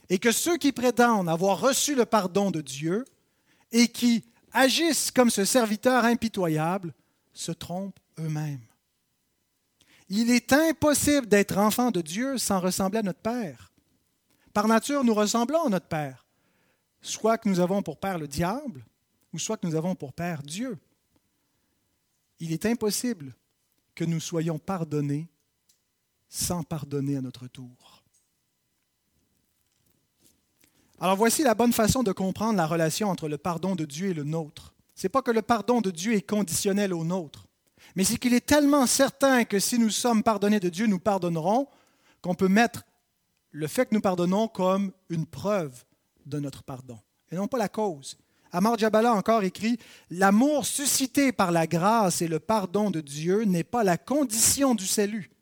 Et 0.08 0.18
que 0.18 0.32
ceux 0.32 0.56
qui 0.56 0.72
prétendent 0.72 1.28
avoir 1.28 1.60
reçu 1.60 1.94
le 1.94 2.06
pardon 2.06 2.50
de 2.50 2.62
Dieu 2.62 3.04
et 3.70 3.88
qui 3.88 4.24
agissent 4.50 5.10
comme 5.10 5.28
ce 5.28 5.44
serviteur 5.44 6.06
impitoyable 6.06 6.94
se 7.34 7.52
trompent 7.52 8.00
eux-mêmes. 8.18 8.64
Il 10.08 10.30
est 10.30 10.54
impossible 10.54 11.26
d'être 11.26 11.58
enfant 11.58 11.90
de 11.90 12.00
Dieu 12.00 12.38
sans 12.38 12.60
ressembler 12.60 13.00
à 13.00 13.02
notre 13.02 13.20
Père. 13.20 13.74
Par 14.54 14.68
nature, 14.68 15.04
nous 15.04 15.12
ressemblons 15.12 15.66
à 15.66 15.68
notre 15.68 15.88
Père. 15.88 16.24
Soit 17.02 17.36
que 17.36 17.50
nous 17.50 17.60
avons 17.60 17.82
pour 17.82 17.98
Père 17.98 18.16
le 18.16 18.26
diable, 18.26 18.86
ou 19.34 19.38
soit 19.38 19.58
que 19.58 19.66
nous 19.66 19.74
avons 19.74 19.94
pour 19.94 20.14
Père 20.14 20.42
Dieu 20.42 20.78
il 22.44 22.52
est 22.52 22.66
impossible 22.66 23.34
que 23.94 24.04
nous 24.04 24.20
soyons 24.20 24.58
pardonnés 24.58 25.28
sans 26.28 26.62
pardonner 26.62 27.16
à 27.16 27.20
notre 27.20 27.46
tour. 27.46 28.02
Alors 31.00 31.16
voici 31.16 31.42
la 31.42 31.54
bonne 31.54 31.72
façon 31.72 32.02
de 32.02 32.12
comprendre 32.12 32.56
la 32.56 32.66
relation 32.66 33.08
entre 33.08 33.28
le 33.28 33.38
pardon 33.38 33.74
de 33.74 33.84
Dieu 33.84 34.10
et 34.10 34.14
le 34.14 34.24
nôtre. 34.24 34.74
Ce 34.94 35.06
n'est 35.06 35.10
pas 35.10 35.22
que 35.22 35.30
le 35.30 35.42
pardon 35.42 35.80
de 35.80 35.90
Dieu 35.90 36.14
est 36.14 36.22
conditionnel 36.28 36.92
au 36.92 37.02
nôtre, 37.02 37.46
mais 37.96 38.04
c'est 38.04 38.16
qu'il 38.18 38.34
est 38.34 38.46
tellement 38.46 38.86
certain 38.86 39.44
que 39.44 39.58
si 39.58 39.78
nous 39.78 39.90
sommes 39.90 40.22
pardonnés 40.22 40.60
de 40.60 40.68
Dieu, 40.68 40.86
nous 40.86 41.00
pardonnerons, 41.00 41.66
qu'on 42.20 42.34
peut 42.34 42.48
mettre 42.48 42.84
le 43.50 43.66
fait 43.66 43.86
que 43.86 43.94
nous 43.94 44.00
pardonnons 44.00 44.48
comme 44.48 44.92
une 45.08 45.26
preuve 45.26 45.84
de 46.26 46.38
notre 46.38 46.62
pardon, 46.62 46.98
et 47.30 47.36
non 47.36 47.48
pas 47.48 47.58
la 47.58 47.68
cause. 47.68 48.18
Amar 48.54 48.78
Jabala 48.78 49.12
encore 49.12 49.42
écrit 49.42 49.80
L'amour 50.10 50.64
suscité 50.64 51.32
par 51.32 51.50
la 51.50 51.66
grâce 51.66 52.22
et 52.22 52.28
le 52.28 52.38
pardon 52.38 52.92
de 52.92 53.00
Dieu 53.00 53.42
n'est 53.42 53.64
pas 53.64 53.82
la 53.82 53.98
condition 53.98 54.76
du 54.76 54.86
salut. 54.86 55.32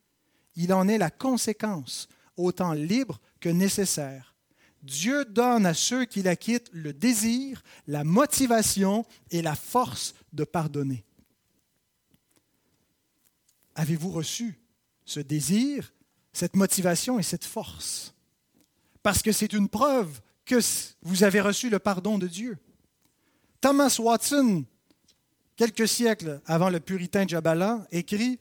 Il 0.57 0.73
en 0.73 0.89
est 0.89 0.97
la 0.97 1.11
conséquence, 1.11 2.09
autant 2.39 2.73
libre 2.73 3.21
que 3.39 3.51
nécessaire. 3.51 4.35
Dieu 4.83 5.27
donne 5.27 5.67
à 5.67 5.75
ceux 5.75 6.07
qui 6.07 6.23
l'acquittent 6.23 6.71
le 6.73 6.95
désir, 6.95 7.63
la 7.87 8.03
motivation 8.03 9.05
et 9.31 9.43
la 9.43 9.57
force 9.57 10.15
de 10.33 10.45
pardonner. 10.45 11.05
Avez-vous 13.75 14.11
reçu 14.11 14.59
ce 15.05 15.21
désir, 15.21 15.93
cette 16.33 16.57
motivation 16.57 17.19
et 17.19 17.23
cette 17.23 17.45
force? 17.45 18.15
Parce 19.03 19.21
que 19.21 19.33
c'est 19.33 19.53
une 19.53 19.69
preuve 19.69 20.23
que 20.47 20.59
vous 21.03 21.25
avez 21.25 21.43
reçu 21.43 21.69
le 21.69 21.79
pardon 21.79 22.17
de 22.17 22.27
Dieu. 22.27 22.57
Thomas 23.63 23.97
Watson, 24.01 24.65
quelques 25.55 25.87
siècles 25.87 26.41
avant 26.47 26.69
le 26.69 26.81
puritain 26.81 27.27
Jabala, 27.27 27.87
écrit 27.93 28.41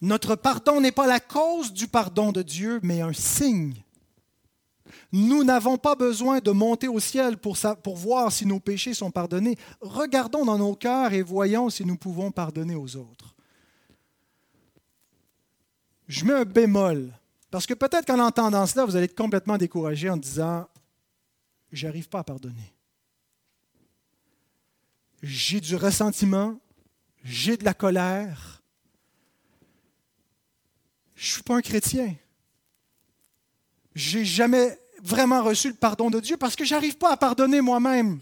Notre 0.00 0.36
pardon 0.36 0.80
n'est 0.80 0.92
pas 0.92 1.08
la 1.08 1.18
cause 1.18 1.72
du 1.72 1.88
pardon 1.88 2.30
de 2.30 2.40
Dieu, 2.40 2.78
mais 2.84 3.00
un 3.00 3.12
signe. 3.12 3.82
Nous 5.10 5.42
n'avons 5.42 5.76
pas 5.78 5.96
besoin 5.96 6.38
de 6.38 6.52
monter 6.52 6.86
au 6.86 7.00
ciel 7.00 7.38
pour, 7.38 7.56
voir 7.96 8.30
si 8.30 8.46
nos 8.46 8.60
péchés 8.60 8.94
sont 8.94 9.10
pardonnés. 9.10 9.58
Regardons 9.80 10.44
dans 10.44 10.58
nos 10.58 10.76
cœurs 10.76 11.12
et 11.12 11.22
voyons 11.22 11.68
si 11.68 11.84
nous 11.84 11.96
pouvons 11.96 12.30
pardonner 12.30 12.76
aux 12.76 12.96
autres. 12.96 13.34
Je 16.06 16.24
mets 16.24 16.34
un 16.34 16.44
bémol, 16.44 17.12
parce 17.50 17.66
que 17.66 17.74
peut-être 17.74 18.06
qu'en 18.06 18.20
entendant 18.20 18.66
cela, 18.66 18.84
vous 18.84 18.94
allez 18.94 19.06
être 19.06 19.16
complètement 19.16 19.58
découragé 19.58 20.08
en 20.08 20.16
disant, 20.16 20.68
j'arrive 21.72 22.08
pas 22.08 22.20
à 22.20 22.24
pardonner 22.24 22.74
j'ai 25.22 25.60
du 25.60 25.76
ressentiment, 25.76 26.58
j'ai 27.22 27.56
de 27.56 27.64
la 27.64 27.74
colère. 27.74 28.62
Je 31.14 31.28
ne 31.28 31.32
suis 31.32 31.42
pas 31.42 31.56
un 31.56 31.60
chrétien. 31.60 32.14
J'ai 33.94 34.24
jamais 34.24 34.78
vraiment 35.02 35.42
reçu 35.42 35.68
le 35.68 35.74
pardon 35.74 36.10
de 36.10 36.20
Dieu 36.20 36.36
parce 36.36 36.56
que 36.56 36.64
je 36.64 36.74
n'arrive 36.74 36.96
pas 36.96 37.12
à 37.12 37.16
pardonner 37.16 37.60
moi-même. 37.60 38.20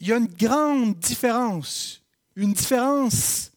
Il 0.00 0.08
y 0.08 0.12
a 0.12 0.16
une 0.16 0.26
grande 0.26 0.98
différence, 0.98 2.02
une 2.34 2.54
différence 2.54 3.52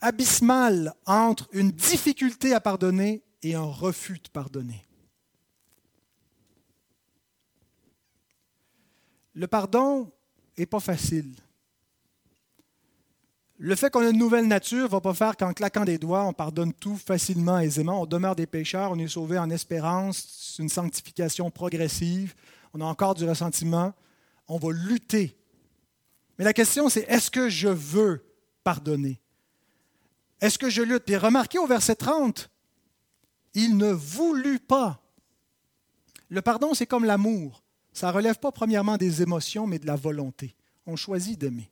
abysmale 0.00 0.94
entre 1.06 1.48
une 1.52 1.70
difficulté 1.70 2.54
à 2.54 2.60
pardonner 2.60 3.22
et 3.42 3.54
un 3.54 3.64
refus 3.64 4.18
de 4.22 4.28
pardonner. 4.28 4.83
Le 9.34 9.46
pardon 9.48 10.10
n'est 10.56 10.66
pas 10.66 10.80
facile. 10.80 11.34
Le 13.58 13.74
fait 13.76 13.90
qu'on 13.90 14.04
a 14.04 14.10
une 14.10 14.18
nouvelle 14.18 14.46
nature 14.46 14.84
ne 14.84 14.88
va 14.88 15.00
pas 15.00 15.14
faire 15.14 15.36
qu'en 15.36 15.52
claquant 15.52 15.84
des 15.84 15.98
doigts, 15.98 16.24
on 16.24 16.32
pardonne 16.32 16.72
tout 16.72 16.96
facilement, 16.96 17.58
aisément. 17.58 18.02
On 18.02 18.06
demeure 18.06 18.36
des 18.36 18.46
pécheurs, 18.46 18.92
on 18.92 18.98
est 18.98 19.08
sauvé 19.08 19.38
en 19.38 19.50
espérance, 19.50 20.52
c'est 20.56 20.62
une 20.62 20.68
sanctification 20.68 21.50
progressive, 21.50 22.34
on 22.72 22.80
a 22.80 22.84
encore 22.84 23.14
du 23.14 23.28
ressentiment, 23.28 23.92
on 24.48 24.58
va 24.58 24.72
lutter. 24.72 25.36
Mais 26.38 26.44
la 26.44 26.52
question, 26.52 26.88
c'est 26.88 27.08
est-ce 27.08 27.30
que 27.30 27.48
je 27.48 27.68
veux 27.68 28.24
pardonner? 28.64 29.20
Est-ce 30.40 30.58
que 30.58 30.68
je 30.68 30.82
lutte? 30.82 31.04
Puis 31.04 31.16
remarquez 31.16 31.58
au 31.58 31.66
verset 31.66 31.94
30, 31.96 32.50
il 33.54 33.76
ne 33.76 33.90
voulut 33.92 34.58
pas. 34.58 35.00
Le 36.28 36.42
pardon, 36.42 36.74
c'est 36.74 36.86
comme 36.86 37.04
l'amour 37.04 37.63
ça 37.94 38.08
ne 38.08 38.12
relève 38.12 38.38
pas 38.38 38.52
premièrement 38.52 38.98
des 38.98 39.22
émotions, 39.22 39.66
mais 39.66 39.78
de 39.78 39.86
la 39.86 39.96
volonté. 39.96 40.54
On 40.84 40.96
choisit 40.96 41.38
d'aimer. 41.38 41.70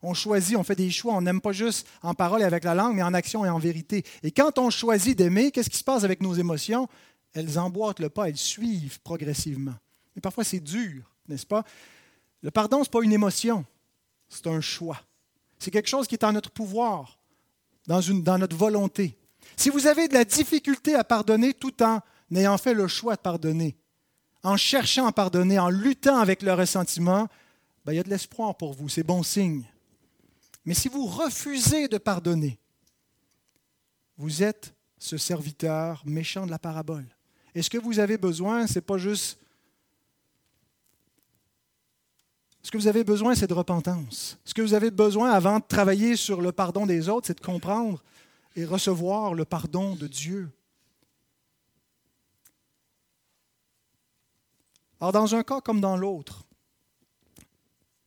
On 0.00 0.14
choisit, 0.14 0.56
on 0.56 0.62
fait 0.62 0.74
des 0.74 0.90
choix, 0.90 1.14
on 1.14 1.20
n'aime 1.20 1.40
pas 1.40 1.52
juste 1.52 1.86
en 2.02 2.14
parole 2.14 2.40
et 2.40 2.44
avec 2.44 2.64
la 2.64 2.74
langue, 2.74 2.96
mais 2.96 3.02
en 3.02 3.14
action 3.14 3.44
et 3.44 3.50
en 3.50 3.58
vérité. 3.58 4.04
Et 4.22 4.30
quand 4.30 4.58
on 4.58 4.70
choisit 4.70 5.16
d'aimer, 5.16 5.50
qu'est-ce 5.50 5.70
qui 5.70 5.76
se 5.76 5.84
passe 5.84 6.04
avec 6.04 6.22
nos 6.22 6.34
émotions? 6.34 6.88
Elles 7.34 7.58
emboîtent 7.58 8.00
le 8.00 8.08
pas, 8.08 8.28
elles 8.28 8.36
suivent 8.36 9.00
progressivement. 9.02 9.74
Et 10.16 10.20
parfois, 10.20 10.44
c'est 10.44 10.60
dur, 10.60 11.02
n'est-ce 11.28 11.46
pas? 11.46 11.64
Le 12.42 12.50
pardon, 12.50 12.78
ce 12.78 12.88
n'est 12.88 12.92
pas 12.92 13.02
une 13.02 13.12
émotion, 13.12 13.64
c'est 14.28 14.46
un 14.46 14.60
choix. 14.60 15.00
C'est 15.58 15.70
quelque 15.70 15.88
chose 15.88 16.06
qui 16.06 16.14
est 16.14 16.24
en 16.24 16.32
notre 16.32 16.50
pouvoir, 16.50 17.18
dans 17.86 18.38
notre 18.38 18.56
volonté. 18.56 19.18
Si 19.56 19.68
vous 19.68 19.86
avez 19.86 20.08
de 20.08 20.14
la 20.14 20.24
difficulté 20.24 20.94
à 20.94 21.04
pardonner 21.04 21.52
tout 21.52 21.82
en 21.82 22.00
ayant 22.34 22.58
fait 22.58 22.74
le 22.74 22.86
choix 22.86 23.16
de 23.16 23.20
pardonner, 23.20 23.76
en 24.42 24.56
cherchant 24.56 25.06
à 25.06 25.12
pardonner, 25.12 25.58
en 25.58 25.70
luttant 25.70 26.18
avec 26.18 26.42
le 26.42 26.52
ressentiment, 26.54 27.28
ben, 27.84 27.92
il 27.92 27.96
y 27.96 28.00
a 28.00 28.04
de 28.04 28.10
l'espoir 28.10 28.56
pour 28.56 28.74
vous, 28.74 28.88
c'est 28.88 29.02
bon 29.02 29.22
signe. 29.22 29.64
Mais 30.64 30.74
si 30.74 30.88
vous 30.88 31.06
refusez 31.06 31.88
de 31.88 31.98
pardonner, 31.98 32.58
vous 34.16 34.42
êtes 34.42 34.74
ce 34.98 35.16
serviteur 35.16 36.02
méchant 36.04 36.44
de 36.44 36.50
la 36.50 36.58
parabole. 36.58 37.06
Et 37.54 37.62
ce 37.62 37.70
que 37.70 37.78
vous 37.78 37.98
avez 37.98 38.18
besoin, 38.18 38.66
c'est 38.66 38.82
pas 38.82 38.98
juste. 38.98 39.38
Ce 42.62 42.70
que 42.70 42.76
vous 42.76 42.88
avez 42.88 43.04
besoin, 43.04 43.34
c'est 43.34 43.46
de 43.46 43.54
repentance. 43.54 44.38
Ce 44.44 44.52
que 44.52 44.60
vous 44.60 44.74
avez 44.74 44.90
besoin 44.90 45.30
avant 45.30 45.58
de 45.58 45.64
travailler 45.66 46.16
sur 46.16 46.42
le 46.42 46.52
pardon 46.52 46.84
des 46.84 47.08
autres, 47.08 47.28
c'est 47.28 47.38
de 47.38 47.44
comprendre 47.44 48.02
et 48.56 48.64
recevoir 48.64 49.34
le 49.34 49.44
pardon 49.44 49.94
de 49.94 50.06
Dieu. 50.06 50.50
Alors, 55.00 55.12
dans 55.12 55.34
un 55.34 55.42
cas 55.42 55.60
comme 55.60 55.80
dans 55.80 55.96
l'autre, 55.96 56.44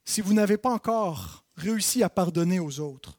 si 0.04 0.22
vous 0.22 0.34
n'avez 0.34 0.58
pas 0.58 0.72
encore 0.72 1.46
réussi 1.56 2.04
à 2.04 2.10
pardonner 2.10 2.60
aux 2.60 2.80
autres, 2.80 3.18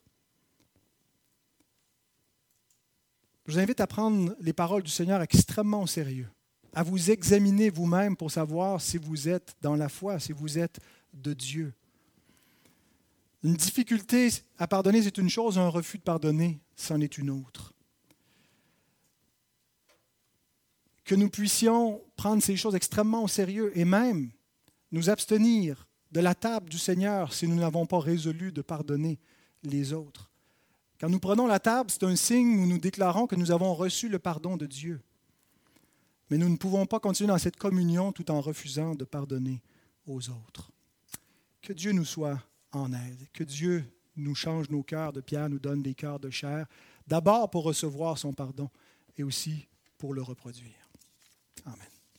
je 3.45 3.53
vous 3.53 3.59
invite 3.59 3.81
à 3.81 3.87
prendre 3.87 4.35
les 4.39 4.53
paroles 4.53 4.83
du 4.83 4.91
Seigneur 4.91 5.21
extrêmement 5.21 5.81
au 5.81 5.87
sérieux, 5.87 6.29
à 6.73 6.83
vous 6.83 7.11
examiner 7.11 7.69
vous-même 7.69 8.15
pour 8.15 8.31
savoir 8.31 8.79
si 8.79 8.97
vous 8.97 9.27
êtes 9.27 9.55
dans 9.61 9.75
la 9.75 9.89
foi, 9.89 10.19
si 10.19 10.31
vous 10.31 10.59
êtes 10.59 10.79
de 11.13 11.33
Dieu. 11.33 11.73
Une 13.43 13.55
difficulté 13.55 14.29
à 14.57 14.67
pardonner, 14.67 15.01
c'est 15.01 15.17
une 15.17 15.29
chose, 15.29 15.57
un 15.57 15.67
refus 15.67 15.97
de 15.97 16.03
pardonner, 16.03 16.61
c'en 16.75 17.01
est 17.01 17.17
une 17.17 17.29
autre. 17.29 17.72
Que 21.03 21.15
nous 21.15 21.29
puissions 21.29 22.01
prendre 22.15 22.41
ces 22.41 22.55
choses 22.55 22.75
extrêmement 22.75 23.23
au 23.23 23.27
sérieux 23.27 23.71
et 23.77 23.85
même 23.85 24.31
nous 24.91 25.09
abstenir 25.09 25.87
de 26.11 26.19
la 26.19 26.35
table 26.35 26.69
du 26.69 26.77
Seigneur 26.77 27.33
si 27.33 27.47
nous 27.47 27.55
n'avons 27.55 27.85
pas 27.85 27.99
résolu 27.99 28.51
de 28.51 28.61
pardonner 28.61 29.19
les 29.63 29.93
autres. 29.93 30.29
Quand 30.99 31.09
nous 31.09 31.19
prenons 31.19 31.47
la 31.47 31.59
table, 31.59 31.89
c'est 31.91 32.03
un 32.03 32.15
signe 32.15 32.59
où 32.59 32.67
nous 32.67 32.77
déclarons 32.77 33.27
que 33.27 33.35
nous 33.35 33.51
avons 33.51 33.73
reçu 33.73 34.07
le 34.07 34.19
pardon 34.19 34.55
de 34.55 34.65
Dieu. 34.65 35.01
Mais 36.29 36.37
nous 36.37 36.47
ne 36.47 36.55
pouvons 36.55 36.85
pas 36.85 36.99
continuer 36.99 37.27
dans 37.27 37.37
cette 37.37 37.57
communion 37.57 38.11
tout 38.11 38.31
en 38.31 38.39
refusant 38.39 38.95
de 38.95 39.03
pardonner 39.03 39.61
aux 40.07 40.29
autres. 40.29 40.71
Que 41.61 41.73
Dieu 41.73 41.91
nous 41.91 42.05
soit 42.05 42.41
en 42.71 42.93
aide, 42.93 43.27
que 43.33 43.43
Dieu 43.43 43.83
nous 44.15 44.35
change 44.35 44.69
nos 44.69 44.83
cœurs 44.83 45.13
de 45.13 45.21
pierre, 45.21 45.49
nous 45.49 45.59
donne 45.59 45.81
des 45.81 45.93
cœurs 45.93 46.19
de 46.19 46.29
chair, 46.29 46.67
d'abord 47.07 47.49
pour 47.49 47.63
recevoir 47.63 48.17
son 48.17 48.33
pardon 48.33 48.69
et 49.17 49.23
aussi 49.23 49.67
pour 49.97 50.13
le 50.13 50.21
reproduire. 50.21 50.82